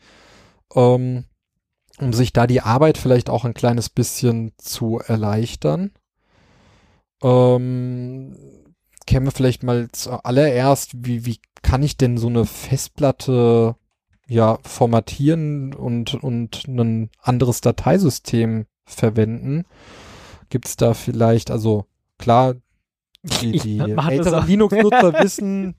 ähm, 0.75 1.25
um 1.99 2.13
sich 2.13 2.33
da 2.33 2.47
die 2.47 2.61
Arbeit 2.61 2.97
vielleicht 2.97 3.29
auch 3.29 3.45
ein 3.45 3.53
kleines 3.53 3.89
bisschen 3.89 4.53
zu 4.57 4.99
erleichtern. 4.99 5.91
Ähm, 7.21 8.35
käme 9.05 9.31
vielleicht 9.31 9.63
mal 9.63 9.89
zuallererst, 9.91 10.91
wie, 11.05 11.25
wie 11.25 11.39
kann 11.61 11.83
ich 11.83 11.97
denn 11.97 12.17
so 12.17 12.27
eine 12.27 12.45
Festplatte 12.45 13.75
ja 14.27 14.57
formatieren 14.63 15.73
und, 15.73 16.15
und 16.15 16.67
ein 16.67 17.09
anderes 17.21 17.61
Dateisystem 17.61 18.65
verwenden? 18.85 19.65
Gibt's 20.49 20.75
da 20.75 20.93
vielleicht, 20.93 21.51
also 21.51 21.85
klar, 22.17 22.55
die, 23.23 23.55
Ich 23.55 23.61
die 23.63 23.79
älteren. 23.79 24.45
Linux-Nutzer 24.47 25.13
wissen, 25.23 25.75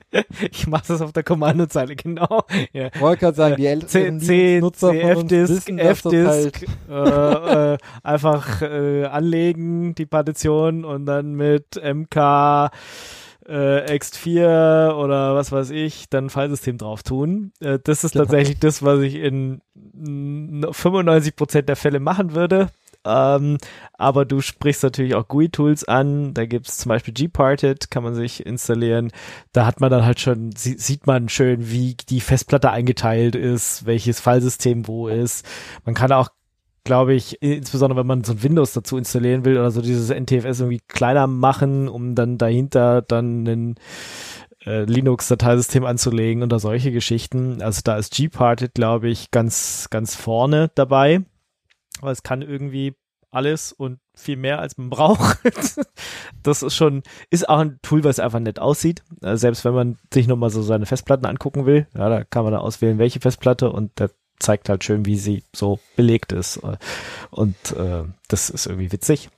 Ich 0.50 0.66
mache 0.66 0.84
das 0.88 1.00
auf 1.02 1.12
der 1.12 1.22
Kommandozeile, 1.22 1.94
genau. 1.94 2.44
Ja. 2.72 2.88
wollte 2.98 3.20
gerade 3.20 3.36
sagen, 3.36 3.56
die 3.56 3.66
älteren 3.66 4.18
Linux-Nutzer 4.20 4.90
C, 4.92 5.00
von 5.00 5.10
uns 5.10 5.32
F-Disk, 5.32 5.50
wissen, 5.68 5.76
dass 5.76 6.02
das 6.02 6.12
halt 6.12 6.46
F-Disk, 6.56 6.66
äh, 6.90 7.72
äh, 7.74 7.78
einfach 8.02 8.62
äh, 8.62 9.04
anlegen, 9.04 9.94
die 9.94 10.06
Partition 10.06 10.84
und 10.84 11.04
dann 11.06 11.34
mit 11.34 11.76
MK 11.82 12.70
äh, 13.46 13.94
X4 13.98 14.94
oder 14.94 15.34
was 15.34 15.52
weiß 15.52 15.70
ich, 15.70 16.08
dann 16.08 16.26
ein 16.26 16.30
Filesystem 16.30 16.78
drauf 16.78 17.02
tun. 17.02 17.52
Äh, 17.60 17.78
das 17.84 18.04
ist 18.04 18.12
Genau. 18.12 18.24
tatsächlich 18.24 18.58
das, 18.58 18.82
was 18.82 19.00
ich 19.00 19.16
in 19.16 19.60
mm, 19.74 20.64
95% 20.64 21.62
der 21.62 21.76
Fälle 21.76 22.00
machen 22.00 22.34
würde. 22.34 22.68
Ähm, 23.04 23.58
aber 23.92 24.24
du 24.24 24.40
sprichst 24.40 24.82
natürlich 24.82 25.14
auch 25.14 25.28
GUI-Tools 25.28 25.84
an. 25.84 26.34
Da 26.34 26.46
gibt's 26.46 26.78
zum 26.78 26.88
Beispiel 26.88 27.14
Gparted, 27.14 27.90
kann 27.90 28.02
man 28.02 28.14
sich 28.14 28.44
installieren. 28.44 29.10
Da 29.52 29.66
hat 29.66 29.80
man 29.80 29.90
dann 29.90 30.04
halt 30.04 30.20
schon, 30.20 30.52
sie, 30.56 30.78
sieht 30.78 31.06
man 31.06 31.28
schön, 31.28 31.70
wie 31.70 31.94
die 32.08 32.20
Festplatte 32.20 32.70
eingeteilt 32.70 33.36
ist, 33.36 33.86
welches 33.86 34.20
Filesystem 34.20 34.86
wo 34.88 35.08
ist. 35.08 35.46
Man 35.84 35.94
kann 35.94 36.12
auch 36.12 36.28
glaube 36.84 37.14
ich, 37.14 37.40
insbesondere 37.42 38.00
wenn 38.00 38.06
man 38.06 38.24
so 38.24 38.32
ein 38.32 38.42
Windows 38.42 38.74
dazu 38.74 38.98
installieren 38.98 39.46
will 39.46 39.56
oder 39.56 39.70
so 39.70 39.80
dieses 39.80 40.10
NTFS 40.10 40.60
irgendwie 40.60 40.82
kleiner 40.86 41.26
machen, 41.26 41.88
um 41.88 42.14
dann 42.14 42.36
dahinter 42.36 43.00
dann 43.00 43.46
ein 43.46 43.74
äh, 44.66 44.84
Linux-Dateisystem 44.84 45.84
anzulegen 45.84 46.42
oder 46.42 46.58
solche 46.58 46.92
Geschichten. 46.92 47.62
Also 47.62 47.80
da 47.84 47.96
ist 47.96 48.14
Gparted, 48.14 48.74
glaube 48.74 49.08
ich, 49.08 49.30
ganz, 49.30 49.88
ganz 49.90 50.14
vorne 50.14 50.70
dabei. 50.74 51.22
Aber 52.00 52.10
es 52.10 52.22
kann 52.22 52.42
irgendwie 52.42 52.94
alles 53.30 53.72
und 53.72 53.98
viel 54.14 54.36
mehr, 54.36 54.60
als 54.60 54.78
man 54.78 54.90
braucht. 54.90 55.38
das 56.42 56.62
ist 56.62 56.74
schon, 56.74 57.02
ist 57.30 57.48
auch 57.48 57.58
ein 57.58 57.78
Tool, 57.82 58.04
was 58.04 58.20
einfach 58.20 58.40
nett 58.40 58.58
aussieht. 58.58 59.02
Also 59.22 59.40
selbst 59.40 59.64
wenn 59.64 59.74
man 59.74 59.98
sich 60.12 60.26
nochmal 60.26 60.50
so 60.50 60.62
seine 60.62 60.86
Festplatten 60.86 61.26
angucken 61.26 61.66
will, 61.66 61.86
ja, 61.94 62.08
da 62.08 62.24
kann 62.24 62.44
man 62.44 62.52
da 62.52 62.60
auswählen, 62.60 62.98
welche 62.98 63.20
Festplatte 63.20 63.70
und 63.70 63.98
der 63.98 64.10
zeigt 64.38 64.68
halt 64.68 64.84
schön, 64.84 65.06
wie 65.06 65.16
sie 65.16 65.44
so 65.54 65.78
belegt 65.96 66.32
ist. 66.32 66.60
Und 67.30 67.56
äh, 67.72 68.04
das 68.28 68.50
ist 68.50 68.66
irgendwie 68.66 68.92
witzig. 68.92 69.30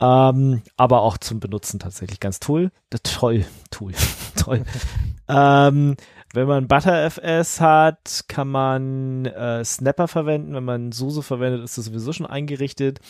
Ähm, 0.00 0.62
aber 0.76 1.02
auch 1.02 1.16
zum 1.16 1.38
Benutzen 1.38 1.78
tatsächlich 1.78 2.18
ganz 2.18 2.40
toll. 2.40 2.72
Toll, 3.04 3.44
toll, 3.70 3.92
toll. 4.36 4.64
ähm, 5.28 5.96
wenn 6.34 6.46
man 6.46 6.66
ButterFS 6.66 7.60
hat, 7.60 8.24
kann 8.28 8.48
man 8.48 9.26
äh, 9.26 9.64
Snapper 9.64 10.08
verwenden. 10.08 10.54
Wenn 10.54 10.64
man 10.64 10.92
SUSE 10.92 11.22
verwendet, 11.22 11.62
ist 11.62 11.76
das 11.76 11.86
sowieso 11.86 12.12
schon 12.12 12.26
eingerichtet. 12.26 13.00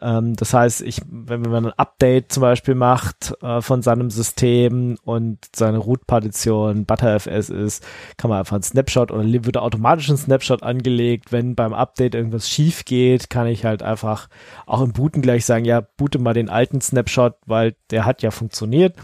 Ähm, 0.00 0.36
das 0.36 0.54
heißt, 0.54 0.82
ich, 0.82 1.00
wenn 1.08 1.42
man 1.42 1.66
ein 1.66 1.72
Update 1.76 2.32
zum 2.32 2.42
Beispiel 2.42 2.74
macht 2.74 3.34
äh, 3.42 3.60
von 3.60 3.82
seinem 3.82 4.10
System 4.10 4.98
und 5.04 5.38
seine 5.54 5.78
Root-Partition 5.78 6.84
ButterFS 6.84 7.48
ist, 7.48 7.84
kann 8.16 8.30
man 8.30 8.38
einfach 8.38 8.54
einen 8.54 8.62
Snapshot 8.62 9.10
oder 9.10 9.24
wird 9.24 9.56
automatisch 9.56 10.08
ein 10.08 10.16
Snapshot 10.16 10.62
angelegt. 10.62 11.32
Wenn 11.32 11.54
beim 11.54 11.74
Update 11.74 12.14
irgendwas 12.14 12.48
schief 12.48 12.84
geht, 12.84 13.30
kann 13.30 13.46
ich 13.46 13.64
halt 13.64 13.82
einfach 13.82 14.28
auch 14.66 14.80
im 14.80 14.92
Booten 14.92 15.22
gleich 15.22 15.44
sagen, 15.44 15.64
ja, 15.64 15.80
boote 15.80 16.18
mal 16.18 16.34
den 16.34 16.48
alten 16.48 16.80
Snapshot, 16.80 17.34
weil 17.46 17.74
der 17.90 18.04
hat 18.04 18.22
ja 18.22 18.30
funktioniert 18.30 18.94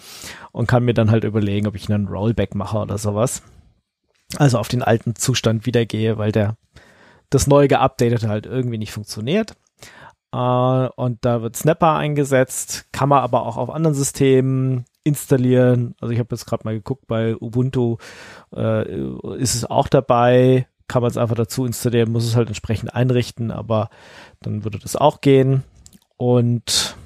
und 0.52 0.66
kann 0.66 0.84
mir 0.84 0.94
dann 0.94 1.10
halt 1.10 1.24
überlegen, 1.24 1.66
ob 1.66 1.74
ich 1.74 1.92
einen 1.92 2.08
Rollback 2.08 2.54
mache 2.54 2.78
oder 2.78 2.98
sowas. 2.98 3.42
Also 4.38 4.58
auf 4.58 4.68
den 4.68 4.82
alten 4.82 5.14
Zustand 5.14 5.66
wiedergehe, 5.66 6.18
weil 6.18 6.32
der 6.32 6.56
das 7.30 7.46
neue 7.46 7.68
geupdatete 7.68 8.28
halt 8.28 8.46
irgendwie 8.46 8.78
nicht 8.78 8.92
funktioniert. 8.92 9.56
Äh, 10.32 10.36
und 10.96 11.24
da 11.24 11.42
wird 11.42 11.56
Snapper 11.56 11.94
eingesetzt, 11.94 12.86
kann 12.92 13.08
man 13.08 13.22
aber 13.22 13.46
auch 13.46 13.56
auf 13.56 13.70
anderen 13.70 13.94
Systemen 13.94 14.84
installieren. 15.04 15.94
Also 16.00 16.12
ich 16.12 16.18
habe 16.18 16.34
jetzt 16.34 16.46
gerade 16.46 16.64
mal 16.64 16.74
geguckt, 16.74 17.06
bei 17.06 17.36
Ubuntu 17.36 17.96
äh, 18.54 19.00
ist 19.38 19.54
es 19.54 19.64
auch 19.64 19.88
dabei. 19.88 20.66
Kann 20.88 21.02
man 21.02 21.10
es 21.10 21.16
einfach 21.16 21.34
dazu 21.34 21.64
installieren, 21.64 22.12
muss 22.12 22.24
es 22.24 22.36
halt 22.36 22.48
entsprechend 22.48 22.94
einrichten, 22.94 23.50
aber 23.50 23.90
dann 24.40 24.62
würde 24.62 24.78
das 24.78 24.94
auch 24.94 25.20
gehen. 25.20 25.64
Und 26.16 26.96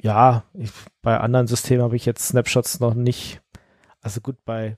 ja, 0.00 0.44
ich, 0.54 0.70
bei 1.02 1.18
anderen 1.18 1.46
Systemen 1.46 1.82
habe 1.82 1.96
ich 1.96 2.06
jetzt 2.06 2.28
Snapshots 2.28 2.80
noch 2.80 2.94
nicht. 2.94 3.42
Also 4.00 4.20
gut, 4.20 4.36
bei 4.44 4.76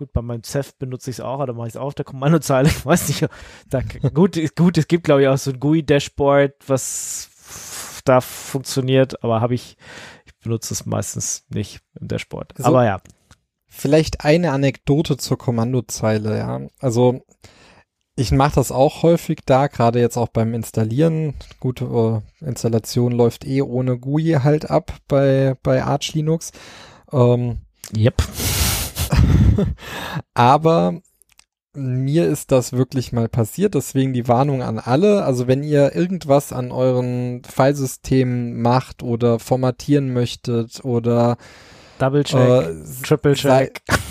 gut, 0.00 0.14
bei 0.14 0.22
meinem 0.22 0.42
Ceph 0.42 0.72
benutze 0.78 1.10
ich 1.10 1.16
es 1.16 1.20
auch, 1.20 1.40
oder 1.40 1.52
mache 1.52 1.68
ich 1.68 1.74
es 1.74 1.76
auch 1.76 1.88
auf 1.88 1.94
der 1.94 2.06
Kommandozeile. 2.06 2.68
Ich 2.80 2.86
weiß 2.86 3.08
nicht. 3.08 3.28
Da, 3.68 3.82
gut, 4.14 4.40
gut, 4.56 4.78
es 4.78 4.88
gibt, 4.88 5.04
glaube 5.04 5.22
ich, 5.22 5.28
auch 5.28 5.36
so 5.36 5.50
ein 5.50 5.60
GUI-Dashboard, 5.60 6.54
was 6.66 7.28
da 8.06 8.22
funktioniert, 8.22 9.22
aber 9.22 9.42
habe 9.42 9.54
ich, 9.54 9.76
ich 10.24 10.34
benutze 10.38 10.72
es 10.72 10.86
meistens 10.86 11.44
nicht 11.50 11.80
im 12.00 12.08
Dashboard. 12.08 12.54
So. 12.56 12.64
aber 12.64 12.86
ja. 12.86 13.02
Vielleicht 13.66 14.24
eine 14.24 14.52
Anekdote 14.52 15.18
zur 15.18 15.36
Kommandozeile, 15.36 16.38
ja. 16.38 16.60
Also 16.78 17.22
ich 18.16 18.32
mache 18.32 18.54
das 18.54 18.72
auch 18.72 19.02
häufig 19.02 19.40
da, 19.44 19.66
gerade 19.66 20.00
jetzt 20.00 20.16
auch 20.16 20.28
beim 20.28 20.54
Installieren. 20.54 21.34
Gute 21.60 22.22
äh, 22.40 22.46
Installation 22.46 23.12
läuft 23.12 23.46
eh 23.46 23.60
ohne 23.60 23.98
GUI 23.98 24.38
halt 24.42 24.70
ab 24.70 24.94
bei, 25.08 25.56
bei 25.62 25.84
Arch 25.84 26.14
Linux. 26.14 26.52
Ähm, 27.12 27.58
Yep. 27.96 28.22
aber 30.34 31.00
mir 31.72 32.26
ist 32.26 32.50
das 32.50 32.72
wirklich 32.72 33.12
mal 33.12 33.28
passiert, 33.28 33.74
deswegen 33.74 34.12
die 34.12 34.26
Warnung 34.26 34.62
an 34.62 34.78
alle. 34.78 35.24
Also 35.24 35.46
wenn 35.46 35.62
ihr 35.62 35.94
irgendwas 35.94 36.52
an 36.52 36.72
euren 36.72 37.42
Filesystemen 37.44 38.60
macht 38.60 39.02
oder 39.02 39.38
formatieren 39.38 40.12
möchtet 40.12 40.84
oder 40.84 41.36
Double 41.98 42.24
check, 42.24 42.38
äh, 42.40 42.74
Triple 43.02 43.34
check. 43.34 43.82
Sei, 43.86 43.96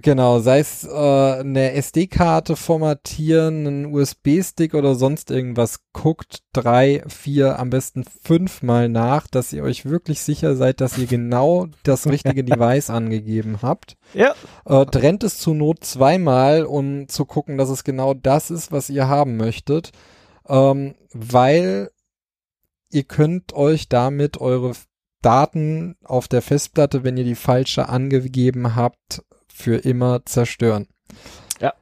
genau, 0.00 0.38
sei 0.40 0.60
es 0.60 0.84
äh, 0.84 0.90
eine 0.90 1.72
SD-Karte 1.72 2.56
formatieren, 2.56 3.66
einen 3.66 3.86
USB-Stick 3.86 4.74
oder 4.74 4.94
sonst 4.94 5.30
irgendwas, 5.30 5.80
guckt 5.92 6.42
drei, 6.52 7.02
vier, 7.08 7.58
am 7.58 7.70
besten 7.70 8.04
fünfmal 8.04 8.88
nach, 8.88 9.26
dass 9.26 9.52
ihr 9.52 9.62
euch 9.62 9.84
wirklich 9.84 10.20
sicher 10.20 10.56
seid, 10.56 10.80
dass 10.80 10.98
ihr 10.98 11.06
genau 11.06 11.66
das 11.82 12.06
richtige 12.06 12.44
Device 12.44 12.90
angegeben 12.90 13.58
habt. 13.62 13.96
Ja. 14.14 14.34
Äh, 14.64 14.86
trennt 14.86 15.24
es 15.24 15.38
zur 15.38 15.54
Not 15.54 15.84
zweimal, 15.84 16.64
um 16.64 17.08
zu 17.08 17.24
gucken, 17.24 17.58
dass 17.58 17.68
es 17.68 17.84
genau 17.84 18.14
das 18.14 18.50
ist, 18.50 18.72
was 18.72 18.90
ihr 18.90 19.08
haben 19.08 19.36
möchtet. 19.36 19.92
Ähm, 20.48 20.94
weil 21.12 21.90
ihr 22.90 23.04
könnt 23.04 23.52
euch 23.52 23.88
damit 23.88 24.40
eure 24.40 24.72
Daten 25.22 25.96
auf 26.04 26.28
der 26.28 26.40
Festplatte, 26.40 27.02
wenn 27.02 27.16
ihr 27.16 27.24
die 27.24 27.34
falsche 27.34 27.88
angegeben 27.88 28.76
habt, 28.76 29.24
für 29.56 29.76
immer 29.76 30.24
zerstören. 30.24 30.86
Ja. 31.60 31.72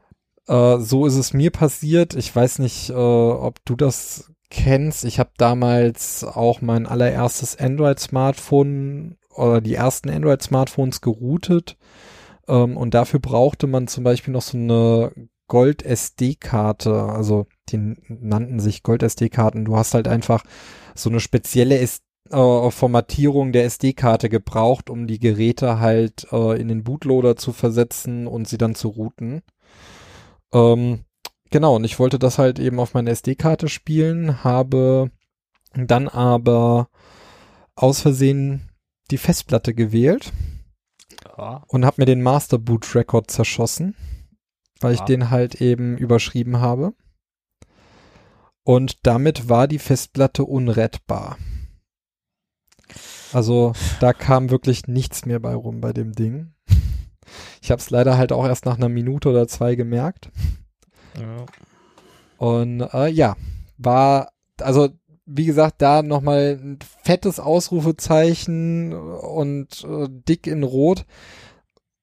Äh, 0.47 0.81
so 0.81 1.07
ist 1.07 1.17
es 1.17 1.33
mir 1.33 1.51
passiert. 1.51 2.15
Ich 2.15 2.35
weiß 2.35 2.61
nicht, 2.61 2.91
äh, 2.91 2.95
ob 2.95 3.65
du 3.65 3.75
das 3.77 4.31
kennst. 4.51 5.05
Ich 5.05 5.19
habe 5.19 5.31
damals 5.37 6.23
auch 6.25 6.61
mein 6.61 6.87
allererstes 6.87 7.59
Android-Smartphone 7.59 9.17
oder 9.31 9.61
die 9.61 9.75
ersten 9.75 10.11
Android-Smartphones 10.11 11.01
geroutet. 11.01 11.77
Ähm, 12.47 12.77
und 12.77 12.95
dafür 12.95 13.21
brauchte 13.21 13.67
man 13.67 13.89
zum 13.89 14.05
Beispiel 14.05 14.33
noch 14.33 14.43
so 14.43 14.57
eine 14.57 15.11
Gold-SD-Karte. 15.49 16.95
Also 16.95 17.47
die 17.69 17.97
nannten 18.09 18.61
sich 18.61 18.83
Gold-SD-Karten. 18.83 19.65
Du 19.65 19.77
hast 19.77 19.95
halt 19.95 20.07
einfach 20.07 20.45
so 20.95 21.11
eine 21.11 21.21
spezielle 21.21 21.79
SD 21.79 22.04
äh, 22.31 22.71
Formatierung 22.71 23.53
der 23.53 23.65
SD-Karte 23.65 24.29
gebraucht, 24.29 24.91
um 24.91 25.07
die 25.07 25.19
Geräte 25.19 25.79
halt 25.81 26.27
äh, 26.33 26.61
in 26.61 26.69
den 26.69 26.85
Bootloader 26.85 27.37
zu 27.37 27.53
versetzen 27.53 28.27
und 28.27 28.49
sie 28.49 28.59
dann 28.59 28.75
zu 28.75 28.89
routen. 28.89 29.43
Ähm, 30.53 31.05
genau, 31.51 31.77
und 31.77 31.85
ich 31.85 31.99
wollte 31.99 32.19
das 32.19 32.39
halt 32.39 32.59
eben 32.59 32.81
auf 32.81 32.95
meine 32.95 33.11
SD-Karte 33.11 33.69
spielen, 33.69 34.43
habe 34.45 35.11
dann 35.75 36.09
aber 36.09 36.89
aus 37.75 38.01
Versehen 38.01 38.71
die 39.11 39.19
Festplatte 39.19 39.75
gewählt 39.75 40.33
Ja. 41.37 41.63
und 41.69 41.85
habe 41.85 41.97
mir 42.03 42.07
den 42.07 42.23
Master 42.23 42.59
Boot 42.59 42.95
Record 42.95 43.31
zerschossen, 43.31 43.97
weil 44.81 44.95
ich 44.95 45.01
Ah. 45.01 45.05
den 45.07 45.31
halt 45.31 45.61
eben 45.61 45.99
überschrieben 45.99 46.61
habe. 46.61 46.95
Und 48.63 49.07
damit 49.07 49.49
war 49.49 49.69
die 49.69 49.79
Festplatte 49.79 50.45
unrettbar. 50.45 51.37
Also 53.35 53.73
da 54.01 54.13
kam 54.13 54.51
wirklich 54.51 54.87
nichts 54.87 55.27
mehr 55.27 55.41
bei 55.41 55.55
rum 55.55 55.81
bei 55.81 55.93
dem 55.93 56.13
Ding. 56.13 56.55
Ich 57.63 57.71
habe 57.71 57.81
es 57.81 57.91
leider 57.91 58.17
halt 58.19 58.33
auch 58.33 58.47
erst 58.47 58.67
nach 58.67 58.77
einer 58.77 58.89
Minute 58.89 59.31
oder 59.31 59.49
zwei 59.49 59.75
gemerkt. 59.75 60.31
Ja. 61.19 61.47
Und 62.37 62.81
äh, 62.93 63.09
ja, 63.09 63.37
war, 63.79 64.33
also 64.61 64.91
wie 65.27 65.47
gesagt, 65.47 65.81
da 65.81 66.03
nochmal 66.03 66.61
ein 66.63 66.79
fettes 67.03 67.41
Ausrufezeichen 67.41 68.93
und 68.93 69.85
äh, 69.85 70.07
dick 70.09 70.47
in 70.47 70.63
Rot. 70.63 71.07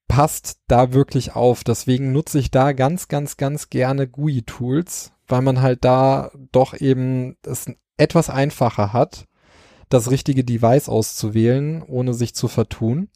Passt 0.08 0.58
da 0.68 0.92
wirklich 0.92 1.36
auf. 1.36 1.64
Deswegen 1.64 2.12
nutze 2.12 2.40
ich 2.40 2.52
da 2.52 2.74
ganz, 2.74 3.08
ganz, 3.08 3.38
ganz 3.38 3.70
gerne 3.70 4.08
GUI-Tools, 4.08 5.14
weil 5.28 5.42
man 5.42 5.62
halt 5.62 5.86
da 5.86 6.32
doch 6.52 6.74
eben 6.74 7.38
es 7.46 7.68
etwas 7.96 8.30
einfacher 8.30 8.92
hat, 8.92 9.28
das 9.94 10.10
richtige 10.10 10.44
Device 10.44 10.90
auszuwählen, 10.90 11.84
ohne 11.84 12.14
sich 12.14 12.34
zu 12.34 12.48
vertun. 12.48 13.10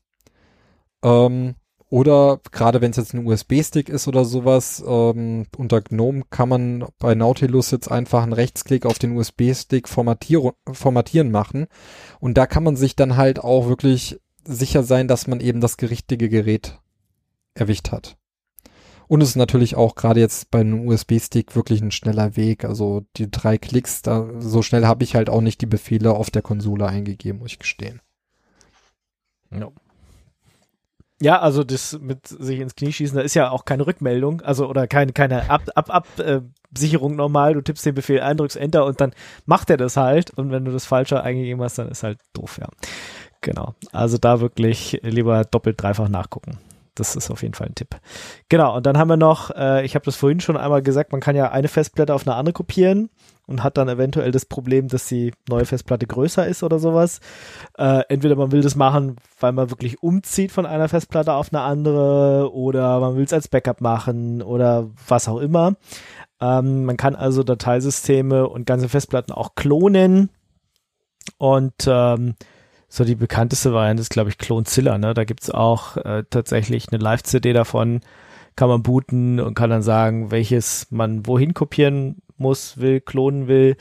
Ähm, 1.04 1.56
oder 1.90 2.40
gerade 2.52 2.82
wenn 2.82 2.92
es 2.92 2.98
jetzt 2.98 3.14
ein 3.14 3.26
USB-Stick 3.26 3.90
ist 3.90 4.08
oder 4.08 4.26
sowas, 4.26 4.84
ähm, 4.86 5.46
unter 5.56 5.82
GNOME 5.82 6.24
kann 6.30 6.50
man 6.50 6.86
bei 6.98 7.16
Nautilus 7.16 7.72
jetzt 7.72 7.90
einfach 7.90 8.24
einen 8.24 8.34
Rechtsklick 8.34 8.86
auf 8.86 9.00
den 9.00 9.16
USB-Stick 9.16 9.88
formatier 9.88 10.54
formatieren 10.72 11.32
machen. 11.32 11.68
Und 12.20 12.38
da 12.38 12.48
kann 12.48 12.64
man 12.64 12.76
sich 12.76 12.96
dann 12.96 13.18
halt 13.18 13.40
auch 13.40 13.68
wirklich 13.68 14.20
sicher 14.44 14.84
sein, 14.84 15.08
dass 15.08 15.28
man 15.28 15.40
eben 15.40 15.62
das 15.62 15.78
richtige 15.82 16.28
Gerät 16.28 16.80
erwischt 17.54 17.92
hat. 17.92 18.18
Und 19.08 19.22
es 19.22 19.30
ist 19.30 19.36
natürlich 19.36 19.76
auch 19.76 19.96
gerade 19.96 20.20
jetzt 20.20 20.52
bei 20.52 20.62
einem 20.62 20.88
USB-Stick 20.88 21.56
wirklich 21.56 21.82
ein 21.82 21.92
schneller 21.92 22.36
Weg. 22.36 22.66
Also 22.66 23.06
die 23.18 23.30
drei 23.30 23.58
Klicks, 23.58 24.02
da 24.02 24.28
so 24.40 24.62
schnell 24.62 24.86
habe 24.86 25.04
ich 25.04 25.16
halt 25.16 25.30
auch 25.30 25.42
nicht 25.42 25.62
die 25.62 25.68
Befehle 25.68 26.12
auf 26.12 26.32
der 26.32 26.42
Konsole 26.42 26.88
eingegeben, 26.88 27.40
muss 27.40 27.52
ich 27.52 27.60
gestehen. 27.60 28.02
Ja. 29.52 29.70
Ja, 31.22 31.40
also 31.40 31.64
das 31.64 31.98
mit 32.02 32.28
sich 32.28 32.60
ins 32.60 32.76
Knie 32.76 32.92
schießen, 32.92 33.16
da 33.16 33.24
ist 33.24 33.36
ja 33.36 33.50
auch 33.50 33.64
keine 33.64 33.88
Rückmeldung, 33.88 34.42
also 34.42 34.68
oder 34.68 34.86
keine 34.86 35.14
keine 35.14 35.50
Ab 35.50 35.64
Ab 35.74 35.90
Ab 35.90 36.08
äh, 36.20 36.42
normal. 37.08 37.54
Du 37.54 37.62
tippst 37.62 37.86
den 37.86 37.96
Befehl 37.96 38.20
ein, 38.20 38.36
drückst 38.36 38.58
Enter 38.58 38.86
und 38.86 39.00
dann 39.00 39.14
macht 39.46 39.70
er 39.70 39.78
das 39.78 39.96
halt. 39.96 40.32
Und 40.32 40.52
wenn 40.52 40.66
du 40.66 40.72
das 40.72 40.86
falsche 40.86 41.24
eingegeben 41.24 41.64
hast, 41.64 41.78
dann 41.78 41.88
ist 41.88 42.04
halt 42.04 42.20
doof, 42.34 42.58
ja. 42.60 42.68
Genau. 43.40 43.76
Also 43.94 44.18
da 44.18 44.42
wirklich 44.42 45.00
lieber 45.04 45.46
doppelt, 45.46 45.82
dreifach 45.82 46.10
nachgucken. 46.10 46.58
Das 46.96 47.16
ist 47.16 47.30
auf 47.30 47.42
jeden 47.42 47.54
Fall 47.54 47.68
ein 47.68 47.76
Tipp. 47.76 47.98
Genau, 48.50 48.76
und 48.76 48.86
dann 48.86 48.98
haben 48.98 49.10
wir 49.10 49.18
noch, 49.18 49.52
äh, 49.52 49.86
ich 49.86 49.96
habe 49.96 50.06
das 50.06 50.16
vorhin 50.16 50.40
schon 50.40 50.58
einmal 50.58 50.82
gesagt, 50.82 51.12
man 51.12 51.22
kann 51.22 51.36
ja 51.36 51.52
eine 51.52 51.68
Festplatte 51.68 52.14
auf 52.14 52.26
eine 52.26 52.36
andere 52.36 52.54
kopieren 52.54 53.10
und 53.48 53.64
hat 53.64 53.78
dann 53.78 53.90
eventuell 53.90 54.32
das 54.32 54.46
Problem, 54.46 54.88
dass 54.88 55.08
die 55.08 55.34
neue 55.50 55.66
Festplatte 55.66 56.08
größer 56.08 56.48
ist 56.48 56.64
oder 56.64 56.80
sowas. 56.80 57.20
Äh, 57.78 58.04
entweder 58.10 58.36
man 58.36 58.52
will 58.52 58.62
das 58.62 58.76
machen, 58.76 59.18
weil 59.40 59.52
man 59.52 59.70
wirklich 59.70 60.02
umzieht 60.02 60.52
von 60.52 60.66
einer 60.66 60.88
Festplatte 60.88 61.34
auf 61.34 61.54
eine 61.54 61.62
andere 61.62 62.54
oder 62.54 63.00
man 63.02 63.18
will 63.18 63.26
es 63.26 63.34
als 63.34 63.50
Backup 63.50 63.82
machen 63.82 64.42
oder 64.42 64.90
was 65.08 65.28
auch 65.28 65.40
immer. 65.40 65.76
Ähm, 66.40 66.86
man 66.86 66.98
kann 66.98 67.16
also 67.16 67.44
Dateisysteme 67.44 68.48
und 68.48 68.66
ganze 68.66 68.90
Festplatten 68.90 69.34
auch 69.34 69.56
klonen 69.56 70.30
und 71.38 71.74
ähm, 71.88 72.36
so 72.96 73.04
die 73.04 73.16
bekannteste 73.16 73.74
Variante 73.74 74.02
ist, 74.02 74.10
glaube 74.10 74.30
ich, 74.30 74.38
Clonezilla. 74.38 74.98
Ne? 74.98 75.14
Da 75.14 75.26
gibt's 75.26 75.50
auch 75.50 75.98
äh, 75.98 76.24
tatsächlich 76.30 76.88
eine 76.92 77.04
Live-CD 77.04 77.52
davon, 77.52 78.00
kann 78.56 78.70
man 78.70 78.84
booten 78.84 79.42
und 79.42 79.54
kann 79.54 79.70
dann 79.70 79.84
sagen, 79.84 80.32
welches 80.32 80.88
man 80.92 81.28
wohin 81.28 81.54
kopieren 81.54 82.22
muss, 82.38 82.78
will, 82.78 83.02
klonen 83.02 83.50
will. 83.50 83.76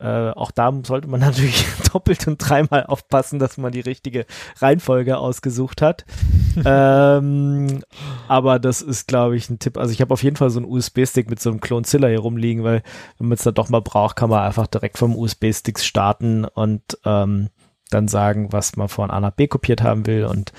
Äh, 0.00 0.30
auch 0.30 0.50
da 0.50 0.72
sollte 0.84 1.06
man 1.06 1.20
natürlich 1.20 1.66
doppelt 1.92 2.26
und 2.26 2.38
dreimal 2.38 2.86
aufpassen, 2.86 3.38
dass 3.38 3.58
man 3.58 3.70
die 3.70 3.80
richtige 3.80 4.26
Reihenfolge 4.60 5.18
ausgesucht 5.18 5.80
hat. 5.80 6.04
ähm, 6.64 7.84
aber 8.26 8.58
das 8.58 8.82
ist, 8.82 9.06
glaube 9.06 9.36
ich, 9.36 9.48
ein 9.50 9.60
Tipp. 9.60 9.78
Also 9.78 9.92
ich 9.92 10.00
habe 10.00 10.12
auf 10.12 10.24
jeden 10.24 10.36
Fall 10.36 10.50
so 10.50 10.58
einen 10.58 10.68
USB-Stick 10.68 11.30
mit 11.30 11.40
so 11.40 11.50
einem 11.50 11.60
Clonezilla 11.60 12.08
hier 12.08 12.20
rumliegen, 12.20 12.64
weil 12.64 12.82
wenn 13.18 13.28
man 13.28 13.36
es 13.36 13.44
dann 13.44 13.54
doch 13.54 13.68
mal 13.68 13.82
braucht, 13.82 14.16
kann 14.16 14.30
man 14.30 14.42
einfach 14.42 14.66
direkt 14.66 14.98
vom 14.98 15.14
USB-Stick 15.14 15.78
starten 15.78 16.44
und 16.44 16.82
ähm, 17.04 17.50
dann 17.90 18.08
sagen, 18.08 18.52
was 18.52 18.76
man 18.76 18.88
von 18.88 19.10
A 19.10 19.20
nach 19.20 19.32
B 19.32 19.46
kopiert 19.46 19.82
haben 19.82 20.06
will 20.06 20.24
und 20.24 20.52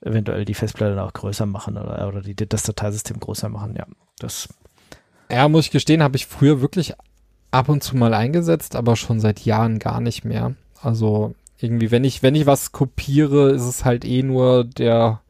eventuell 0.00 0.44
die 0.44 0.54
Festplatte 0.54 0.94
dann 0.94 1.06
auch 1.06 1.12
größer 1.12 1.46
machen 1.46 1.76
oder, 1.76 2.08
oder 2.08 2.22
die, 2.22 2.34
das 2.34 2.64
Dateisystem 2.64 3.20
größer 3.20 3.48
machen. 3.48 3.74
Ja, 3.76 3.86
das. 4.18 4.48
Ja, 5.30 5.48
muss 5.48 5.66
ich 5.66 5.70
gestehen, 5.70 6.02
habe 6.02 6.16
ich 6.16 6.26
früher 6.26 6.60
wirklich 6.60 6.94
ab 7.50 7.68
und 7.68 7.82
zu 7.82 7.96
mal 7.96 8.14
eingesetzt, 8.14 8.76
aber 8.76 8.96
schon 8.96 9.20
seit 9.20 9.44
Jahren 9.44 9.78
gar 9.78 10.00
nicht 10.00 10.24
mehr. 10.24 10.54
Also 10.80 11.34
irgendwie, 11.58 11.90
wenn 11.90 12.04
ich, 12.04 12.22
wenn 12.22 12.34
ich 12.34 12.46
was 12.46 12.72
kopiere, 12.72 13.50
ist 13.50 13.62
es 13.62 13.84
halt 13.84 14.04
eh 14.04 14.22
nur 14.22 14.64
der 14.64 15.20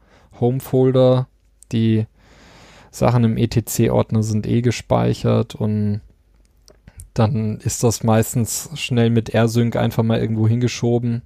Home-Folder. 0.41 1.29
Die 1.73 2.07
Sachen 2.91 3.25
im 3.25 3.37
ETC-Ordner 3.37 4.23
sind 4.23 4.47
eh 4.47 4.63
gespeichert 4.63 5.55
und 5.55 6.01
dann 7.15 7.59
ist 7.59 7.83
das 7.85 8.03
meistens 8.05 8.71
schnell 8.75 9.11
mit 9.11 9.35
AirSync 9.35 9.77
einfach 9.77 10.03
mal 10.03 10.19
irgendwo 10.21 10.49
hingeschoben. 10.49 11.23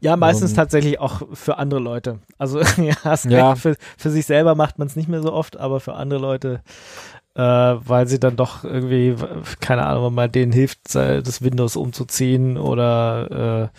Ja, 0.00 0.16
meistens 0.16 0.50
Ähm. 0.52 0.56
tatsächlich 0.56 0.98
auch 0.98 1.22
für 1.32 1.58
andere 1.58 1.80
Leute. 1.80 2.18
Also 2.38 2.60
ja, 2.82 2.94
Ja. 3.28 3.54
für, 3.54 3.76
für 3.96 4.10
sich 4.10 4.26
selber 4.26 4.54
macht 4.54 4.78
man 4.78 4.88
es 4.88 4.96
nicht 4.96 5.08
mehr 5.08 5.22
so 5.22 5.32
oft, 5.32 5.56
aber 5.58 5.78
für 5.80 5.94
andere 5.94 6.20
Leute, 6.20 6.62
äh, 7.34 7.40
weil 7.42 8.08
sie 8.08 8.18
dann 8.18 8.36
doch 8.36 8.64
irgendwie, 8.64 9.14
keine 9.60 9.86
Ahnung, 9.86 10.14
mal 10.14 10.28
denen 10.28 10.52
hilft, 10.52 10.94
äh, 10.96 11.22
das 11.22 11.42
Windows 11.42 11.76
umzuziehen 11.76 12.58
oder 12.58 13.70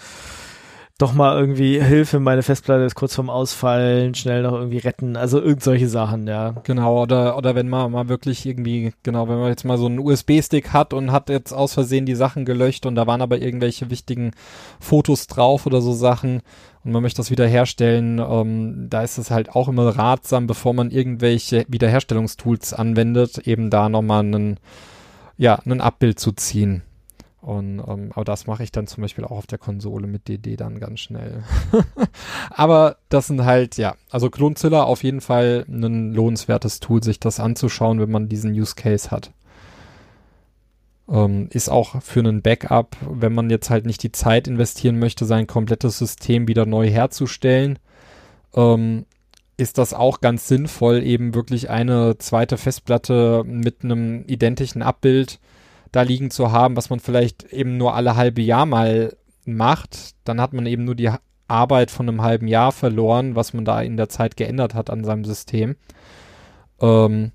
doch 1.00 1.14
mal 1.14 1.38
irgendwie 1.40 1.82
Hilfe, 1.82 2.20
meine 2.20 2.44
Festplatte 2.44 2.84
ist 2.84 2.94
kurz 2.94 3.16
vorm 3.16 3.30
Ausfallen, 3.30 4.14
schnell 4.14 4.44
noch 4.44 4.54
irgendwie 4.54 4.78
retten, 4.78 5.18
also 5.18 5.42
irgend 5.42 5.64
solche 5.64 5.90
Sachen, 5.90 6.28
ja. 6.28 6.52
Genau, 6.64 7.02
oder, 7.02 7.36
oder 7.36 7.56
wenn 7.56 7.68
man 7.68 7.92
mal 7.92 8.10
wirklich 8.10 8.46
irgendwie, 8.46 8.94
genau, 9.02 9.28
wenn 9.28 9.40
man 9.40 9.50
jetzt 9.50 9.66
mal 9.66 9.80
so 9.80 9.88
einen 9.88 9.98
USB-Stick 9.98 10.72
hat 10.72 10.94
und 10.94 11.12
hat 11.12 11.30
jetzt 11.30 11.52
aus 11.52 11.74
Versehen 11.74 12.06
die 12.06 12.16
Sachen 12.16 12.46
gelöscht 12.46 12.86
und 12.86 12.94
da 12.94 13.08
waren 13.08 13.24
aber 13.24 13.40
irgendwelche 13.40 13.90
wichtigen 13.90 14.32
Fotos 14.80 15.26
drauf 15.26 15.66
oder 15.66 15.82
so 15.82 15.94
Sachen 15.94 16.42
und 16.84 16.92
man 16.92 17.02
möchte 17.02 17.18
das 17.18 17.32
wiederherstellen, 17.32 18.20
ähm, 18.20 18.88
da 18.90 19.02
ist 19.02 19.18
es 19.18 19.32
halt 19.32 19.50
auch 19.50 19.70
immer 19.70 19.88
ratsam, 19.98 20.46
bevor 20.46 20.74
man 20.74 20.92
irgendwelche 20.92 21.66
Wiederherstellungstools 21.70 22.74
anwendet, 22.74 23.40
eben 23.48 23.72
da 23.72 23.90
nochmal 23.90 24.20
einen, 24.20 24.60
ja, 25.38 25.60
ein 25.66 25.82
Abbild 25.82 26.20
zu 26.20 26.34
ziehen. 26.34 26.84
Und, 27.44 27.80
ähm, 27.86 28.12
aber 28.14 28.24
das 28.24 28.48
mache 28.48 28.64
ich 28.64 28.72
dann 28.72 28.88
zum 28.88 29.02
Beispiel 29.02 29.26
auch 29.26 29.32
auf 29.32 29.48
der 29.48 29.58
Konsole 29.58 30.08
mit 30.08 30.30
DD 30.30 30.56
dann 30.56 30.80
ganz 30.80 31.02
schnell. 31.02 31.44
aber 32.50 32.96
das 33.10 33.28
sind 33.28 33.44
halt, 33.44 33.76
ja, 33.76 33.96
also 34.10 34.30
Klonzilla 34.30 34.84
auf 34.84 35.04
jeden 35.04 35.20
Fall 35.20 35.66
ein 35.68 36.14
lohnenswertes 36.14 36.80
Tool, 36.80 37.04
sich 37.04 37.20
das 37.20 37.42
anzuschauen, 37.42 38.00
wenn 38.00 38.10
man 38.10 38.30
diesen 38.30 38.54
Use 38.54 38.76
Case 38.76 39.12
hat. 39.12 39.34
Ähm, 41.10 41.50
ist 41.52 41.68
auch 41.68 42.02
für 42.02 42.22
einen 42.22 42.42
Backup, 42.42 42.96
wenn 43.10 43.34
man 43.34 43.50
jetzt 43.50 43.70
halt 43.70 43.86
nicht 43.86 44.04
die 44.04 44.14
Zeit 44.14 44.48
investieren 44.48 44.98
möchte, 44.98 45.26
sein 45.26 45.46
komplettes 45.46 45.98
System 45.98 46.48
wieder 46.48 46.66
neu 46.66 46.90
herzustellen, 46.90 47.78
ähm, 48.56 49.06
ist 49.58 49.78
das 49.78 49.94
auch 49.94 50.22
ganz 50.22 50.48
sinnvoll, 50.48 51.04
eben 51.04 51.36
wirklich 51.36 51.70
eine 51.70 52.18
zweite 52.20 52.58
Festplatte 52.58 53.44
mit 53.46 53.84
einem 53.84 54.24
identischen 54.28 54.82
Abbild 54.82 55.42
da 55.94 56.02
liegen 56.02 56.32
zu 56.32 56.52
haben, 56.52 56.76
was 56.76 56.90
man 56.90 57.00
vielleicht 57.00 57.54
eben 57.54 57.78
nur 57.78 57.94
alle 57.94 58.18
halbe 58.18 58.42
Jahr 58.42 58.66
mal 58.66 59.16
macht, 59.46 60.16
dann 60.26 60.42
hat 60.42 60.52
man 60.52 60.66
eben 60.66 60.84
nur 60.84 60.96
die 60.96 61.12
Arbeit 61.48 61.92
von 61.92 62.10
einem 62.10 62.22
halben 62.22 62.48
Jahr 62.48 62.72
verloren, 62.72 63.36
was 63.36 63.54
man 63.54 63.64
da 63.64 63.80
in 63.82 63.96
der 63.96 64.10
Zeit 64.10 64.36
geändert 64.36 64.74
hat 64.74 64.90
an 64.90 65.04
seinem 65.04 65.24
System. 65.24 65.76
Ähm, 66.82 67.32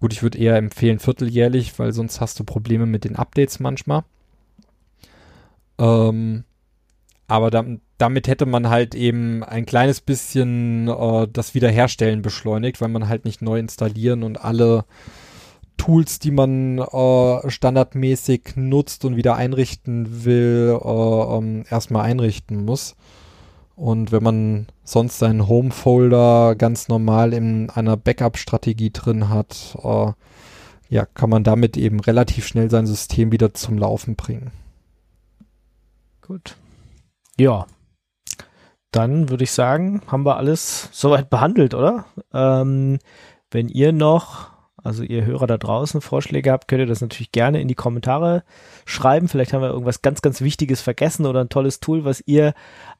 gut, 0.00 0.12
ich 0.12 0.22
würde 0.22 0.38
eher 0.38 0.56
empfehlen 0.56 0.98
vierteljährlich, 0.98 1.78
weil 1.78 1.92
sonst 1.92 2.20
hast 2.20 2.38
du 2.38 2.44
Probleme 2.44 2.84
mit 2.84 3.04
den 3.04 3.16
Updates 3.16 3.58
manchmal. 3.58 4.04
Ähm, 5.78 6.44
aber 7.26 7.50
da, 7.50 7.64
damit 7.96 8.28
hätte 8.28 8.44
man 8.44 8.68
halt 8.68 8.94
eben 8.94 9.42
ein 9.42 9.64
kleines 9.64 10.02
bisschen 10.02 10.88
äh, 10.88 11.26
das 11.32 11.54
Wiederherstellen 11.54 12.20
beschleunigt, 12.20 12.82
weil 12.82 12.90
man 12.90 13.08
halt 13.08 13.24
nicht 13.24 13.40
neu 13.40 13.58
installieren 13.58 14.24
und 14.24 14.44
alle 14.44 14.84
Tools, 15.76 16.18
die 16.18 16.30
man 16.30 16.78
äh, 16.78 17.50
standardmäßig 17.50 18.56
nutzt 18.56 19.04
und 19.04 19.16
wieder 19.16 19.36
einrichten 19.36 20.24
will, 20.24 20.78
äh, 20.82 20.88
ähm, 20.88 21.64
erstmal 21.68 22.04
einrichten 22.04 22.64
muss. 22.64 22.96
Und 23.76 24.12
wenn 24.12 24.22
man 24.22 24.66
sonst 24.84 25.18
seinen 25.18 25.48
Home-Folder 25.48 26.54
ganz 26.54 26.88
normal 26.88 27.32
in 27.32 27.70
einer 27.70 27.96
Backup-Strategie 27.96 28.90
drin 28.92 29.28
hat, 29.28 29.76
äh, 29.82 30.12
ja, 30.88 31.06
kann 31.06 31.30
man 31.30 31.42
damit 31.42 31.76
eben 31.76 31.98
relativ 32.00 32.46
schnell 32.46 32.70
sein 32.70 32.86
System 32.86 33.32
wieder 33.32 33.52
zum 33.52 33.78
Laufen 33.78 34.14
bringen. 34.14 34.52
Gut. 36.20 36.56
Ja. 37.38 37.66
Dann 38.92 39.28
würde 39.28 39.42
ich 39.42 39.50
sagen, 39.50 40.02
haben 40.06 40.24
wir 40.24 40.36
alles 40.36 40.88
soweit 40.92 41.28
behandelt, 41.28 41.74
oder? 41.74 42.04
Ähm, 42.32 42.98
wenn 43.50 43.68
ihr 43.68 43.92
noch 43.92 44.53
also 44.84 45.02
ihr 45.02 45.24
Hörer 45.24 45.46
da 45.46 45.56
draußen 45.56 46.00
Vorschläge 46.00 46.52
habt, 46.52 46.68
könnt 46.68 46.80
ihr 46.80 46.86
das 46.86 47.00
natürlich 47.00 47.32
gerne 47.32 47.60
in 47.60 47.68
die 47.68 47.74
Kommentare 47.74 48.44
schreiben. 48.84 49.28
Vielleicht 49.28 49.52
haben 49.52 49.62
wir 49.62 49.70
irgendwas 49.70 50.02
ganz, 50.02 50.20
ganz 50.20 50.42
Wichtiges 50.42 50.82
vergessen 50.82 51.26
oder 51.26 51.40
ein 51.40 51.48
tolles 51.48 51.80
Tool, 51.80 52.04
was 52.04 52.22
ihr 52.26 52.52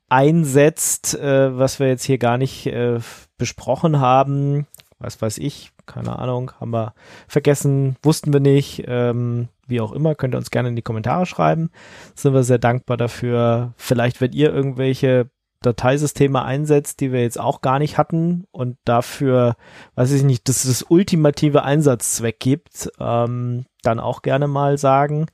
einsetzt, 0.08 1.14
äh, 1.18 1.56
was 1.56 1.78
wir 1.80 1.88
jetzt 1.88 2.04
hier 2.04 2.18
gar 2.18 2.38
nicht 2.38 2.66
äh, 2.66 2.98
besprochen 3.36 4.00
haben. 4.00 4.66
Was 4.98 5.20
weiß 5.20 5.38
ich, 5.38 5.72
keine 5.86 6.18
Ahnung, 6.18 6.52
haben 6.58 6.70
wir 6.70 6.94
vergessen, 7.28 7.96
wussten 8.02 8.32
wir 8.32 8.40
nicht. 8.40 8.84
Ähm, 8.86 9.48
wie 9.66 9.80
auch 9.80 9.92
immer, 9.92 10.14
könnt 10.14 10.34
ihr 10.34 10.38
uns 10.38 10.50
gerne 10.50 10.70
in 10.70 10.76
die 10.76 10.82
Kommentare 10.82 11.26
schreiben. 11.26 11.70
Sind 12.14 12.32
wir 12.32 12.44
sehr 12.44 12.58
dankbar 12.58 12.96
dafür. 12.96 13.74
Vielleicht, 13.76 14.20
wenn 14.20 14.32
ihr 14.32 14.52
irgendwelche 14.52 15.28
Dateisysteme 15.64 16.42
einsetzt, 16.42 17.00
die 17.00 17.12
wir 17.12 17.22
jetzt 17.22 17.40
auch 17.40 17.60
gar 17.60 17.78
nicht 17.78 17.98
hatten 17.98 18.44
und 18.50 18.76
dafür, 18.84 19.56
weiß 19.94 20.12
ich 20.12 20.22
nicht, 20.22 20.48
dass 20.48 20.64
es 20.64 20.80
das 20.80 20.90
ultimative 20.90 21.62
Einsatzzweck 21.62 22.38
gibt, 22.40 22.90
ähm, 23.00 23.66
dann 23.82 24.00
auch 24.00 24.22
gerne 24.22 24.48
mal 24.48 24.78
sagen. 24.78 25.26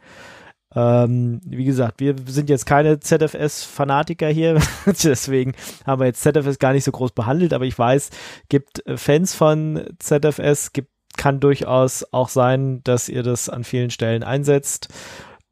Ähm, 0.74 1.40
wie 1.44 1.64
gesagt, 1.64 1.98
wir 1.98 2.14
sind 2.26 2.48
jetzt 2.48 2.64
keine 2.64 3.00
ZFS-Fanatiker 3.00 4.28
hier, 4.28 4.60
deswegen 4.86 5.54
haben 5.84 6.00
wir 6.00 6.06
jetzt 6.06 6.22
ZFS 6.22 6.60
gar 6.60 6.72
nicht 6.72 6.84
so 6.84 6.92
groß 6.92 7.12
behandelt, 7.12 7.52
aber 7.52 7.64
ich 7.64 7.76
weiß, 7.76 8.10
gibt 8.48 8.82
Fans 8.94 9.34
von 9.34 9.84
ZFS, 9.98 10.72
gibt, 10.72 10.90
kann 11.16 11.40
durchaus 11.40 12.06
auch 12.12 12.28
sein, 12.28 12.82
dass 12.84 13.08
ihr 13.08 13.24
das 13.24 13.48
an 13.48 13.64
vielen 13.64 13.90
Stellen 13.90 14.22
einsetzt. 14.22 14.88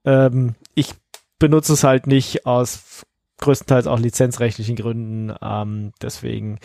Ähm, 0.04 0.54
ich 0.74 0.94
benutze 1.40 1.72
es 1.72 1.82
halt 1.82 2.06
nicht 2.06 2.46
aus 2.46 3.04
größtenteils 3.38 3.86
auch 3.86 3.98
lizenzrechtlichen 3.98 4.76
Gründen. 4.76 5.34
Ähm, 5.40 5.92
deswegen 6.02 6.58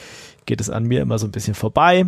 geht 0.45 0.62
es 0.62 0.70
an 0.70 0.86
mir 0.86 1.02
immer 1.02 1.20
so 1.20 1.28
ein 1.28 1.32
bisschen 1.32 1.56
vorbei. 1.56 2.06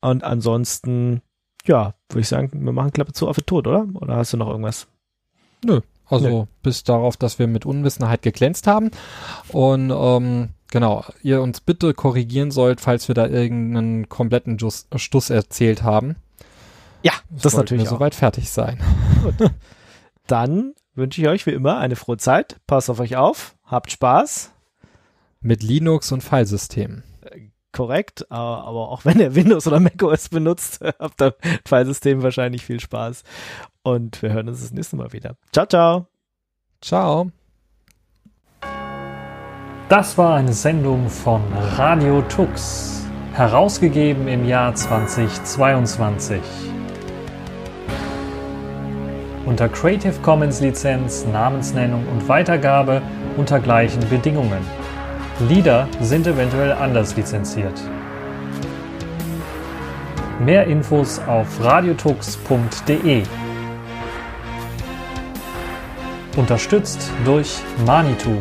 Und 0.00 0.24
ansonsten, 0.24 1.22
ja, 1.66 1.94
würde 2.08 2.20
ich 2.20 2.28
sagen, 2.28 2.50
wir 2.52 2.72
machen 2.72 2.92
Klappe 2.92 3.12
zu 3.12 3.28
auf 3.28 3.36
den 3.36 3.46
Tod, 3.46 3.66
oder? 3.66 3.86
Oder 3.94 4.16
hast 4.16 4.32
du 4.32 4.36
noch 4.36 4.48
irgendwas? 4.48 4.86
Nö. 5.64 5.80
Also 6.06 6.28
Nö. 6.28 6.44
bis 6.62 6.84
darauf, 6.84 7.16
dass 7.16 7.38
wir 7.38 7.46
mit 7.46 7.66
Unwissenheit 7.66 8.22
geglänzt 8.22 8.66
haben. 8.66 8.90
Und 9.48 9.92
ähm, 9.94 10.50
genau, 10.70 11.04
ihr 11.22 11.42
uns 11.42 11.60
bitte 11.60 11.92
korrigieren 11.92 12.50
sollt, 12.50 12.80
falls 12.80 13.08
wir 13.08 13.14
da 13.14 13.26
irgendeinen 13.26 14.08
kompletten 14.08 14.56
Just, 14.56 14.88
Stuss 14.96 15.30
erzählt 15.30 15.82
haben. 15.82 16.16
Ja, 17.02 17.12
das, 17.30 17.42
das 17.42 17.56
natürlich 17.56 17.84
wir 17.84 17.90
soweit 17.90 18.14
fertig 18.14 18.50
sein. 18.50 18.78
Gut. 19.22 19.50
Dann 20.26 20.74
wünsche 20.94 21.20
ich 21.20 21.28
euch 21.28 21.46
wie 21.46 21.52
immer 21.52 21.78
eine 21.78 21.96
frohe 21.96 22.16
Zeit. 22.16 22.56
Passt 22.66 22.90
auf 22.90 23.00
euch 23.00 23.16
auf. 23.16 23.54
Habt 23.68 23.92
Spaß. 23.92 24.52
Mit 25.40 25.62
Linux 25.62 26.10
und 26.10 26.22
Filesystemen. 26.22 27.04
Äh, 27.22 27.50
korrekt, 27.70 28.30
aber 28.30 28.88
auch 28.88 29.04
wenn 29.04 29.20
ihr 29.20 29.34
Windows 29.34 29.66
oder 29.66 29.78
macOS 29.78 30.30
benutzt, 30.30 30.80
habt 30.98 31.20
ihr 31.20 31.34
Filesystem 31.66 32.22
wahrscheinlich 32.22 32.64
viel 32.64 32.80
Spaß. 32.80 33.22
Und 33.82 34.20
wir 34.22 34.32
hören 34.32 34.48
uns 34.48 34.62
das 34.62 34.72
nächste 34.72 34.96
Mal 34.96 35.12
wieder. 35.12 35.36
Ciao, 35.52 35.66
ciao. 35.66 36.06
Ciao. 36.80 37.30
Das 39.88 40.18
war 40.18 40.36
eine 40.36 40.52
Sendung 40.52 41.08
von 41.08 41.42
Radio 41.76 42.22
Tux, 42.22 43.06
herausgegeben 43.32 44.28
im 44.28 44.46
Jahr 44.46 44.74
2022 44.74 46.40
unter 49.48 49.66
Creative 49.66 50.12
Commons 50.20 50.60
Lizenz, 50.60 51.24
Namensnennung 51.32 52.06
und 52.08 52.28
Weitergabe 52.28 53.00
unter 53.38 53.58
gleichen 53.60 54.06
Bedingungen. 54.10 54.60
Lieder 55.48 55.88
sind 56.02 56.26
eventuell 56.26 56.72
anders 56.72 57.16
lizenziert. 57.16 57.80
Mehr 60.38 60.66
Infos 60.66 61.18
auf 61.26 61.46
radiotux.de. 61.64 63.22
Unterstützt 66.36 67.10
durch 67.24 67.56
Manitou. 67.86 68.36